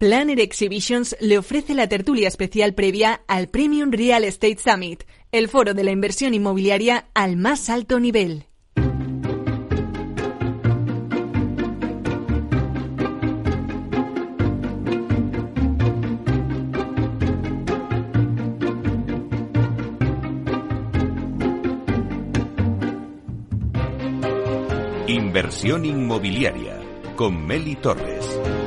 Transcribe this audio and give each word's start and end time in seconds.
Planner 0.00 0.40
Exhibitions 0.40 1.14
le 1.20 1.36
ofrece 1.36 1.74
la 1.74 1.86
tertulia 1.86 2.26
especial 2.26 2.72
previa 2.72 3.20
al 3.28 3.48
Premium 3.48 3.92
Real 3.92 4.24
Estate 4.24 4.56
Summit, 4.56 5.02
el 5.30 5.46
foro 5.46 5.74
de 5.74 5.84
la 5.84 5.90
inversión 5.90 6.32
inmobiliaria 6.32 7.08
al 7.12 7.36
más 7.36 7.68
alto 7.68 8.00
nivel. 8.00 8.46
Inversión 25.06 25.84
inmobiliaria 25.84 26.80
con 27.16 27.44
Meli 27.46 27.76
Torres. 27.76 28.59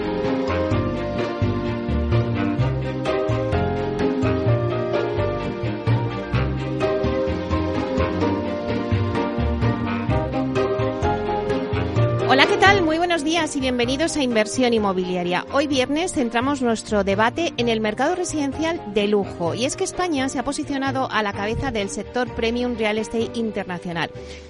Y 13.55 13.59
bienvenidos 13.59 14.15
a 14.15 14.23
Inversión 14.23 14.73
Inmobiliaria. 14.73 15.45
Hoy 15.51 15.67
viernes 15.67 16.13
centramos 16.13 16.61
nuestro 16.61 17.03
debate 17.03 17.53
en 17.57 17.67
el 17.67 17.81
mercado 17.81 18.15
residencial 18.15 18.81
de 18.93 19.07
lujo 19.07 19.53
y 19.53 19.65
es 19.65 19.75
que 19.75 19.83
España 19.83 20.29
se 20.29 20.39
ha 20.39 20.43
posicionado 20.43 21.11
a 21.11 21.21
la 21.21 21.33
cabeza 21.33 21.69
del 21.69 21.89
sector 21.89 22.33
premium 22.35 22.77
real 22.77 22.97
estate 22.97 23.31
internacional. 23.33 24.09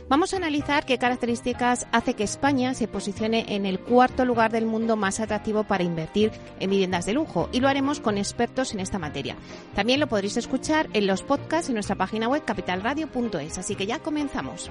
Vamos 0.09 0.33
a 0.33 0.37
analizar 0.37 0.85
qué 0.85 0.97
características 0.97 1.87
hace 1.91 2.13
que 2.13 2.23
España 2.23 2.73
se 2.75 2.87
posicione 2.87 3.45
en 3.49 3.65
el 3.65 3.79
cuarto 3.79 4.25
lugar 4.25 4.51
del 4.51 4.65
mundo 4.65 4.95
más 4.95 5.19
atractivo 5.19 5.63
para 5.63 5.83
invertir 5.83 6.31
en 6.59 6.69
viviendas 6.69 7.05
de 7.05 7.13
lujo 7.13 7.49
y 7.51 7.59
lo 7.59 7.67
haremos 7.67 7.99
con 7.99 8.17
expertos 8.17 8.73
en 8.73 8.79
esta 8.79 8.99
materia. 8.99 9.35
También 9.75 9.99
lo 9.99 10.07
podréis 10.07 10.37
escuchar 10.37 10.87
en 10.93 11.07
los 11.07 11.23
podcasts 11.23 11.69
en 11.69 11.75
nuestra 11.75 11.95
página 11.95 12.27
web 12.27 12.45
capitalradio.es. 12.45 13.57
Así 13.57 13.75
que 13.75 13.85
ya 13.85 13.99
comenzamos. 13.99 14.69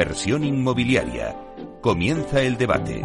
Inversión 0.00 0.44
inmobiliaria. 0.44 1.36
Comienza 1.82 2.40
el 2.40 2.56
debate. 2.56 3.04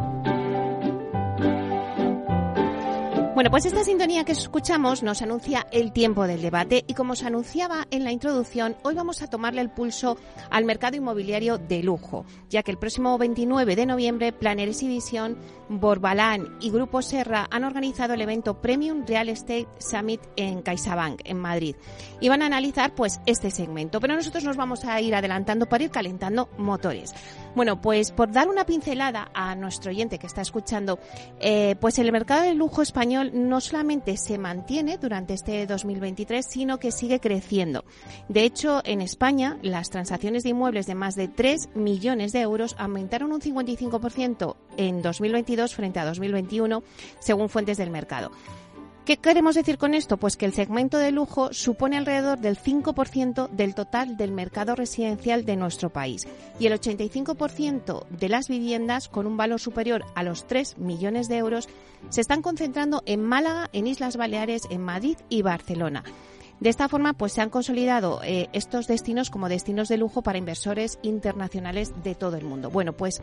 Bueno, 3.35 3.51
pues 3.51 3.65
esta 3.65 3.83
sintonía 3.83 4.23
que 4.23 4.31
escuchamos 4.31 5.03
nos 5.03 5.21
anuncia 5.21 5.67
el 5.73 5.91
tiempo 5.91 6.25
del 6.25 6.41
debate 6.41 6.85
y 6.87 6.93
como 6.93 7.11
os 7.11 7.23
anunciaba 7.23 7.85
en 7.91 8.05
la 8.05 8.13
introducción, 8.13 8.77
hoy 8.83 8.95
vamos 8.95 9.21
a 9.21 9.27
tomarle 9.27 9.59
el 9.59 9.69
pulso 9.69 10.17
al 10.49 10.63
mercado 10.63 10.95
inmobiliario 10.95 11.57
de 11.57 11.83
lujo, 11.83 12.23
ya 12.49 12.63
que 12.63 12.71
el 12.71 12.77
próximo 12.77 13.17
29 13.17 13.75
de 13.75 13.85
noviembre 13.85 14.31
Planner 14.31 14.69
Exhibition, 14.69 15.37
Borbalán 15.69 16.57
y 16.59 16.69
Grupo 16.69 17.01
Serra 17.01 17.47
han 17.49 17.63
organizado 17.63 18.13
el 18.13 18.21
evento 18.21 18.61
Premium 18.61 19.05
Real 19.05 19.29
Estate 19.29 19.67
Summit 19.79 20.21
en 20.35 20.61
CaixaBank, 20.61 21.21
en 21.23 21.39
Madrid. 21.39 21.75
Y 22.19 22.29
van 22.29 22.41
a 22.41 22.45
analizar 22.45 22.93
pues 22.95 23.19
este 23.25 23.51
segmento, 23.51 23.99
pero 23.99 24.15
nosotros 24.15 24.43
nos 24.43 24.57
vamos 24.57 24.85
a 24.85 24.99
ir 25.01 25.15
adelantando 25.15 25.67
para 25.67 25.83
ir 25.83 25.91
calentando 25.91 26.49
motores. 26.57 27.13
Bueno, 27.55 27.79
pues 27.81 28.11
por 28.11 28.31
dar 28.31 28.49
una 28.49 28.65
pincelada 28.65 29.31
a 29.33 29.55
nuestro 29.55 29.91
oyente 29.91 30.19
que 30.19 30.27
está 30.27 30.41
escuchando, 30.41 30.99
eh, 31.39 31.75
pues 31.79 31.97
el 31.99 32.11
mercado 32.11 32.43
del 32.43 32.57
lujo 32.57 32.81
español 32.81 33.31
no 33.33 33.61
solamente 33.61 34.17
se 34.17 34.37
mantiene 34.37 34.97
durante 34.97 35.33
este 35.33 35.65
2023, 35.65 36.45
sino 36.45 36.79
que 36.79 36.91
sigue 36.91 37.21
creciendo. 37.21 37.85
De 38.27 38.43
hecho, 38.43 38.81
en 38.83 39.01
España, 39.01 39.57
las 39.61 39.89
transacciones 39.89 40.43
de 40.43 40.49
inmuebles 40.49 40.85
de 40.85 40.95
más 40.95 41.15
de 41.15 41.29
3 41.29 41.69
millones 41.75 42.33
de 42.33 42.41
euros 42.41 42.75
aumentaron 42.77 43.31
un 43.31 43.39
55% 43.39 44.55
en 44.77 45.01
2022 45.55 45.75
frente 45.75 45.99
a 45.99 46.05
2021, 46.05 46.83
según 47.19 47.49
fuentes 47.49 47.77
del 47.77 47.89
mercado. 47.89 48.31
¿Qué 49.05 49.17
queremos 49.17 49.53
decir 49.53 49.77
con 49.77 49.93
esto? 49.93 50.17
Pues 50.17 50.35
que 50.35 50.47
el 50.47 50.53
segmento 50.53 50.97
de 50.97 51.11
lujo 51.11 51.53
supone 51.53 51.95
alrededor 51.95 52.39
del 52.39 52.57
5% 52.57 53.49
del 53.51 53.75
total 53.75 54.17
del 54.17 54.31
mercado 54.31 54.73
residencial 54.73 55.45
de 55.45 55.55
nuestro 55.55 55.91
país 55.91 56.27
y 56.59 56.65
el 56.65 56.73
85% 56.73 58.07
de 58.09 58.29
las 58.29 58.47
viviendas 58.47 59.07
con 59.07 59.27
un 59.27 59.37
valor 59.37 59.59
superior 59.59 60.05
a 60.15 60.23
los 60.23 60.47
3 60.47 60.79
millones 60.79 61.27
de 61.27 61.37
euros 61.37 61.69
se 62.09 62.21
están 62.21 62.41
concentrando 62.41 63.03
en 63.05 63.21
Málaga, 63.23 63.69
en 63.73 63.85
Islas 63.85 64.17
Baleares, 64.17 64.63
en 64.71 64.81
Madrid 64.81 65.17
y 65.29 65.43
Barcelona. 65.43 66.03
De 66.59 66.69
esta 66.69 66.87
forma, 66.87 67.13
pues 67.13 67.33
se 67.33 67.41
han 67.41 67.49
consolidado 67.49 68.21
eh, 68.23 68.49
estos 68.53 68.87
destinos 68.87 69.29
como 69.29 69.49
destinos 69.49 69.89
de 69.89 69.97
lujo 69.97 70.21
para 70.21 70.37
inversores 70.37 70.99
internacionales 71.01 71.91
de 72.03 72.15
todo 72.15 72.37
el 72.37 72.45
mundo. 72.45 72.69
Bueno, 72.69 72.93
pues 72.93 73.21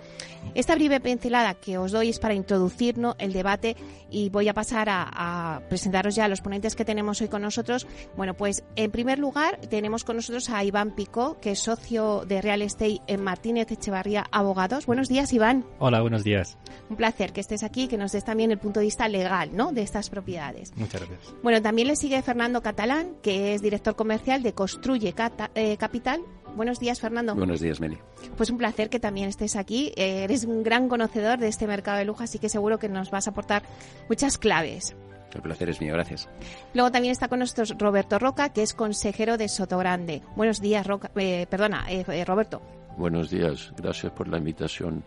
esta 0.54 0.74
breve 0.74 1.00
pincelada 1.00 1.54
que 1.54 1.78
os 1.78 1.92
doy 1.92 2.10
es 2.10 2.18
para 2.18 2.34
introducirnos 2.34 3.16
el 3.18 3.32
debate 3.32 3.76
y 4.10 4.28
voy 4.28 4.48
a 4.48 4.54
pasar 4.54 4.88
a, 4.88 5.08
a, 5.10 5.60
presentaros 5.68 6.14
ya 6.14 6.26
a 6.26 6.28
los 6.28 6.40
ponentes 6.40 6.76
que 6.76 6.84
tenemos 6.84 7.20
hoy 7.20 7.28
con 7.28 7.42
nosotros. 7.42 7.86
Bueno, 8.16 8.34
pues 8.34 8.64
en 8.76 8.90
primer 8.90 9.18
lugar 9.18 9.58
tenemos 9.68 10.04
con 10.04 10.16
nosotros 10.16 10.50
a 10.50 10.62
Iván 10.64 10.94
Picó, 10.94 11.38
que 11.40 11.52
es 11.52 11.60
socio 11.60 12.24
de 12.26 12.42
Real 12.42 12.62
Estate 12.62 13.00
en 13.06 13.22
Martínez 13.22 13.70
Echevarría 13.70 14.26
Abogados. 14.30 14.86
Buenos 14.86 15.08
días, 15.08 15.32
Iván. 15.32 15.64
Hola, 15.78 16.00
buenos 16.00 16.24
días. 16.24 16.58
Un 16.90 16.96
placer 16.96 17.32
que 17.32 17.40
estés 17.40 17.62
aquí, 17.62 17.88
que 17.88 17.96
nos 17.96 18.12
des 18.12 18.24
también 18.24 18.50
el 18.50 18.58
punto 18.58 18.80
de 18.80 18.86
vista 18.86 19.08
legal, 19.08 19.50
¿no? 19.54 19.72
De 19.72 19.82
estas 19.82 20.10
propiedades. 20.10 20.76
Muchas 20.76 21.00
gracias. 21.00 21.34
Bueno, 21.42 21.62
también 21.62 21.88
le 21.88 21.96
sigue 21.96 22.20
Fernando 22.22 22.62
Catalán, 22.62 23.16
que 23.22 23.54
es 23.54 23.62
director 23.62 23.96
comercial 23.96 24.42
de 24.42 24.52
Construye 24.52 25.12
Cata, 25.12 25.50
eh, 25.54 25.76
Capital. 25.76 26.20
Buenos 26.54 26.78
días, 26.78 27.00
Fernando. 27.00 27.34
Buenos 27.34 27.60
días, 27.60 27.80
Meli. 27.80 27.98
Pues 28.36 28.50
un 28.50 28.58
placer 28.58 28.90
que 28.90 29.00
también 29.00 29.28
estés 29.28 29.56
aquí. 29.56 29.92
Eh, 29.96 30.24
eres 30.24 30.44
un 30.44 30.62
gran 30.62 30.88
conocedor 30.88 31.38
de 31.38 31.48
este 31.48 31.66
mercado 31.66 31.98
de 31.98 32.04
lujo, 32.04 32.22
así 32.22 32.38
que 32.38 32.48
seguro 32.48 32.78
que 32.78 32.88
nos 32.88 33.10
vas 33.10 33.26
a 33.26 33.30
aportar 33.30 33.62
muchas 34.08 34.36
claves. 34.36 34.94
El 35.34 35.40
placer 35.40 35.70
es 35.70 35.80
mío, 35.80 35.94
gracias. 35.94 36.28
Luego 36.74 36.90
también 36.90 37.12
está 37.12 37.28
con 37.28 37.38
nosotros 37.38 37.74
Roberto 37.78 38.18
Roca, 38.18 38.52
que 38.52 38.62
es 38.62 38.74
consejero 38.74 39.38
de 39.38 39.48
Sotogrande. 39.48 40.20
Buenos 40.36 40.60
días, 40.60 40.86
Roca, 40.86 41.10
eh, 41.16 41.46
perdona, 41.48 41.86
Roberto. 42.26 42.60
Buenos 42.98 43.30
días, 43.30 43.72
gracias 43.78 44.12
por 44.12 44.28
la 44.28 44.36
invitación. 44.36 45.02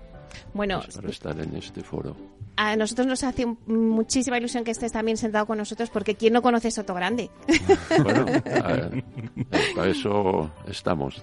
Bueno, 0.54 0.82
para 0.96 1.10
estar 1.10 1.40
en 1.40 1.56
este 1.56 1.82
foro. 1.82 2.16
A 2.58 2.78
nosotros 2.78 3.06
nos 3.06 3.24
hace 3.24 3.46
muchísima 3.68 4.38
ilusión 4.38 4.64
que 4.64 4.72
estés 4.72 4.94
también 4.94 5.18
sentado 5.18 5.46
con 5.46 5.58
nosotros, 5.58 5.90
porque 5.90 6.16
¿quién 6.16 6.32
no 6.32 6.42
conoce 6.42 6.72
Sotogrande? 6.72 7.30
Bueno, 8.02 8.26
a, 8.46 8.90
para 9.76 9.90
eso 9.90 10.50
estamos. 10.68 11.22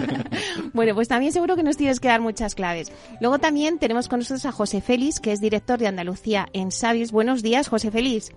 bueno, 0.74 0.94
pues 0.94 1.08
también 1.08 1.32
seguro 1.32 1.56
que 1.56 1.62
nos 1.62 1.78
tienes 1.78 2.00
que 2.00 2.08
dar 2.08 2.20
muchas 2.20 2.54
claves. 2.54 2.92
Luego 3.20 3.38
también 3.38 3.78
tenemos 3.78 4.08
con 4.08 4.18
nosotros 4.18 4.44
a 4.44 4.52
José 4.52 4.82
Félix, 4.82 5.20
que 5.20 5.32
es 5.32 5.40
director 5.40 5.78
de 5.78 5.86
Andalucía 5.86 6.46
en 6.52 6.70
Savis. 6.70 7.12
Buenos 7.12 7.42
días, 7.42 7.68
José 7.68 7.90
Félix. 7.90 8.32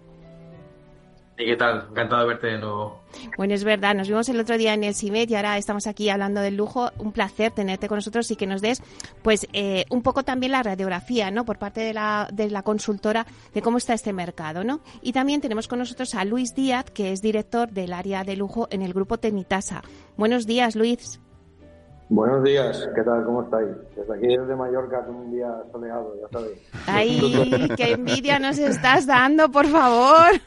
¿Y 1.38 1.46
qué 1.46 1.58
tal? 1.58 1.88
Encantado 1.90 2.22
de 2.22 2.28
verte 2.30 2.48
de 2.48 2.58
nuevo. 2.60 3.02
Bueno, 3.38 3.54
es 3.54 3.66
verdad, 3.66 3.94
nos 3.94 4.08
vimos 4.08 4.30
el 4.30 4.40
otro 4.40 4.58
día 4.58 4.74
en 4.74 4.86
el 4.86 4.96
CIMED 4.96 5.30
y 5.30 5.36
ahora 5.36 5.58
estamos 5.58 5.86
aquí 5.86 6.10
hablando 6.10 6.40
del 6.40 6.56
lujo. 6.56 6.92
Un 6.98 7.12
placer 7.12 7.52
tenerte 7.52 7.90
con 7.90 7.98
nosotros 7.98 8.32
y 8.32 8.38
que 8.38 8.48
nos 8.48 8.62
des, 8.62 8.82
pues, 9.22 9.48
eh, 9.52 9.86
un 9.90 10.02
poco 10.02 10.24
también 10.24 10.54
la 10.54 10.64
radiografía, 10.64 11.32
¿no? 11.32 11.44
Por 11.44 11.58
parte 11.58 11.82
de 11.82 11.94
la, 11.94 12.30
de 12.32 12.50
la 12.50 12.64
consultora 12.64 13.26
de 13.54 13.62
cómo 13.62 13.78
está 13.78 13.94
este 13.94 14.14
mercado, 14.14 14.64
¿no? 14.64 14.80
Y 15.02 15.12
también 15.12 15.42
tenemos 15.42 15.68
con 15.68 15.80
nosotros 15.80 16.16
a 16.16 16.24
Luis 16.24 16.56
Díaz, 16.56 16.86
que 16.92 17.12
es 17.12 17.22
director 17.22 17.70
del 17.70 17.92
área 17.92 18.24
de 18.24 18.38
lujo 18.38 18.68
en 18.72 18.82
el 18.82 18.94
grupo 18.94 19.18
Tenitasa. 19.18 19.82
Buenos 20.16 20.46
días, 20.46 20.76
Luis. 20.76 21.20
Buenos 22.08 22.44
días, 22.44 22.88
¿qué 22.94 23.02
tal? 23.02 23.26
¿Cómo 23.26 23.42
estáis? 23.42 23.70
Desde 23.96 24.14
aquí, 24.14 24.28
desde 24.28 24.56
Mallorca, 24.56 25.04
con 25.08 25.16
un 25.16 25.32
día 25.32 25.48
soleado, 25.72 26.14
ya 26.22 26.28
sabéis. 26.32 26.60
¡Ay, 26.86 27.70
qué 27.76 27.94
envidia 27.94 28.38
nos 28.38 28.60
estás 28.60 29.08
dando, 29.08 29.50
por 29.50 29.66
favor! 29.66 30.40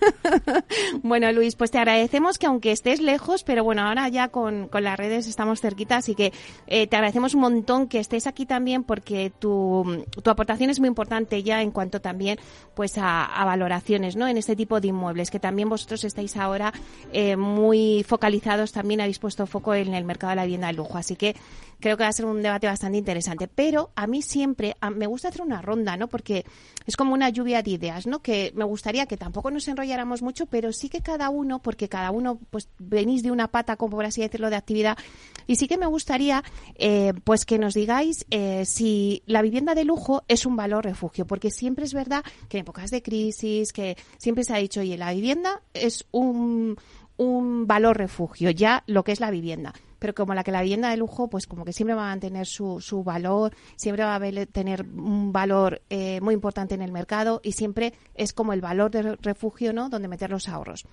bueno, 1.02 1.32
Luis, 1.32 1.56
pues 1.56 1.72
te 1.72 1.78
agradecemos 1.78 2.38
que 2.38 2.46
aunque 2.46 2.70
estés 2.70 3.00
lejos, 3.00 3.42
pero 3.42 3.64
bueno, 3.64 3.82
ahora 3.82 4.08
ya 4.08 4.28
con, 4.28 4.68
con 4.68 4.84
las 4.84 4.96
redes 4.96 5.26
estamos 5.26 5.60
cerquita, 5.60 5.96
así 5.96 6.14
que 6.14 6.32
eh, 6.68 6.86
te 6.86 6.94
agradecemos 6.94 7.34
un 7.34 7.40
montón 7.40 7.88
que 7.88 7.98
estés 7.98 8.28
aquí 8.28 8.46
también 8.46 8.84
porque 8.84 9.32
tu, 9.36 10.04
tu 10.22 10.30
aportación 10.30 10.70
es 10.70 10.78
muy 10.78 10.86
importante 10.86 11.42
ya 11.42 11.60
en 11.60 11.72
cuanto 11.72 12.00
también 12.00 12.38
pues 12.74 12.98
a, 12.98 13.24
a, 13.24 13.44
valoraciones, 13.44 14.14
¿no? 14.14 14.28
En 14.28 14.36
este 14.36 14.54
tipo 14.54 14.80
de 14.80 14.88
inmuebles, 14.88 15.32
que 15.32 15.40
también 15.40 15.68
vosotros 15.68 16.04
estáis 16.04 16.36
ahora 16.36 16.72
eh, 17.12 17.34
muy 17.34 18.04
focalizados, 18.06 18.70
también 18.70 19.00
habéis 19.00 19.18
puesto 19.18 19.44
foco 19.48 19.74
en 19.74 19.92
el 19.94 20.04
mercado 20.04 20.30
de 20.30 20.36
la 20.36 20.44
vivienda 20.44 20.68
de 20.68 20.74
lujo, 20.74 20.96
así 20.96 21.16
que 21.16 21.34
creo 21.80 21.96
que 21.96 22.02
va 22.02 22.08
a 22.08 22.12
ser 22.12 22.26
un 22.26 22.42
debate 22.42 22.66
bastante 22.66 22.98
interesante. 22.98 23.48
Pero 23.48 23.90
a 23.94 24.06
mí 24.06 24.22
siempre 24.22 24.76
me 24.94 25.06
gusta 25.06 25.28
hacer 25.28 25.42
una 25.42 25.62
ronda, 25.62 25.96
¿no? 25.96 26.08
Porque 26.08 26.44
es 26.86 26.96
como 26.96 27.14
una 27.14 27.28
lluvia 27.28 27.62
de 27.62 27.70
ideas, 27.72 28.06
¿no? 28.06 28.20
Que 28.20 28.52
me 28.54 28.64
gustaría 28.64 29.06
que 29.06 29.16
tampoco 29.16 29.50
nos 29.50 29.68
enrolláramos 29.68 30.22
mucho, 30.22 30.46
pero 30.46 30.72
sí 30.72 30.88
que 30.88 31.00
cada 31.00 31.30
uno, 31.30 31.60
porque 31.60 31.88
cada 31.88 32.10
uno, 32.10 32.38
pues 32.50 32.68
venís 32.78 33.22
de 33.22 33.30
una 33.30 33.48
pata, 33.48 33.76
como 33.76 33.96
por 33.96 34.04
así 34.04 34.20
decirlo, 34.20 34.50
de 34.50 34.56
actividad, 34.56 34.98
y 35.46 35.56
sí 35.56 35.68
que 35.68 35.78
me 35.78 35.86
gustaría, 35.86 36.42
eh, 36.76 37.12
pues 37.24 37.44
que 37.44 37.58
nos 37.58 37.74
digáis 37.74 38.26
eh, 38.30 38.64
si 38.66 39.22
la 39.26 39.42
vivienda 39.42 39.74
de 39.74 39.84
lujo 39.84 40.24
es 40.28 40.46
un 40.46 40.56
valor 40.56 40.84
refugio, 40.84 41.26
porque 41.26 41.50
siempre 41.50 41.84
es 41.84 41.94
verdad 41.94 42.24
que 42.48 42.58
en 42.58 42.62
épocas 42.62 42.90
de 42.90 43.02
crisis, 43.02 43.72
que 43.72 43.96
siempre 44.18 44.44
se 44.44 44.54
ha 44.54 44.58
dicho, 44.58 44.80
oye, 44.80 44.96
la 44.96 45.12
vivienda 45.12 45.62
es 45.74 46.06
un, 46.10 46.76
un 47.16 47.66
valor 47.66 47.96
refugio, 47.96 48.50
ya 48.50 48.82
lo 48.86 49.04
que 49.04 49.12
es 49.12 49.20
la 49.20 49.30
vivienda 49.30 49.74
pero 49.98 50.14
como 50.14 50.34
la 50.34 50.44
que 50.44 50.52
la 50.52 50.62
vivienda 50.62 50.90
de 50.90 50.96
lujo, 50.96 51.28
pues 51.28 51.46
como 51.46 51.64
que 51.64 51.72
siempre 51.72 51.94
va 51.94 52.06
a 52.06 52.10
mantener 52.10 52.46
su, 52.46 52.80
su 52.80 53.02
valor, 53.02 53.54
siempre 53.76 54.04
va 54.04 54.16
a 54.16 54.46
tener 54.46 54.82
un 54.82 55.32
valor 55.32 55.82
eh, 55.90 56.20
muy 56.20 56.34
importante 56.34 56.74
en 56.74 56.82
el 56.82 56.92
mercado 56.92 57.40
y 57.42 57.52
siempre 57.52 57.92
es 58.14 58.32
como 58.32 58.52
el 58.52 58.60
valor 58.60 58.90
de 58.90 59.16
refugio, 59.16 59.72
¿no? 59.72 59.88
Donde 59.88 60.08
meter 60.08 60.30
los 60.30 60.48
ahorros. 60.48 60.86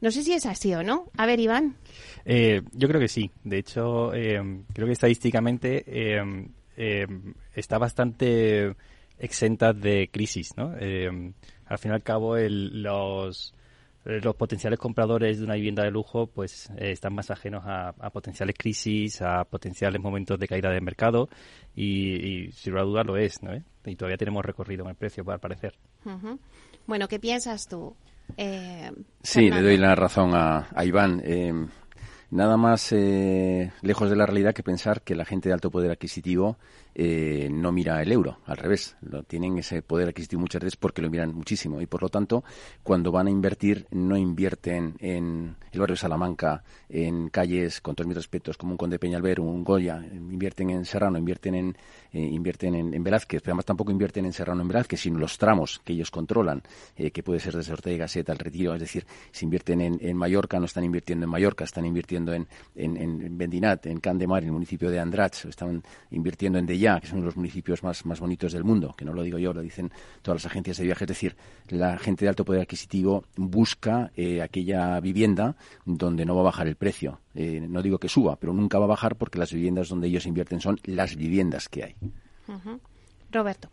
No 0.00 0.10
sé 0.10 0.22
si 0.22 0.32
es 0.32 0.44
así 0.44 0.74
o 0.74 0.82
no. 0.82 1.10
A 1.16 1.24
ver, 1.24 1.40
Iván. 1.40 1.76
Eh, 2.24 2.62
yo 2.72 2.86
creo 2.88 3.00
que 3.00 3.08
sí. 3.08 3.30
De 3.44 3.58
hecho, 3.58 4.12
eh, 4.12 4.62
creo 4.72 4.86
que 4.86 4.92
estadísticamente 4.92 5.84
está 7.54 7.78
bastante 7.78 8.74
exenta 9.18 9.72
de 9.72 10.10
crisis, 10.12 10.54
¿no? 10.56 10.74
al 11.68 11.78
fin 11.78 11.90
y 11.90 11.94
al 11.94 12.02
cabo, 12.02 12.36
el, 12.36 12.82
los 12.82 13.52
eh, 13.52 13.56
los 14.06 14.36
potenciales 14.36 14.78
compradores 14.78 15.38
de 15.38 15.44
una 15.44 15.54
vivienda 15.54 15.82
de 15.82 15.90
lujo 15.90 16.28
pues 16.28 16.70
eh, 16.78 16.92
están 16.92 17.12
más 17.14 17.30
ajenos 17.30 17.64
a, 17.66 17.92
potenciales 18.12 18.54
crisis, 18.56 19.20
a 19.20 19.44
potenciales 19.44 20.00
momentos 20.00 20.38
de 20.38 20.46
caída 20.46 20.70
del 20.70 20.82
mercado 20.82 21.28
y, 21.74 22.50
sin 22.52 22.74
duda 22.74 23.02
lo 23.02 23.16
es, 23.16 23.42
¿no? 23.42 23.50
Y 23.84 23.96
todavía 23.96 24.16
tenemos 24.16 24.44
recorrido 24.44 24.84
en 24.84 24.90
el 24.90 24.96
precio, 24.96 25.24
al 25.28 25.40
parecer. 25.40 25.74
Bueno, 26.86 27.08
¿qué 27.08 27.18
piensas 27.18 27.66
tú? 27.66 27.96
Eh, 28.36 28.90
sí, 29.22 29.50
le 29.50 29.62
doy 29.62 29.76
la 29.76 29.94
razón 29.94 30.34
a, 30.34 30.68
a 30.74 30.84
Iván. 30.84 31.22
nada 32.30 32.56
más 32.56 32.92
lejos 32.92 34.08
de 34.08 34.16
la 34.16 34.26
realidad 34.26 34.54
que 34.54 34.62
pensar 34.62 35.02
que 35.02 35.16
la 35.16 35.24
gente 35.24 35.48
de 35.48 35.54
alto 35.54 35.70
poder 35.70 35.90
adquisitivo 35.90 36.58
eh, 36.98 37.50
no 37.52 37.72
mira 37.72 38.00
el 38.00 38.10
euro, 38.10 38.38
al 38.46 38.56
revés, 38.56 38.96
lo, 39.02 39.22
tienen 39.22 39.58
ese 39.58 39.82
poder 39.82 40.08
adquisitivo 40.08 40.40
muchas 40.40 40.62
veces 40.62 40.76
porque 40.76 41.02
lo 41.02 41.10
miran 41.10 41.34
muchísimo. 41.34 41.82
Y 41.82 41.86
por 41.86 42.00
lo 42.00 42.08
tanto 42.08 42.42
cuando 42.82 43.12
van 43.12 43.26
a 43.26 43.30
invertir 43.30 43.86
no 43.90 44.16
invierten 44.16 44.94
en 45.00 45.56
el 45.72 45.80
barrio 45.80 45.92
de 45.92 46.00
Salamanca, 46.00 46.64
en 46.88 47.28
calles 47.28 47.82
con 47.82 47.94
todos 47.94 48.08
mis 48.08 48.16
respetos 48.16 48.56
como 48.56 48.72
un 48.72 48.78
Conde 48.78 48.98
Peñalver, 48.98 49.40
un 49.40 49.62
Goya, 49.62 50.02
invierten 50.10 50.70
en 50.70 50.86
Serrano, 50.86 51.18
invierten 51.18 51.54
en 51.54 51.76
eh, 52.12 52.20
invierten 52.20 52.74
en, 52.74 53.04
Velázquez, 53.04 53.42
pero 53.42 53.52
además 53.52 53.66
tampoco 53.66 53.92
invierten 53.92 54.24
en 54.24 54.32
Serrano 54.32 54.62
en 54.62 54.68
Velázquez, 54.68 54.98
sino 54.98 55.18
los 55.18 55.36
tramos 55.36 55.82
que 55.84 55.92
ellos 55.92 56.10
controlan, 56.10 56.62
eh, 56.96 57.10
que 57.10 57.22
puede 57.22 57.40
ser 57.40 57.54
desde 57.54 57.74
Ortega 57.74 57.94
y 57.94 57.98
Gasset 57.98 58.30
al 58.30 58.38
Retiro, 58.38 58.72
es 58.72 58.80
decir, 58.80 59.04
si 59.32 59.44
invierten 59.44 59.82
en, 59.82 60.16
Mallorca 60.16 60.58
no 60.58 60.64
están 60.64 60.84
invirtiendo 60.84 61.24
en 61.24 61.30
Mallorca, 61.30 61.64
están 61.64 61.84
invirtiendo 61.84 62.32
en, 62.32 62.48
en, 62.74 62.96
en 62.96 63.36
Bendinat, 63.36 63.84
en 63.84 64.00
Candemar, 64.00 64.44
en 64.44 64.48
el 64.48 64.52
municipio 64.54 64.90
de 64.90 64.98
Andratx, 64.98 65.44
están 65.44 65.82
invirtiendo 66.10 66.58
en 66.58 66.64
Deya 66.64 66.85
que 67.00 67.06
es 67.06 67.12
uno 67.12 67.22
de 67.22 67.26
los 67.26 67.36
municipios 67.36 67.82
más, 67.82 68.06
más 68.06 68.20
bonitos 68.20 68.52
del 68.52 68.64
mundo, 68.64 68.94
que 68.96 69.04
no 69.04 69.12
lo 69.12 69.22
digo 69.22 69.38
yo, 69.38 69.52
lo 69.52 69.60
dicen 69.60 69.90
todas 70.22 70.42
las 70.42 70.50
agencias 70.50 70.78
de 70.78 70.84
viajes. 70.84 71.02
Es 71.02 71.08
decir, 71.08 71.36
la 71.68 71.98
gente 71.98 72.24
de 72.24 72.28
alto 72.28 72.44
poder 72.44 72.62
adquisitivo 72.62 73.24
busca 73.36 74.10
eh, 74.16 74.42
aquella 74.42 74.98
vivienda 75.00 75.56
donde 75.84 76.24
no 76.24 76.34
va 76.34 76.42
a 76.42 76.44
bajar 76.44 76.68
el 76.68 76.76
precio. 76.76 77.20
Eh, 77.34 77.66
no 77.68 77.82
digo 77.82 77.98
que 77.98 78.08
suba, 78.08 78.36
pero 78.36 78.52
nunca 78.52 78.78
va 78.78 78.84
a 78.84 78.88
bajar 78.88 79.16
porque 79.16 79.38
las 79.38 79.52
viviendas 79.52 79.88
donde 79.88 80.08
ellos 80.08 80.26
invierten 80.26 80.60
son 80.60 80.78
las 80.84 81.16
viviendas 81.16 81.68
que 81.68 81.84
hay. 81.84 81.96
Roberto. 83.30 83.68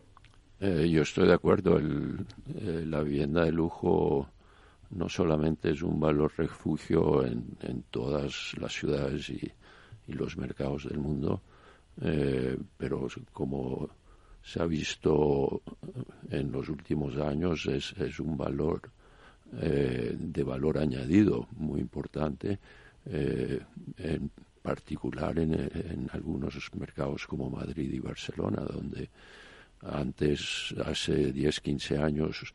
Eh, 0.60 0.88
yo 0.90 1.02
estoy 1.02 1.28
de 1.28 1.34
acuerdo. 1.34 1.78
la 1.78 3.00
vivienda 3.02 3.44
de 3.44 3.52
lujo 3.52 4.28
no 4.94 5.08
solamente 5.08 5.70
es 5.70 5.82
un 5.82 5.98
valor 5.98 6.32
refugio 6.36 7.24
en, 7.24 7.84
todas 7.90 8.54
las 8.58 8.72
ciudades 8.72 9.28
y, 9.30 9.52
los 10.06 10.36
mercados 10.36 10.86
del 10.86 10.98
mundo, 10.98 11.40
eh, 12.02 12.56
pero 12.76 13.08
como 13.32 13.88
se 14.42 14.60
ha 14.60 14.66
visto 14.66 15.62
en 16.30 16.52
los 16.52 16.68
últimos 16.68 17.16
años 17.16 17.66
es, 17.66 17.92
es 17.92 18.20
un 18.20 18.36
valor 18.36 18.90
eh, 19.60 20.14
de 20.18 20.42
valor 20.42 20.78
añadido 20.78 21.46
muy 21.52 21.80
importante, 21.80 22.58
eh, 23.06 23.60
en 23.98 24.30
particular 24.60 25.38
en, 25.38 26.08
algunos 26.12 26.56
mercados 26.74 27.26
como 27.26 27.50
Madrid 27.50 27.92
y 27.92 28.00
Barcelona, 28.00 28.62
donde 28.62 29.08
antes, 29.82 30.74
hace 30.84 31.32
10, 31.32 31.60
15 31.60 31.98
años, 31.98 32.54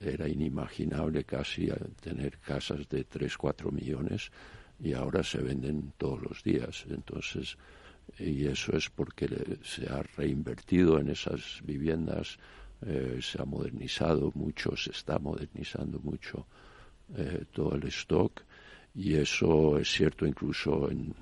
era 0.00 0.26
inimaginable 0.26 1.24
casi 1.24 1.70
tener 2.00 2.38
casas 2.38 2.88
de 2.88 3.04
3, 3.04 3.36
4 3.36 3.70
millones 3.70 4.30
y 4.80 4.92
ahora 4.92 5.22
se 5.22 5.38
venden 5.38 5.92
todos 5.98 6.22
los 6.22 6.42
días. 6.42 6.84
Entonces, 6.88 7.56
y 8.18 8.46
eso 8.46 8.76
es 8.76 8.88
porque 8.88 9.28
se 9.62 9.88
ha 9.88 10.02
reinvertido 10.16 10.98
en 10.98 11.10
esas 11.10 11.60
viviendas, 11.64 12.38
eh, 12.82 13.18
se 13.20 13.40
ha 13.40 13.44
modernizado 13.44 14.30
mucho, 14.34 14.76
se 14.76 14.90
está 14.90 15.18
modernizando 15.18 15.98
mucho 16.00 16.46
eh, 17.16 17.44
todo 17.52 17.74
el 17.74 17.84
stock 17.88 18.42
y 18.94 19.14
eso 19.14 19.78
es 19.78 19.90
cierto 19.90 20.26
incluso 20.26 20.90
en, 20.90 21.14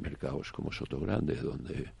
mercados 0.00 0.52
como 0.52 0.70
Sotogrande, 0.70 1.36
donde 1.36 1.92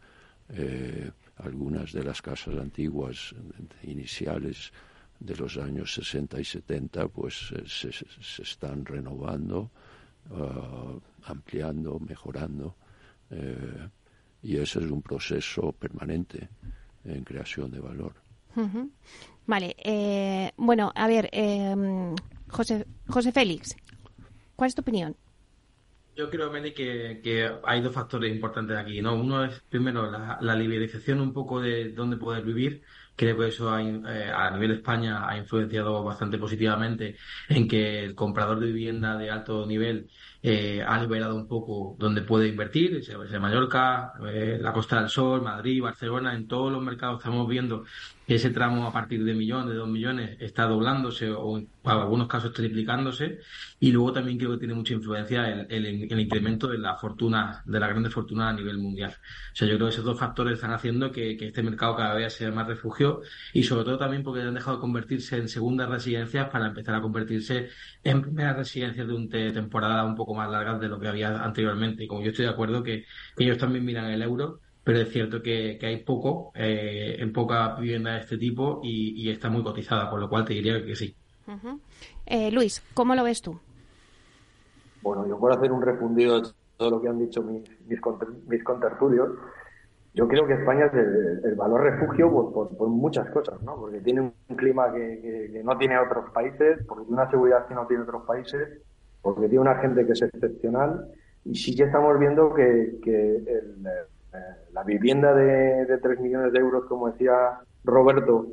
eh, 0.50 1.10
algunas 1.38 1.92
de 1.92 2.04
las 2.04 2.20
casas 2.20 2.56
antiguas 2.58 3.34
iniciales 3.82 4.72
de 5.18 5.36
los 5.36 5.56
años 5.56 5.94
60 5.94 6.40
y 6.40 6.44
70 6.44 7.08
pues 7.08 7.52
se, 7.66 7.92
se 7.92 8.42
están 8.42 8.84
renovando 8.84 9.70
Uh, 10.30 11.00
ampliando, 11.26 11.98
mejorando. 11.98 12.76
Eh, 13.30 13.88
y 14.42 14.56
ese 14.56 14.78
es 14.80 14.90
un 14.90 15.02
proceso 15.02 15.72
permanente 15.72 16.48
en 17.04 17.24
creación 17.24 17.70
de 17.70 17.80
valor. 17.80 18.14
Vale, 19.46 19.74
eh, 19.82 20.52
bueno, 20.56 20.92
a 20.94 21.06
ver, 21.08 21.28
eh, 21.32 21.74
José, 22.48 22.86
José 23.08 23.32
Félix, 23.32 23.74
¿cuál 24.54 24.68
es 24.68 24.74
tu 24.74 24.82
opinión? 24.82 25.16
Yo 26.14 26.30
creo, 26.30 26.50
Meli, 26.52 26.72
que, 26.72 27.20
que, 27.22 27.50
hay 27.64 27.80
dos 27.82 27.92
factores 27.92 28.32
importantes 28.32 28.76
aquí, 28.76 29.02
¿no? 29.02 29.16
Uno 29.16 29.44
es, 29.44 29.60
primero, 29.68 30.08
la, 30.08 30.38
la 30.40 30.54
liberalización 30.54 31.20
un 31.20 31.32
poco 31.32 31.60
de 31.60 31.90
dónde 31.90 32.16
poder 32.16 32.44
vivir 32.44 32.82
Creo 33.16 33.38
que 33.38 33.48
eso 33.48 33.78
eh, 33.78 34.30
a 34.34 34.50
nivel 34.50 34.70
de 34.70 34.74
España 34.76 35.28
ha 35.28 35.36
influenciado 35.36 36.02
bastante 36.02 36.38
positivamente 36.38 37.16
en 37.48 37.68
que 37.68 38.04
el 38.04 38.14
comprador 38.14 38.58
de 38.60 38.66
vivienda 38.66 39.16
de 39.16 39.30
alto 39.30 39.66
nivel 39.66 40.10
eh, 40.46 40.84
ha 40.86 41.00
liberado 41.00 41.36
un 41.36 41.48
poco 41.48 41.96
donde 41.98 42.20
puede 42.20 42.48
invertir, 42.48 43.02
sea 43.02 43.40
Mallorca, 43.40 44.12
eh, 44.28 44.58
la 44.60 44.74
Costa 44.74 45.00
del 45.00 45.08
Sol, 45.08 45.40
Madrid, 45.40 45.80
Barcelona, 45.80 46.34
en 46.34 46.46
todos 46.46 46.70
los 46.70 46.82
mercados 46.82 47.20
estamos 47.20 47.48
viendo 47.48 47.84
que 48.26 48.34
ese 48.34 48.50
tramo 48.50 48.86
a 48.86 48.92
partir 48.92 49.22
de 49.24 49.34
millón, 49.34 49.68
de 49.68 49.74
dos 49.74 49.88
millones, 49.88 50.36
está 50.40 50.64
doblándose 50.66 51.30
o 51.30 51.58
en 51.58 51.68
algunos 51.84 52.26
casos 52.26 52.52
triplicándose. 52.52 53.38
Y 53.80 53.92
luego 53.92 54.12
también 54.12 54.38
creo 54.38 54.52
que 54.52 54.58
tiene 54.58 54.74
mucha 54.74 54.94
influencia 54.94 55.46
el, 55.68 56.20
incremento 56.20 56.68
de 56.68 56.78
la 56.78 56.96
fortuna, 56.96 57.62
de 57.66 57.80
la 57.80 57.88
grande 57.88 58.10
fortuna 58.10 58.48
a 58.48 58.52
nivel 58.52 58.78
mundial. 58.78 59.14
O 59.52 59.56
sea, 59.56 59.68
yo 59.68 59.74
creo 59.74 59.88
que 59.88 59.94
esos 59.94 60.04
dos 60.04 60.18
factores 60.18 60.54
están 60.54 60.72
haciendo 60.72 61.10
que, 61.10 61.36
que 61.36 61.48
este 61.48 61.62
mercado 61.62 61.96
cada 61.96 62.14
vez 62.14 62.32
sea 62.32 62.50
más 62.50 62.66
refugio 62.66 63.20
y 63.52 63.62
sobre 63.62 63.84
todo 63.84 63.98
también 63.98 64.22
porque 64.22 64.42
han 64.42 64.54
dejado 64.54 64.76
de 64.76 64.80
convertirse 64.80 65.36
en 65.36 65.48
segundas 65.48 65.88
residencias 65.90 66.48
para 66.48 66.68
empezar 66.68 66.94
a 66.94 67.02
convertirse 67.02 67.68
en 68.02 68.22
primeras 68.22 68.56
residencias 68.56 69.06
de, 69.06 69.14
un, 69.14 69.28
temporada 69.28 70.04
un 70.04 70.14
poco 70.14 70.33
más 70.34 70.50
largas 70.50 70.80
de 70.80 70.88
lo 70.88 70.98
que 70.98 71.08
había 71.08 71.42
anteriormente. 71.42 72.04
Y 72.04 72.06
como 72.06 72.22
yo 72.22 72.30
estoy 72.30 72.44
de 72.44 72.52
acuerdo 72.52 72.82
que 72.82 73.04
ellos 73.38 73.58
también 73.58 73.84
miran 73.84 74.10
el 74.10 74.22
euro 74.22 74.60
pero 74.84 74.98
es 74.98 75.10
cierto 75.10 75.42
que, 75.42 75.78
hay 75.82 76.04
poco, 76.04 76.52
eh, 76.54 77.16
en 77.18 77.32
poca 77.32 77.74
vivienda 77.76 78.12
de 78.12 78.20
este 78.20 78.36
tipo 78.36 78.80
y, 78.82 79.30
está 79.30 79.48
muy 79.48 79.64
cotizada, 79.64 80.10
por 80.10 80.20
lo 80.20 80.28
cual 80.28 80.44
te 80.44 80.52
diría 80.52 80.84
que 80.84 80.94
sí. 80.94 81.16
Eh, 82.26 82.50
Luis, 82.52 82.82
¿cómo 82.92 83.14
lo 83.14 83.24
ves 83.24 83.40
tú? 83.40 83.58
Bueno, 85.02 85.26
yo 85.26 85.38
por 85.38 85.52
hacer 85.52 85.72
un 85.72 85.80
refundido 85.80 86.40
de 86.40 86.48
todo 86.76 86.90
lo 86.90 87.00
que 87.00 87.08
han 87.08 87.18
dicho 87.18 87.42
mis, 87.42 87.62
mis, 87.86 88.62
contertulios, 88.62 89.30
yo 90.12 90.28
creo 90.28 90.46
que 90.46 90.54
España 90.54 90.86
es 90.86 90.94
el, 91.44 91.54
valor 91.54 91.82
refugio 91.82 92.30
por, 92.52 92.88
muchas 92.88 93.28
cosas, 93.30 93.60
¿no? 93.62 93.76
Porque 93.76 94.00
tiene 94.00 94.20
un 94.20 94.56
clima 94.56 94.92
que, 94.92 95.62
no 95.64 95.78
tiene 95.78 95.98
otros 95.98 96.30
países, 96.30 96.84
porque 96.86 97.04
tiene 97.04 97.22
una 97.22 97.30
seguridad 97.30 97.66
que 97.66 97.74
no 97.74 97.86
tiene 97.86 98.02
otros 98.02 98.22
países, 98.26 98.82
porque 99.24 99.48
tiene 99.48 99.62
una 99.62 99.76
gente 99.76 100.06
que 100.06 100.12
es 100.12 100.22
excepcional 100.22 101.08
y 101.44 101.56
sí 101.56 101.74
que 101.74 101.84
estamos 101.84 102.18
viendo 102.20 102.54
que, 102.54 102.98
que 103.02 103.36
el, 103.36 103.82
la 104.72 104.82
vivienda 104.84 105.34
de, 105.34 105.86
de 105.86 105.98
3 105.98 106.20
millones 106.20 106.52
de 106.52 106.58
euros, 106.58 106.84
como 106.86 107.10
decía 107.10 107.58
Roberto, 107.84 108.46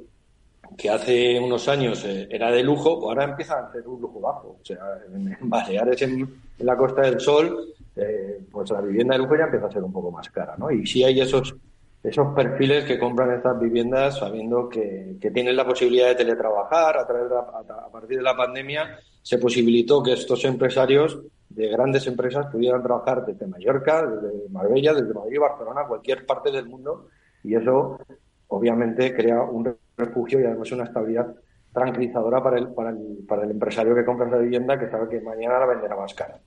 que 0.77 0.89
hace 0.89 1.39
unos 1.39 1.67
años 1.67 2.03
eh, 2.05 2.27
era 2.29 2.51
de 2.51 2.63
lujo, 2.63 3.09
ahora 3.09 3.25
empieza 3.25 3.59
a 3.59 3.71
ser 3.71 3.87
un 3.87 4.01
lujo 4.01 4.19
bajo. 4.19 4.57
O 4.61 4.65
sea, 4.65 4.79
en 5.13 5.37
Baleares, 5.49 6.01
en, 6.01 6.27
la 6.59 6.77
Costa 6.77 7.01
del 7.01 7.19
Sol, 7.19 7.73
eh, 7.95 8.39
pues 8.51 8.69
la 8.69 8.81
vivienda 8.81 9.15
de 9.15 9.19
lujo 9.19 9.35
ya 9.35 9.45
empieza 9.45 9.65
a 9.67 9.71
ser 9.71 9.83
un 9.83 9.91
poco 9.91 10.11
más 10.11 10.29
cara, 10.29 10.55
¿no? 10.57 10.71
Y 10.71 10.85
sí 10.85 11.03
hay 11.03 11.19
esos 11.19 11.55
esos 12.03 12.33
perfiles 12.33 12.85
que 12.85 12.97
compran 12.97 13.31
estas 13.31 13.59
viviendas 13.59 14.17
sabiendo 14.17 14.67
que, 14.67 15.17
tienen 15.33 15.55
la 15.55 15.65
posibilidad 15.65 16.07
de 16.07 16.15
teletrabajar 16.15 16.97
a, 16.97 17.05
través 17.05 17.31
a, 17.31 17.91
partir 17.91 18.17
de 18.17 18.23
la 18.23 18.35
pandemia 18.35 18.99
se 19.21 19.37
posibilitó 19.37 20.01
que 20.01 20.13
estos 20.13 20.43
empresarios 20.45 21.21
de 21.49 21.67
grandes 21.67 22.07
empresas 22.07 22.47
pudieran 22.47 22.81
trabajar 22.81 23.25
desde 23.25 23.47
Mallorca, 23.47 24.05
desde 24.05 24.49
Marbella, 24.49 24.93
desde 24.93 25.13
Madrid, 25.13 25.39
Barcelona, 25.39 25.85
cualquier 25.87 26.25
parte 26.25 26.51
del 26.51 26.67
mundo 26.67 27.07
y 27.43 27.55
eso 27.55 27.99
obviamente 28.47 29.15
crea 29.15 29.41
un 29.43 29.75
refugio 29.97 30.39
y 30.39 30.45
además 30.45 30.71
una 30.71 30.85
estabilidad 30.85 31.35
tranquilizadora 31.73 32.43
para 32.43 32.57
el, 32.57 32.69
para 32.69 32.89
el, 32.89 33.25
para 33.27 33.43
el 33.43 33.51
empresario 33.51 33.95
que 33.95 34.05
compra 34.05 34.27
esa 34.27 34.37
vivienda 34.37 34.77
que 34.77 34.89
sabe 34.89 35.09
que 35.09 35.21
mañana 35.21 35.59
la 35.59 35.65
venderá 35.65 35.95
más 35.95 36.13
cara. 36.13 36.39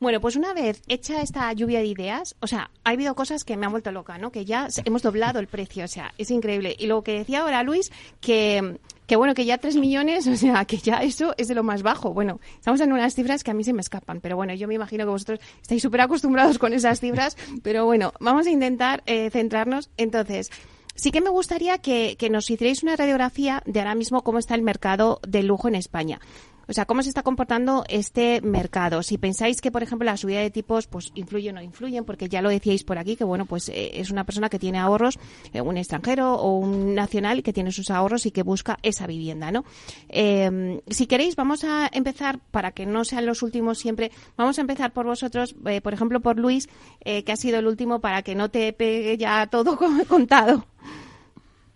Bueno, 0.00 0.20
pues 0.20 0.36
una 0.36 0.52
vez 0.52 0.82
hecha 0.88 1.22
esta 1.22 1.52
lluvia 1.52 1.78
de 1.78 1.86
ideas, 1.86 2.36
o 2.40 2.46
sea, 2.46 2.70
ha 2.82 2.90
habido 2.90 3.14
cosas 3.14 3.44
que 3.44 3.56
me 3.56 3.66
han 3.66 3.72
vuelto 3.72 3.92
loca, 3.92 4.18
¿no? 4.18 4.32
Que 4.32 4.44
ya 4.44 4.68
hemos 4.84 5.02
doblado 5.02 5.38
el 5.38 5.46
precio, 5.46 5.84
o 5.84 5.88
sea, 5.88 6.12
es 6.18 6.30
increíble. 6.30 6.74
Y 6.78 6.86
lo 6.86 7.02
que 7.02 7.12
decía 7.12 7.42
ahora 7.42 7.62
Luis, 7.62 7.92
que, 8.20 8.78
que 9.06 9.16
bueno, 9.16 9.34
que 9.34 9.44
ya 9.44 9.58
3 9.58 9.76
millones, 9.76 10.26
o 10.28 10.36
sea, 10.36 10.64
que 10.64 10.78
ya 10.78 10.96
eso 10.96 11.34
es 11.38 11.48
de 11.48 11.54
lo 11.54 11.62
más 11.62 11.82
bajo. 11.82 12.12
Bueno, 12.12 12.40
estamos 12.56 12.80
en 12.80 12.92
unas 12.92 13.14
cifras 13.14 13.44
que 13.44 13.50
a 13.50 13.54
mí 13.54 13.64
se 13.64 13.72
me 13.72 13.80
escapan, 13.80 14.20
pero 14.20 14.36
bueno, 14.36 14.54
yo 14.54 14.68
me 14.68 14.74
imagino 14.74 15.04
que 15.04 15.10
vosotros 15.10 15.40
estáis 15.62 15.82
súper 15.82 16.00
acostumbrados 16.00 16.58
con 16.58 16.72
esas 16.72 17.00
cifras, 17.00 17.36
pero 17.62 17.84
bueno, 17.84 18.12
vamos 18.20 18.46
a 18.46 18.50
intentar 18.50 19.02
eh, 19.06 19.30
centrarnos. 19.30 19.90
Entonces, 19.96 20.50
sí 20.94 21.12
que 21.12 21.20
me 21.20 21.30
gustaría 21.30 21.78
que, 21.78 22.16
que 22.18 22.30
nos 22.30 22.50
hicierais 22.50 22.82
una 22.82 22.96
radiografía 22.96 23.62
de 23.64 23.80
ahora 23.80 23.94
mismo 23.94 24.22
cómo 24.22 24.38
está 24.38 24.54
el 24.54 24.62
mercado 24.62 25.20
de 25.26 25.42
lujo 25.42 25.68
en 25.68 25.76
España. 25.76 26.20
O 26.68 26.72
sea, 26.72 26.86
¿cómo 26.86 27.02
se 27.02 27.08
está 27.08 27.22
comportando 27.22 27.84
este 27.88 28.40
mercado? 28.40 29.02
Si 29.02 29.18
pensáis 29.18 29.60
que, 29.60 29.70
por 29.70 29.82
ejemplo, 29.82 30.06
la 30.06 30.16
subida 30.16 30.40
de 30.40 30.50
tipos 30.50 30.86
pues 30.86 31.10
influye 31.14 31.50
o 31.50 31.52
no 31.52 31.62
influyen, 31.62 32.04
porque 32.04 32.28
ya 32.28 32.42
lo 32.42 32.48
decíais 32.48 32.84
por 32.84 32.98
aquí, 32.98 33.16
que 33.16 33.24
bueno, 33.24 33.46
pues 33.46 33.68
eh, 33.68 34.00
es 34.00 34.10
una 34.10 34.24
persona 34.24 34.48
que 34.48 34.58
tiene 34.58 34.78
ahorros, 34.78 35.18
eh, 35.52 35.60
un 35.60 35.76
extranjero 35.76 36.34
o 36.34 36.58
un 36.58 36.94
nacional 36.94 37.42
que 37.42 37.52
tiene 37.52 37.72
sus 37.72 37.90
ahorros 37.90 38.26
y 38.26 38.30
que 38.30 38.42
busca 38.42 38.78
esa 38.82 39.06
vivienda, 39.06 39.50
¿no? 39.50 39.64
Em, 40.08 40.80
si 40.88 41.06
queréis, 41.06 41.36
vamos 41.36 41.64
a 41.64 41.88
empezar, 41.92 42.38
para 42.50 42.72
que 42.72 42.86
no 42.86 43.04
sean 43.04 43.26
los 43.26 43.42
últimos 43.42 43.78
siempre, 43.78 44.10
vamos 44.36 44.58
a 44.58 44.62
empezar 44.62 44.92
por 44.92 45.06
vosotros, 45.06 45.54
eh, 45.66 45.80
por 45.80 45.92
ejemplo, 45.92 46.20
por 46.20 46.38
Luis, 46.38 46.68
que 47.04 47.30
ha 47.30 47.36
sido 47.36 47.58
el 47.58 47.66
último, 47.66 48.00
para 48.00 48.22
que 48.22 48.34
no 48.34 48.50
te 48.50 48.72
pegue 48.72 49.16
ya 49.18 49.46
todo 49.46 49.78
contado. 50.08 50.66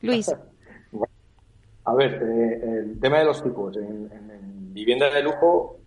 Luis. 0.01 0.33
A 1.85 1.95
ver, 1.95 2.23
el 2.23 3.01
tema 3.01 3.21
de 3.21 3.25
los 3.25 3.43
tipos. 3.43 3.75
en 3.77 4.58
vivienda 4.73 5.11
de 5.11 5.23
lujo, 5.23 5.79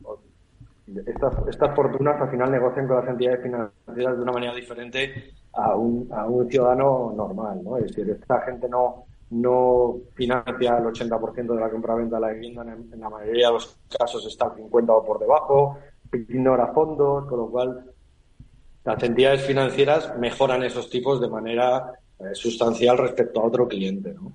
estas, 1.06 1.34
estas 1.48 1.76
fortunas 1.76 2.20
al 2.22 2.30
final 2.30 2.52
negocian 2.52 2.88
con 2.88 2.98
las 2.98 3.08
entidades 3.08 3.42
financieras 3.42 4.18
de 4.18 4.24
una 4.24 4.32
manera 4.32 4.54
diferente 4.54 5.34
a 5.54 5.76
un, 5.76 6.10
a 6.12 6.26
un 6.26 6.50
ciudadano 6.50 7.14
normal, 7.16 7.64
¿no? 7.64 7.78
Es 7.78 7.88
decir, 7.88 8.10
esta 8.10 8.42
gente 8.42 8.68
no, 8.68 9.06
no 9.32 9.98
financia 10.16 10.78
el 10.78 10.86
80% 10.86 11.54
de 11.54 11.60
la 11.60 11.70
compra-venta 11.70 12.16
de 12.18 12.22
la 12.22 12.34
vivienda, 12.34 12.64
en, 12.64 13.00
la 13.00 13.10
mayoría 13.10 13.48
de 13.48 13.54
los 13.54 13.78
casos 13.98 14.26
está 14.26 14.46
al 14.46 14.56
50 14.56 14.94
o 14.94 15.06
por 15.06 15.20
debajo, 15.20 15.78
ignora 16.12 16.74
fondos, 16.74 17.26
con 17.28 17.40
lo 17.40 17.50
cual 17.50 17.86
las 18.84 19.04
entidades 19.04 19.44
financieras 19.44 20.18
mejoran 20.18 20.64
esos 20.64 20.90
tipos 20.90 21.22
de 21.22 21.30
manera 21.30 21.94
eh, 22.20 22.34
sustancial 22.34 22.98
respecto 22.98 23.42
a 23.42 23.46
otro 23.46 23.68
cliente. 23.68 24.14
¿no? 24.14 24.34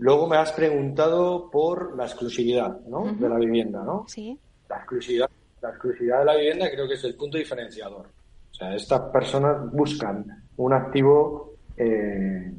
Luego 0.00 0.26
me 0.26 0.38
has 0.38 0.50
preguntado 0.52 1.50
por 1.50 1.94
la 1.94 2.06
exclusividad 2.06 2.80
¿no? 2.86 3.12
de 3.12 3.28
la 3.28 3.36
vivienda, 3.36 3.84
¿no? 3.84 4.06
Sí. 4.08 4.36
La 4.66 4.76
exclusividad, 4.76 5.28
la 5.60 5.68
exclusividad 5.68 6.20
de 6.20 6.24
la 6.24 6.36
vivienda 6.36 6.70
creo 6.70 6.88
que 6.88 6.94
es 6.94 7.04
el 7.04 7.14
punto 7.14 7.36
diferenciador. 7.36 8.06
O 8.50 8.54
sea, 8.54 8.74
estas 8.74 9.00
personas 9.12 9.70
buscan 9.70 10.24
un 10.56 10.72
activo 10.72 11.52
eh, 11.76 12.50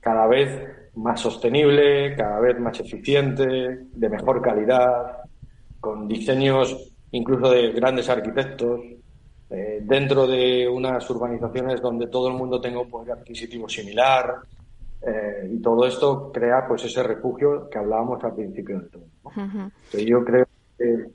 cada 0.00 0.26
vez 0.26 0.90
más 0.96 1.18
sostenible, 1.18 2.14
cada 2.14 2.40
vez 2.40 2.60
más 2.60 2.78
eficiente, 2.78 3.86
de 3.90 4.08
mejor 4.10 4.42
calidad, 4.42 5.22
con 5.80 6.06
diseños 6.06 6.92
incluso 7.12 7.52
de 7.52 7.72
grandes 7.72 8.10
arquitectos, 8.10 8.80
eh, 9.48 9.78
dentro 9.80 10.26
de 10.26 10.68
unas 10.68 11.08
urbanizaciones 11.08 11.80
donde 11.80 12.08
todo 12.08 12.28
el 12.28 12.34
mundo 12.34 12.60
tenga 12.60 12.80
un 12.80 12.90
poder 12.90 13.12
adquisitivo 13.12 13.66
similar, 13.66 14.42
eh, 15.02 15.50
y 15.52 15.58
todo 15.60 15.86
esto 15.86 16.30
crea 16.32 16.66
pues 16.66 16.84
ese 16.84 17.02
refugio 17.02 17.68
que 17.70 17.78
hablábamos 17.78 18.22
al 18.24 18.34
principio 18.34 18.80
del 18.80 18.90
todo. 18.90 19.04
yo 19.92 20.24
creo 20.24 20.46
que 20.78 21.06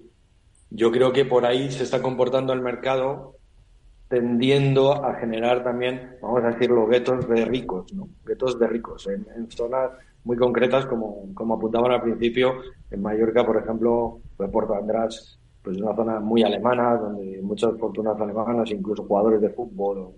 yo 0.74 0.92
creo 0.92 1.12
que 1.12 1.26
por 1.26 1.46
ahí 1.46 1.70
se 1.70 1.84
está 1.84 2.02
comportando 2.02 2.54
el 2.54 2.62
mercado 2.62 3.36
tendiendo 4.08 5.06
a 5.06 5.16
generar 5.16 5.64
también, 5.64 6.18
vamos 6.22 6.44
a 6.44 6.52
decirlo, 6.52 6.88
guetos 6.88 7.28
de 7.28 7.46
ricos, 7.46 7.94
¿no? 7.94 8.10
Guetos 8.26 8.60
de 8.60 8.68
ricos 8.68 9.08
en, 9.08 9.50
zonas 9.52 9.92
muy 10.24 10.38
concretas, 10.38 10.86
como, 10.86 11.34
como 11.34 11.56
apuntaban 11.56 11.92
al 11.92 12.02
principio, 12.02 12.56
en 12.90 13.02
Mallorca, 13.02 13.46
por 13.46 13.58
ejemplo, 13.58 14.20
pues 14.36 14.50
Puerto 14.50 14.76
András, 14.76 15.40
pues 15.64 15.78
es 15.78 15.82
una 15.82 15.96
zona 15.96 16.20
muy 16.20 16.44
alemana, 16.44 16.98
donde 16.98 17.42
muchas 17.42 17.78
fortunas 17.78 18.20
alemanas, 18.20 18.70
incluso 18.72 19.04
jugadores 19.06 19.42
de 19.42 19.50
fútbol 19.50 19.98
o 19.98 20.14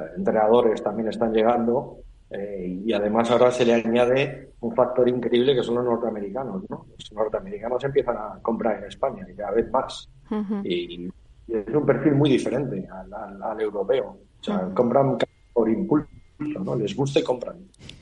eh, 0.00 0.12
entrenadores 0.16 0.82
también 0.82 1.08
están 1.08 1.32
llegando 1.32 1.98
eh, 2.30 2.82
y 2.84 2.92
además 2.92 3.30
ahora 3.30 3.50
se 3.50 3.64
le 3.64 3.74
añade 3.74 4.50
un 4.60 4.74
factor 4.74 5.08
increíble 5.08 5.54
que 5.54 5.62
son 5.62 5.76
los 5.76 5.84
norteamericanos. 5.84 6.62
¿no? 6.68 6.86
Los 6.98 7.12
norteamericanos 7.12 7.82
empiezan 7.84 8.16
a 8.16 8.38
comprar 8.42 8.78
en 8.78 8.84
España 8.84 9.26
y 9.30 9.34
cada 9.34 9.52
vez 9.52 9.70
más. 9.70 10.08
y, 10.64 11.08
es 11.48 11.72
un 11.72 11.86
perfil 11.86 12.14
muy 12.14 12.28
diferente 12.28 12.88
al, 12.90 13.60
europeo. 13.60 14.18
O 14.40 14.44
sea, 14.44 14.68
compran 14.74 15.16
por 15.52 15.70
impulso, 15.70 16.08
¿no? 16.40 16.74
Les 16.74 16.96
gusta 16.96 17.20
y 17.20 17.22
compran. 17.22 17.58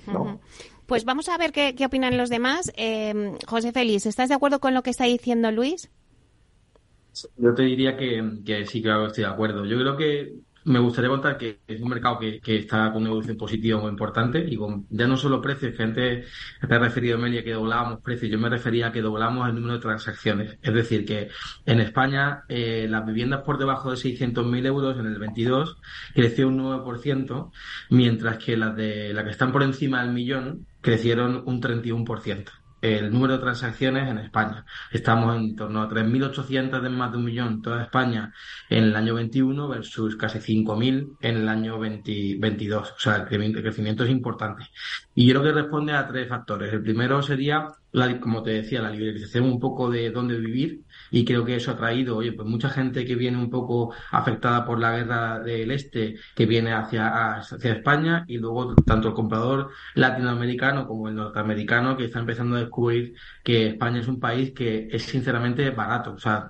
¿no? 0.06 0.40
Pues 0.86 1.04
vamos 1.04 1.28
a 1.28 1.36
ver 1.36 1.52
qué, 1.52 1.74
qué 1.74 1.84
opinan 1.84 2.16
los 2.16 2.30
demás. 2.30 2.72
Eh, 2.74 3.36
José 3.46 3.72
Félix, 3.72 4.06
¿estás 4.06 4.30
de 4.30 4.34
acuerdo 4.34 4.60
con 4.60 4.72
lo 4.72 4.82
que 4.82 4.88
está 4.88 5.04
diciendo 5.04 5.50
Luis? 5.50 5.90
Yo 7.36 7.54
te 7.54 7.64
diría 7.64 7.98
que, 7.98 8.40
que 8.46 8.64
sí, 8.64 8.82
claro, 8.82 9.06
estoy 9.08 9.24
de 9.24 9.30
acuerdo. 9.30 9.66
Yo 9.66 9.78
creo 9.78 9.96
que 9.98 10.34
me 10.64 10.78
gustaría 10.78 11.10
contar 11.10 11.36
que 11.36 11.60
es 11.66 11.80
un 11.80 11.88
mercado 11.88 12.18
que, 12.18 12.40
está 12.44 12.90
con 12.92 13.02
una 13.02 13.10
evolución 13.10 13.36
positiva 13.36 13.80
muy 13.80 13.90
importante 13.90 14.44
y 14.48 14.56
con 14.56 14.86
ya 14.90 15.06
no 15.06 15.16
solo 15.16 15.40
precios, 15.40 15.74
que 15.76 15.82
antes 15.82 16.28
te 16.60 16.74
he 16.74 16.78
referido, 16.78 17.18
Melia, 17.18 17.44
que 17.44 17.52
doblábamos 17.52 18.00
precios, 18.00 18.30
yo 18.30 18.38
me 18.38 18.48
refería 18.48 18.88
a 18.88 18.92
que 18.92 19.02
doblamos 19.02 19.48
el 19.48 19.54
número 19.54 19.74
de 19.74 19.80
transacciones. 19.80 20.58
Es 20.62 20.74
decir, 20.74 21.04
que 21.04 21.28
en 21.66 21.80
España 21.80 22.44
eh, 22.48 22.86
las 22.88 23.04
viviendas 23.06 23.42
por 23.42 23.58
debajo 23.58 23.90
de 23.90 23.96
600.000 23.96 24.66
euros 24.66 24.98
en 24.98 25.06
el 25.06 25.18
22 25.18 25.76
creció 26.14 26.48
un 26.48 26.58
9%, 26.58 27.50
mientras 27.90 28.38
que 28.38 28.56
las 28.56 28.74
de 28.76 29.12
las 29.12 29.24
que 29.24 29.30
están 29.30 29.52
por 29.52 29.62
encima 29.62 30.02
del 30.02 30.12
millón 30.12 30.66
crecieron 30.80 31.42
un 31.46 31.60
31% 31.60 32.63
el 32.84 33.10
número 33.10 33.34
de 33.34 33.38
transacciones 33.38 34.08
en 34.10 34.18
España. 34.18 34.66
Estamos 34.92 35.34
en 35.36 35.56
torno 35.56 35.82
a 35.82 35.88
3.800 35.88 36.82
de 36.82 36.90
más 36.90 37.10
de 37.12 37.16
un 37.16 37.24
millón 37.24 37.62
toda 37.62 37.82
España 37.82 38.34
en 38.68 38.84
el 38.84 38.96
año 38.96 39.14
21 39.14 39.68
versus 39.68 40.16
casi 40.16 40.38
5.000 40.38 41.16
en 41.22 41.36
el 41.36 41.48
año 41.48 41.78
2022. 41.78 42.92
O 42.92 42.98
sea, 42.98 43.16
el 43.16 43.52
crecimiento 43.54 44.04
es 44.04 44.10
importante. 44.10 44.64
Y 45.14 45.26
yo 45.26 45.40
creo 45.40 45.54
que 45.54 45.62
responde 45.62 45.94
a 45.94 46.06
tres 46.06 46.28
factores. 46.28 46.72
El 46.74 46.82
primero 46.82 47.22
sería, 47.22 47.70
la, 47.92 48.20
como 48.20 48.42
te 48.42 48.50
decía, 48.50 48.82
la 48.82 48.90
liberalización 48.90 49.44
un 49.44 49.58
poco 49.58 49.90
de 49.90 50.10
dónde 50.10 50.38
vivir 50.38 50.83
y 51.10 51.24
creo 51.24 51.44
que 51.44 51.56
eso 51.56 51.70
ha 51.70 51.76
traído, 51.76 52.16
oye, 52.16 52.32
pues 52.32 52.48
mucha 52.48 52.68
gente 52.70 53.04
que 53.04 53.14
viene 53.14 53.38
un 53.38 53.50
poco 53.50 53.94
afectada 54.10 54.64
por 54.64 54.78
la 54.80 54.96
guerra 54.96 55.40
del 55.40 55.70
este, 55.70 56.16
que 56.34 56.46
viene 56.46 56.72
hacia, 56.72 57.36
hacia 57.36 57.72
España 57.72 58.24
y 58.28 58.38
luego 58.38 58.74
tanto 58.74 59.08
el 59.08 59.14
comprador 59.14 59.70
latinoamericano 59.94 60.86
como 60.86 61.08
el 61.08 61.14
norteamericano 61.14 61.96
que 61.96 62.04
está 62.04 62.18
empezando 62.20 62.56
a 62.56 62.60
descubrir 62.60 63.14
que 63.42 63.68
España 63.68 64.00
es 64.00 64.08
un 64.08 64.20
país 64.20 64.52
que 64.52 64.88
es 64.90 65.02
sinceramente 65.02 65.70
barato. 65.70 66.14
O 66.14 66.18
sea, 66.18 66.48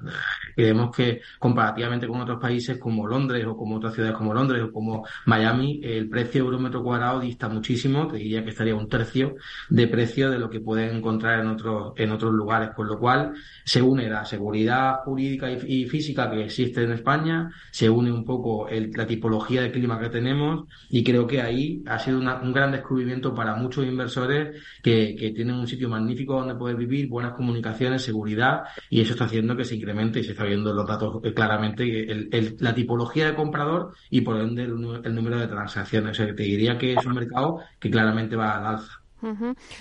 creemos 0.55 0.95
que 0.95 1.21
comparativamente 1.39 2.07
con 2.07 2.21
otros 2.21 2.41
países 2.41 2.79
como 2.79 3.07
Londres 3.07 3.45
o 3.47 3.57
como 3.57 3.77
otras 3.77 3.95
ciudades 3.95 4.17
como 4.17 4.35
Londres 4.35 4.63
o 4.63 4.73
como 4.73 5.07
Miami, 5.27 5.81
el 5.83 6.09
precio 6.09 6.45
euro 6.45 6.59
metro 6.59 6.83
cuadrado 6.83 7.21
dista 7.21 7.49
muchísimo, 7.49 8.07
te 8.07 8.17
diría 8.17 8.43
que 8.45 8.51
estaría 8.51 8.75
un 8.75 8.89
tercio 8.89 9.37
de 9.69 9.89
precio 9.89 10.31
de 10.31 10.39
lo 10.39 10.51
que 10.51 10.61
pueden 10.61 10.97
encontrar 10.97 11.41
en 11.41 11.49
otros, 11.49 11.93
en 11.97 12.11
otros 12.11 12.33
lugares, 12.33 12.71
con 12.75 12.87
lo 12.87 12.99
cual 12.99 13.33
se 13.65 13.83
une 13.83 14.09
la 14.09 14.25
seguridad 14.25 14.97
jurídica 15.05 15.51
y, 15.51 15.85
física 15.87 16.31
que 16.31 16.45
existe 16.45 16.83
en 16.83 16.93
España, 16.93 17.51
se 17.71 17.89
une 17.91 18.11
un 18.11 18.25
poco 18.25 18.69
la 18.71 19.07
tipología 19.07 19.63
de 19.63 19.71
clima 19.71 20.01
que 20.01 20.09
tenemos 20.09 20.67
y 20.89 21.03
creo 21.05 21.27
que 21.27 21.41
ahí 21.41 21.83
ha 21.87 21.99
sido 21.99 22.19
un 22.19 22.53
gran 22.53 22.73
descubrimiento 22.73 23.35
para 23.35 23.55
muchos 23.57 23.85
inversores 23.85 24.63
que, 24.83 25.15
que 25.17 25.31
tienen 25.31 25.57
un 25.57 25.67
sitio 25.67 25.89
magnífico 25.89 26.35
donde 26.35 26.55
poder 26.55 26.77
vivir, 26.77 27.09
buenas 27.09 27.35
comunicaciones, 27.35 28.03
seguridad 28.03 28.65
y 28.89 29.01
eso 29.01 29.13
está 29.13 29.25
haciendo 29.25 29.57
que 29.57 29.65
se 29.65 29.77
incremente 29.77 30.21
y 30.21 30.25
se 30.25 30.33
está 30.33 30.44
viendo 30.45 30.73
los 30.73 30.87
datos 30.87 31.21
eh, 31.25 31.35
claramente 31.35 31.85
el, 32.11 32.57
la 32.59 32.75
tipología 32.75 33.27
de 33.27 33.35
comprador 33.35 33.95
y 34.11 34.21
por 34.21 34.41
ende 34.41 34.63
el, 34.63 35.15
número 35.15 35.39
de 35.39 35.49
transacciones. 35.49 36.13
O 36.13 36.15
sea, 36.15 36.35
te 36.35 36.43
diría 36.43 36.79
que 36.79 36.95
es 36.95 37.05
un 37.05 37.15
mercado 37.15 37.61
que 37.79 37.91
claramente 37.91 38.37
va 38.37 38.59
al 38.59 38.67
alza. 38.67 39.01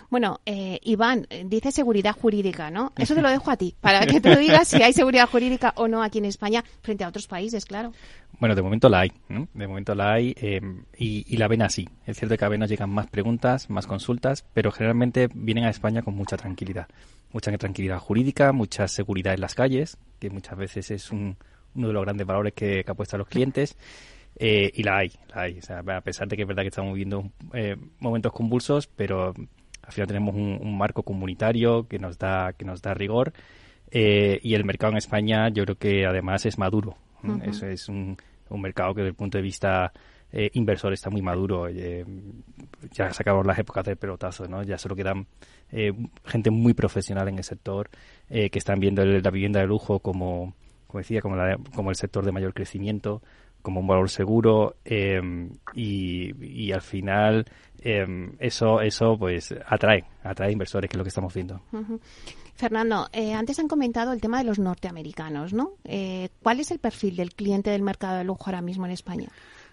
Bueno, 0.09 0.39
eh, 0.45 0.79
Iván, 0.83 1.27
dice 1.45 1.71
seguridad 1.71 2.15
jurídica, 2.15 2.71
¿no? 2.71 2.93
Eso 2.97 3.13
te 3.13 3.21
lo 3.21 3.29
dejo 3.29 3.51
a 3.51 3.57
ti, 3.57 3.75
para 3.81 4.05
que 4.05 4.21
te 4.21 4.35
digas 4.37 4.67
si 4.67 4.81
hay 4.81 4.93
seguridad 4.93 5.27
jurídica 5.29 5.73
o 5.75 5.87
no 5.87 6.01
aquí 6.01 6.19
en 6.19 6.25
España 6.25 6.63
frente 6.81 7.03
a 7.03 7.09
otros 7.09 7.27
países, 7.27 7.65
claro. 7.65 7.91
Bueno, 8.39 8.55
de 8.55 8.61
momento 8.61 8.89
la 8.89 9.01
hay, 9.01 9.11
¿no? 9.29 9.47
De 9.53 9.67
momento 9.67 9.95
la 9.95 10.13
hay 10.13 10.33
em, 10.37 10.83
y, 10.97 11.37
la 11.37 11.47
ven 11.47 11.61
así. 11.61 11.87
Es 12.05 12.17
cierto 12.17 12.35
que 12.37 12.45
a 12.45 12.49
veces 12.49 12.59
nos 12.59 12.69
llegan 12.69 12.89
más 12.89 13.07
preguntas, 13.07 13.69
más 13.69 13.87
consultas, 13.87 14.45
pero 14.53 14.71
generalmente 14.71 15.29
vienen 15.33 15.65
a 15.65 15.69
España 15.69 16.01
con 16.01 16.15
mucha 16.15 16.35
tranquilidad. 16.35 16.87
Mucha 17.33 17.51
tranquilidad 17.57 17.99
jurídica, 17.99 18.53
mucha 18.53 18.87
seguridad 18.87 19.33
en 19.33 19.41
las 19.41 19.55
calles, 19.55 19.97
que 20.19 20.29
muchas 20.29 20.57
veces 20.57 20.91
es 20.91 21.11
uno 21.11 21.35
de 21.73 21.93
los 21.93 22.03
grandes 22.03 22.25
valores 22.25 22.53
que, 22.53 22.83
que 22.83 22.91
apuestan 22.91 23.17
los 23.17 23.27
clientes. 23.27 23.75
Eh, 24.35 24.71
y 24.73 24.83
la 24.83 24.97
hay, 24.97 25.11
la 25.33 25.41
hay. 25.41 25.59
O 25.59 25.61
sea, 25.61 25.79
a 25.79 26.01
pesar 26.01 26.27
de 26.27 26.35
que 26.35 26.43
es 26.43 26.47
verdad 26.47 26.63
que 26.63 26.69
estamos 26.69 26.93
viviendo 26.93 27.29
eh, 27.53 27.75
momentos 27.99 28.31
convulsos, 28.33 28.87
pero 28.87 29.33
al 29.81 29.91
final 29.91 30.07
tenemos 30.07 30.35
un, 30.35 30.77
marco 30.77 31.03
comunitario 31.03 31.87
que 31.87 31.99
nos 31.99 32.17
da, 32.17 32.53
que 32.53 32.65
nos 32.65 32.81
da 32.81 32.93
rigor. 32.93 33.33
Eh, 33.91 34.39
y 34.41 34.55
el 34.55 34.65
mercado 34.65 34.91
en 34.91 34.97
España 34.97 35.49
yo 35.49 35.63
creo 35.65 35.77
que 35.77 36.05
además 36.05 36.45
es 36.45 36.57
maduro. 36.57 36.97
Eso 37.43 37.67
es 37.67 37.87
un, 37.87 38.17
un, 38.49 38.61
mercado 38.61 38.93
que 38.93 39.01
desde 39.01 39.11
el 39.11 39.15
punto 39.15 39.37
de 39.37 39.43
vista 39.43 39.93
inversor 40.53 40.93
está 40.93 41.09
muy 41.09 41.21
maduro. 41.21 41.69
ya 41.69 43.13
se 43.13 43.21
acabaron 43.21 43.47
las 43.47 43.59
épocas 43.59 43.85
del 43.85 43.97
pelotazo, 43.97 44.47
¿no? 44.47 44.63
Ya 44.63 44.77
solo 44.77 44.95
quedan 44.95 45.27
gente 46.25 46.49
muy 46.49 46.73
profesional 46.73 47.27
en 47.27 47.37
el 47.37 47.43
sector 47.43 47.89
que 48.29 48.49
están 48.53 48.79
viendo 48.79 49.05
la 49.05 49.31
vivienda 49.31 49.59
de 49.59 49.67
lujo 49.67 49.99
como, 49.99 50.55
como 50.87 50.99
decía, 50.99 51.21
como, 51.21 51.35
la, 51.35 51.57
como 51.75 51.89
el 51.89 51.95
sector 51.95 52.25
de 52.25 52.31
mayor 52.31 52.53
crecimiento 52.53 53.21
como 53.63 53.79
un 53.79 53.87
valor 53.87 54.09
seguro 54.09 54.75
em, 54.85 55.49
y, 55.73 56.71
al 56.71 56.81
final 56.81 57.45
em, 57.81 58.33
eso 58.37 58.81
eso 58.81 59.17
pues 59.17 59.55
atrae 59.65 60.03
atrae 60.23 60.51
inversores 60.51 60.89
que 60.89 60.95
es 60.95 60.97
lo 60.97 61.03
que 61.03 61.09
estamos 61.09 61.33
viendo 61.33 61.61
Fernando 62.55 63.07
eh, 63.11 63.33
antes 63.33 63.57
han 63.59 63.67
comentado 63.67 64.11
el 64.13 64.21
tema 64.21 64.37
de 64.37 64.43
los 64.43 64.59
norteamericanos 64.59 65.53
no 65.53 65.71
eh, 65.85 66.29
cuál 66.43 66.59
es 66.59 66.69
el 66.71 66.79
perfil 66.79 67.15
del 67.15 67.33
cliente 67.33 67.71
del 67.71 67.81
mercado 67.81 68.17
de 68.17 68.25
lujo 68.25 68.43
ahora 68.45 68.61
mismo 68.61 68.85
en 68.85 68.91
España 68.91 69.29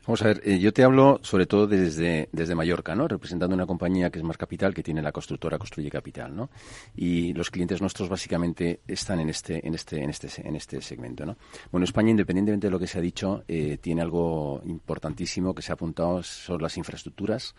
Vamos 0.06 0.22
a 0.22 0.28
ver, 0.28 0.40
eh, 0.44 0.58
yo 0.58 0.72
te 0.72 0.82
hablo 0.82 1.20
sobre 1.22 1.46
todo 1.46 1.66
desde, 1.66 2.30
desde 2.32 2.54
Mallorca, 2.54 2.94
¿no? 2.94 3.06
Representando 3.06 3.54
una 3.54 3.66
compañía 3.66 4.10
que 4.10 4.18
es 4.18 4.24
Mar 4.24 4.38
Capital, 4.38 4.72
que 4.72 4.82
tiene 4.82 5.02
la 5.02 5.12
constructora 5.12 5.58
Construye 5.58 5.90
Capital, 5.90 6.34
¿no? 6.34 6.50
Y 6.96 7.34
los 7.34 7.50
clientes 7.50 7.82
nuestros 7.82 8.08
básicamente 8.08 8.80
están 8.88 9.20
en 9.20 9.28
este, 9.28 9.66
en 9.66 9.74
este, 9.74 10.02
en 10.02 10.10
este, 10.10 10.48
en 10.48 10.56
este 10.56 10.80
segmento, 10.80 11.26
¿no? 11.26 11.36
Bueno, 11.70 11.84
España, 11.84 12.10
independientemente 12.10 12.68
de 12.68 12.70
lo 12.70 12.78
que 12.78 12.86
se 12.86 12.98
ha 12.98 13.02
dicho, 13.02 13.44
eh, 13.46 13.76
tiene 13.78 14.00
algo 14.00 14.62
importantísimo 14.64 15.54
que 15.54 15.62
se 15.62 15.70
ha 15.70 15.74
apuntado, 15.74 16.22
son 16.22 16.62
las 16.62 16.78
infraestructuras 16.78 17.54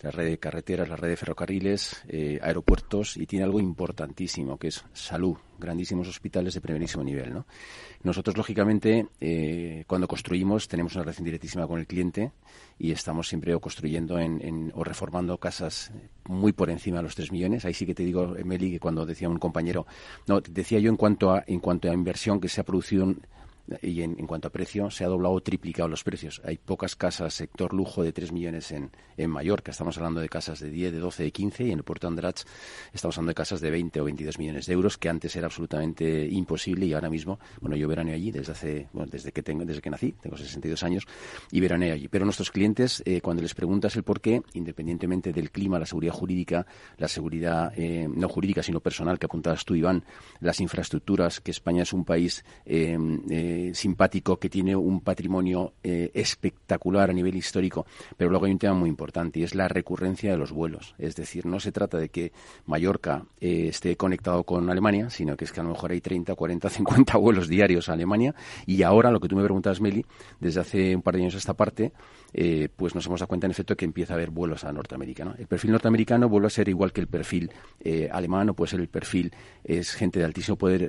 la 0.00 0.10
red 0.10 0.26
de 0.26 0.38
carreteras, 0.38 0.88
la 0.88 0.96
red 0.96 1.08
de 1.08 1.16
ferrocarriles, 1.16 2.04
eh, 2.08 2.38
aeropuertos 2.40 3.16
y 3.16 3.26
tiene 3.26 3.44
algo 3.44 3.58
importantísimo 3.58 4.56
que 4.56 4.68
es 4.68 4.84
salud, 4.92 5.36
grandísimos 5.58 6.06
hospitales 6.06 6.54
de 6.54 6.60
primerísimo 6.60 7.02
nivel. 7.02 7.32
¿no? 7.32 7.46
Nosotros, 8.04 8.36
lógicamente, 8.36 9.08
eh, 9.20 9.84
cuando 9.88 10.06
construimos 10.06 10.68
tenemos 10.68 10.94
una 10.94 11.02
relación 11.02 11.24
directísima 11.24 11.66
con 11.66 11.80
el 11.80 11.86
cliente 11.86 12.32
y 12.78 12.92
estamos 12.92 13.28
siempre 13.28 13.54
o 13.54 13.60
construyendo 13.60 14.18
en, 14.20 14.72
o 14.74 14.84
reformando 14.84 15.38
casas 15.38 15.90
muy 16.26 16.52
por 16.52 16.70
encima 16.70 16.98
de 16.98 17.02
los 17.02 17.16
3 17.16 17.32
millones. 17.32 17.64
Ahí 17.64 17.74
sí 17.74 17.84
que 17.84 17.94
te 17.94 18.04
digo, 18.04 18.36
Meli, 18.44 18.70
que 18.70 18.80
cuando 18.80 19.04
decía 19.04 19.28
un 19.28 19.38
compañero, 19.38 19.86
no, 20.28 20.40
decía 20.40 20.78
yo 20.78 20.90
en 20.90 20.96
cuanto 20.96 21.32
a, 21.32 21.42
en 21.46 21.58
cuanto 21.58 21.90
a 21.90 21.94
inversión 21.94 22.40
que 22.40 22.48
se 22.48 22.60
ha 22.60 22.64
producido 22.64 23.14
y 23.82 24.02
en, 24.02 24.14
cuanto 24.26 24.48
a 24.48 24.52
precio 24.52 24.90
se 24.90 25.04
ha 25.04 25.08
doblado 25.08 25.34
o 25.34 25.40
triplicado 25.40 25.88
los 25.88 26.04
precios. 26.04 26.40
Hay 26.44 26.58
pocas 26.58 26.96
casas 26.96 27.34
sector 27.34 27.72
lujo 27.72 28.02
de 28.02 28.12
3 28.12 28.32
millones 28.32 28.70
en, 28.72 28.90
en 29.16 29.30
Mallorca. 29.30 29.70
Estamos 29.70 29.96
hablando 29.96 30.20
de 30.20 30.28
casas 30.28 30.60
de 30.60 30.70
10, 30.70 30.92
de 30.92 30.98
12, 30.98 31.22
de 31.24 31.32
15 31.32 31.64
y 31.64 31.70
en 31.72 31.78
el 31.78 31.84
puerto 31.84 32.08
Andratx 32.08 32.46
estamos 32.92 33.16
hablando 33.18 33.30
de 33.30 33.34
casas 33.34 33.60
de 33.60 33.70
20 33.70 34.00
o 34.00 34.04
22 34.04 34.38
millones 34.38 34.66
de 34.66 34.72
euros 34.72 34.98
que 34.98 35.08
antes 35.08 35.34
era 35.36 35.46
absolutamente 35.46 36.26
imposible 36.26 36.86
y 36.86 36.92
ahora 36.92 37.10
mismo, 37.10 37.38
bueno, 37.60 37.76
yo 37.76 37.88
veraneo 37.88 38.14
allí 38.14 38.30
desde 38.30 38.52
hace, 38.52 38.88
bueno, 38.92 39.10
desde 39.10 39.32
que 39.32 39.42
tengo, 39.42 39.64
desde 39.64 39.80
que 39.80 39.90
nací, 39.90 40.12
tengo 40.12 40.36
62 40.36 40.82
años 40.82 41.04
y 41.50 41.60
veraneo 41.60 41.94
allí. 41.94 42.08
Pero 42.08 42.24
nuestros 42.24 42.50
clientes, 42.50 43.02
eh, 43.04 43.20
cuando 43.20 43.42
les 43.42 43.54
preguntas 43.54 43.96
el 43.96 44.02
por 44.02 44.20
qué, 44.20 44.42
independientemente 44.54 45.32
del 45.32 45.50
clima, 45.50 45.78
la 45.78 45.86
seguridad 45.86 46.12
jurídica, 46.12 46.66
la 46.96 47.08
seguridad 47.08 47.72
eh, 47.76 48.08
no 48.08 48.28
jurídica 48.28 48.62
sino 48.62 48.80
personal 48.80 49.18
que 49.18 49.26
apuntabas 49.26 49.64
tú, 49.64 49.74
Iván, 49.74 50.04
las 50.40 50.60
infraestructuras, 50.60 51.40
que 51.40 51.50
España 51.50 51.82
es 51.82 51.92
un 51.92 52.04
país 52.04 52.44
eh, 52.64 52.96
simpático, 53.74 54.38
que 54.38 54.48
tiene 54.48 54.74
un 54.76 55.00
patrimonio 55.00 55.72
eh, 55.82 56.10
espectacular 56.14 57.10
a 57.10 57.12
nivel 57.12 57.36
histórico, 57.36 57.86
pero 58.16 58.30
luego 58.30 58.46
hay 58.46 58.52
un 58.52 58.58
tema 58.58 58.74
muy 58.74 58.88
importante 58.88 59.40
y 59.40 59.42
es 59.42 59.54
la 59.54 59.68
recurrencia 59.68 60.30
de 60.30 60.36
los 60.36 60.52
vuelos. 60.52 60.94
Es 60.98 61.16
decir, 61.16 61.46
no 61.46 61.60
se 61.60 61.72
trata 61.72 61.98
de 61.98 62.08
que 62.08 62.32
Mallorca 62.66 63.24
eh, 63.40 63.68
esté 63.68 63.96
conectado 63.96 64.44
con 64.44 64.68
Alemania, 64.70 65.10
sino 65.10 65.36
que 65.36 65.44
es 65.44 65.52
que 65.52 65.60
a 65.60 65.62
lo 65.62 65.70
mejor 65.70 65.92
hay 65.92 66.00
30, 66.00 66.34
40, 66.34 66.68
50 66.70 67.16
vuelos 67.18 67.48
diarios 67.48 67.88
a 67.88 67.92
Alemania 67.92 68.34
y 68.66 68.82
ahora 68.82 69.10
lo 69.10 69.20
que 69.20 69.28
tú 69.28 69.36
me 69.36 69.44
preguntas, 69.44 69.80
Meli, 69.80 70.04
desde 70.40 70.60
hace 70.60 70.96
un 70.96 71.02
par 71.02 71.14
de 71.14 71.22
años 71.22 71.34
esta 71.34 71.54
parte, 71.54 71.92
eh, 72.32 72.68
pues 72.74 72.94
nos 72.94 73.06
hemos 73.06 73.20
dado 73.20 73.28
cuenta 73.28 73.46
en 73.46 73.52
efecto 73.52 73.76
que 73.76 73.84
empieza 73.84 74.14
a 74.14 74.16
haber 74.16 74.30
vuelos 74.30 74.64
a 74.64 74.72
Norteamérica. 74.72 75.34
El 75.38 75.46
perfil 75.46 75.72
norteamericano 75.72 76.28
vuelve 76.28 76.48
a 76.48 76.50
ser 76.50 76.68
igual 76.68 76.92
que 76.92 77.00
el 77.00 77.08
perfil 77.08 77.50
alemán 78.10 78.50
o 78.50 78.54
puede 78.54 78.70
ser 78.70 78.80
el 78.80 78.88
perfil, 78.88 79.32
es 79.64 79.94
gente 79.94 80.18
de 80.18 80.24
altísimo 80.24 80.56
poder 80.56 80.88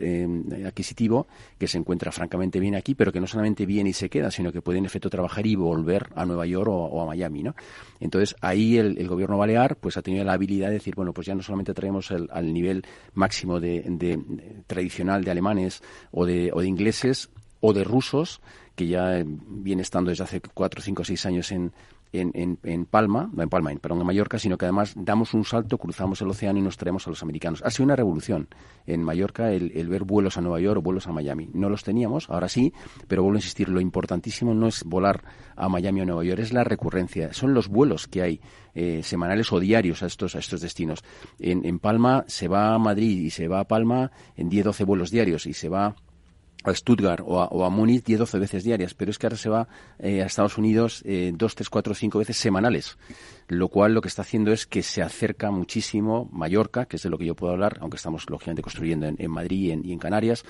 adquisitivo 0.66 1.28
que 1.58 1.68
se 1.68 1.78
encuentra 1.78 2.12
francamente 2.12 2.59
viene 2.60 2.78
aquí, 2.78 2.96
pero 2.96 3.12
que 3.12 3.20
no 3.20 3.28
solamente 3.28 3.66
viene 3.66 3.92
y 3.92 3.94
se 3.94 4.10
queda, 4.10 4.32
sino 4.32 4.52
que 4.52 4.62
puede 4.62 4.80
en 4.80 4.86
efecto 4.86 5.10
trabajar 5.10 5.46
y 5.46 5.56
volver 5.56 6.10
a 6.16 6.26
Nueva 6.26 6.46
York 6.46 6.70
o, 6.72 7.02
a 7.02 7.06
Miami, 7.06 7.44
¿no? 7.44 7.56
Entonces 8.00 8.36
ahí 8.42 8.78
el, 8.78 9.08
gobierno 9.08 9.38
balear 9.38 9.76
pues 9.78 9.98
ha 9.98 10.02
tenido 10.02 10.24
la 10.24 10.34
habilidad 10.34 10.68
de 10.68 10.74
decir, 10.74 10.96
bueno, 10.96 11.14
pues 11.14 11.28
ya 11.28 11.36
no 11.36 11.42
solamente 11.42 11.74
traemos 11.74 12.12
el, 12.12 12.30
al 12.32 12.54
nivel 12.54 12.84
máximo 13.14 13.60
de, 13.60 14.20
tradicional 14.68 15.24
de 15.24 15.32
alemanes 15.32 15.82
o 16.12 16.26
de, 16.26 16.52
o 16.54 16.62
de 16.62 16.68
ingleses 16.68 17.30
o 17.62 17.74
de 17.74 17.84
rusos, 17.84 18.42
que 18.76 18.88
ya 18.88 19.24
viene 19.26 19.82
estando 19.82 20.10
desde 20.10 20.24
hace 20.24 20.42
cuatro, 20.42 20.82
cinco, 20.82 21.04
seis 21.04 21.26
años 21.26 21.52
en, 21.52 21.74
en, 22.12 22.58
en, 22.64 22.86
Palma, 22.86 23.30
no 23.32 23.44
en 23.44 23.50
Palma, 23.50 23.72
en, 23.72 23.80
perdón, 23.80 24.02
en 24.02 24.08
Mallorca, 24.08 24.40
sino 24.40 24.58
que 24.58 24.66
además 24.66 24.94
damos 24.96 25.34
un 25.34 25.46
salto, 25.46 25.78
cruzamos 25.78 26.22
el 26.22 26.30
océano 26.30 26.60
y 26.60 26.62
nos 26.62 26.78
traemos 26.78 27.06
a 27.08 27.12
los 27.12 27.22
americanos. 27.22 27.62
Ha 27.64 27.70
sido 27.70 27.86
una 27.86 27.96
revolución 27.96 28.48
en 28.88 29.04
Mallorca 29.04 29.52
el, 29.52 29.88
ver 29.88 30.04
vuelos 30.04 30.38
a 30.38 30.42
Nueva 30.42 30.60
York 30.60 30.80
o 30.80 30.82
vuelos 30.82 31.08
a 31.08 31.12
Miami. 31.12 31.50
No 31.54 31.70
los 31.70 31.84
teníamos, 31.84 32.30
ahora 32.30 32.50
sí, 32.50 32.74
pero 33.08 33.24
vuelvo 33.24 33.38
a 33.38 33.40
insistir, 33.40 33.70
lo 33.70 33.80
importantísimo 33.80 34.54
no 34.54 34.68
es 34.68 34.84
volar 34.84 35.24
a 35.56 35.70
Miami 35.70 36.02
o 36.02 36.06
Nueva 36.06 36.24
York, 36.24 36.40
es 36.40 36.54
la 36.54 36.64
recurrencia, 36.64 37.34
son 37.34 37.54
los 37.54 37.68
vuelos 37.68 38.08
que 38.08 38.22
hay 38.22 38.42
eh, 38.74 39.02
semanales 39.04 39.52
o 39.52 39.60
diarios 39.60 40.02
a 40.02 40.08
estos, 40.08 40.36
a 40.36 40.40
estos 40.40 40.62
destinos. 40.62 41.04
En, 41.38 41.66
en 41.66 41.80
Palma 41.80 42.24
se 42.28 42.48
va 42.48 42.74
a 42.74 42.80
Madrid 42.80 43.20
y 43.20 43.30
se 43.30 43.48
va 43.48 43.60
a 43.60 43.68
Palma 43.68 44.12
en 44.36 44.50
10-12 44.50 44.86
vuelos 44.86 45.12
diarios 45.12 45.46
y 45.46 45.54
se 45.54 45.70
va 45.70 45.96
a 46.64 46.74
Stuttgart 46.74 47.24
o 47.26 47.42
a, 47.42 47.46
o 47.48 47.64
a 47.64 47.70
Múnich 47.70 48.04
10 48.04 48.20
12 48.20 48.40
veces 48.40 48.64
diarias, 48.64 48.94
pero 48.94 49.12
es 49.12 49.18
que 49.18 49.28
ahora 49.28 49.38
se 49.38 49.50
va 49.50 49.68
eh, 49.98 50.22
a 50.22 50.26
Estados 50.26 50.58
Unidos 50.58 51.02
eh, 51.06 51.32
2, 51.34 51.56
3, 51.56 51.70
4, 51.70 51.94
5 51.94 52.20
veces 52.20 52.38
semanales, 52.38 52.98
lo 53.48 53.70
cual 53.70 53.94
lo 53.94 54.02
que 54.02 54.08
está 54.08 54.24
haciendo 54.24 54.52
es 54.52 54.66
que 54.66 54.84
se 54.84 55.02
acerca 55.02 55.52
muchísimo 55.52 56.30
Mallorca, 56.32 56.86
que 56.86 56.98
es 56.98 57.04
de 57.04 57.10
lo 57.10 57.18
que 57.18 57.26
yo 57.26 57.36
puedo 57.36 57.54
hablar, 57.54 57.78
aunque 57.82 57.98
estamos 57.98 58.30
lógicamente 58.30 58.62
construyendo 58.62 59.08
en, 59.08 59.32
Madrid 59.32 59.80
y 59.84 59.92
en, 59.92 60.00
Canarias, 60.00 60.44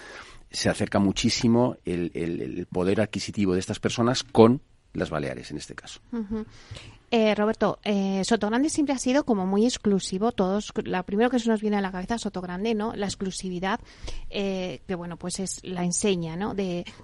se 0.51 0.69
acerca 0.69 0.99
muchísimo 0.99 1.77
el, 1.85 2.67
poder 2.71 3.01
adquisitivo 3.01 3.53
de 3.53 3.59
estas 3.59 3.79
personas 3.79 4.23
con 4.23 4.61
las 4.93 5.09
Baleares 5.09 5.51
en 5.51 5.57
este 5.57 5.75
caso. 5.75 6.01
Eh, 7.11 7.33
Roberto, 7.33 7.79
eh, 7.83 8.21
Sotogrande 8.23 8.69
siempre 8.69 8.93
ha 8.93 8.99
sido 8.99 9.23
como 9.23 9.47
muy 9.47 9.65
exclusivo. 9.65 10.31
Todos, 10.31 10.71
lo 10.83 11.03
primero 11.03 11.29
que 11.29 11.39
se 11.39 11.49
nos 11.49 11.61
viene 11.61 11.77
a 11.77 11.81
la 11.81 11.91
cabeza 11.91 12.19
Sotogrande, 12.19 12.75
¿no? 12.75 12.93
La 12.95 13.07
exclusividad, 13.07 13.79
eh, 14.29 14.81
que 14.87 14.95
bueno, 14.95 15.17
pues 15.17 15.39
es 15.39 15.59
la 15.63 15.83
enseña, 15.83 16.35
¿no? 16.35 16.55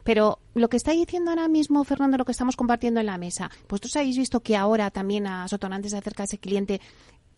Pero 0.03 0.39
lo 0.53 0.69
que 0.69 0.77
está 0.77 0.91
diciendo 0.91 1.31
ahora 1.31 1.47
mismo, 1.47 1.83
Fernando, 1.83 2.17
lo 2.17 2.25
que 2.25 2.33
estamos 2.33 2.55
compartiendo 2.55 2.99
en 2.99 3.07
la 3.07 3.17
mesa, 3.17 3.49
vosotros 3.67 3.95
habéis 3.95 4.17
visto 4.17 4.41
que 4.41 4.55
ahora 4.55 4.91
también 4.91 5.25
a 5.25 5.47
Sotogrande 5.47 5.89
se 5.89 5.97
acerca 5.97 6.23
ese 6.23 6.37
cliente 6.37 6.79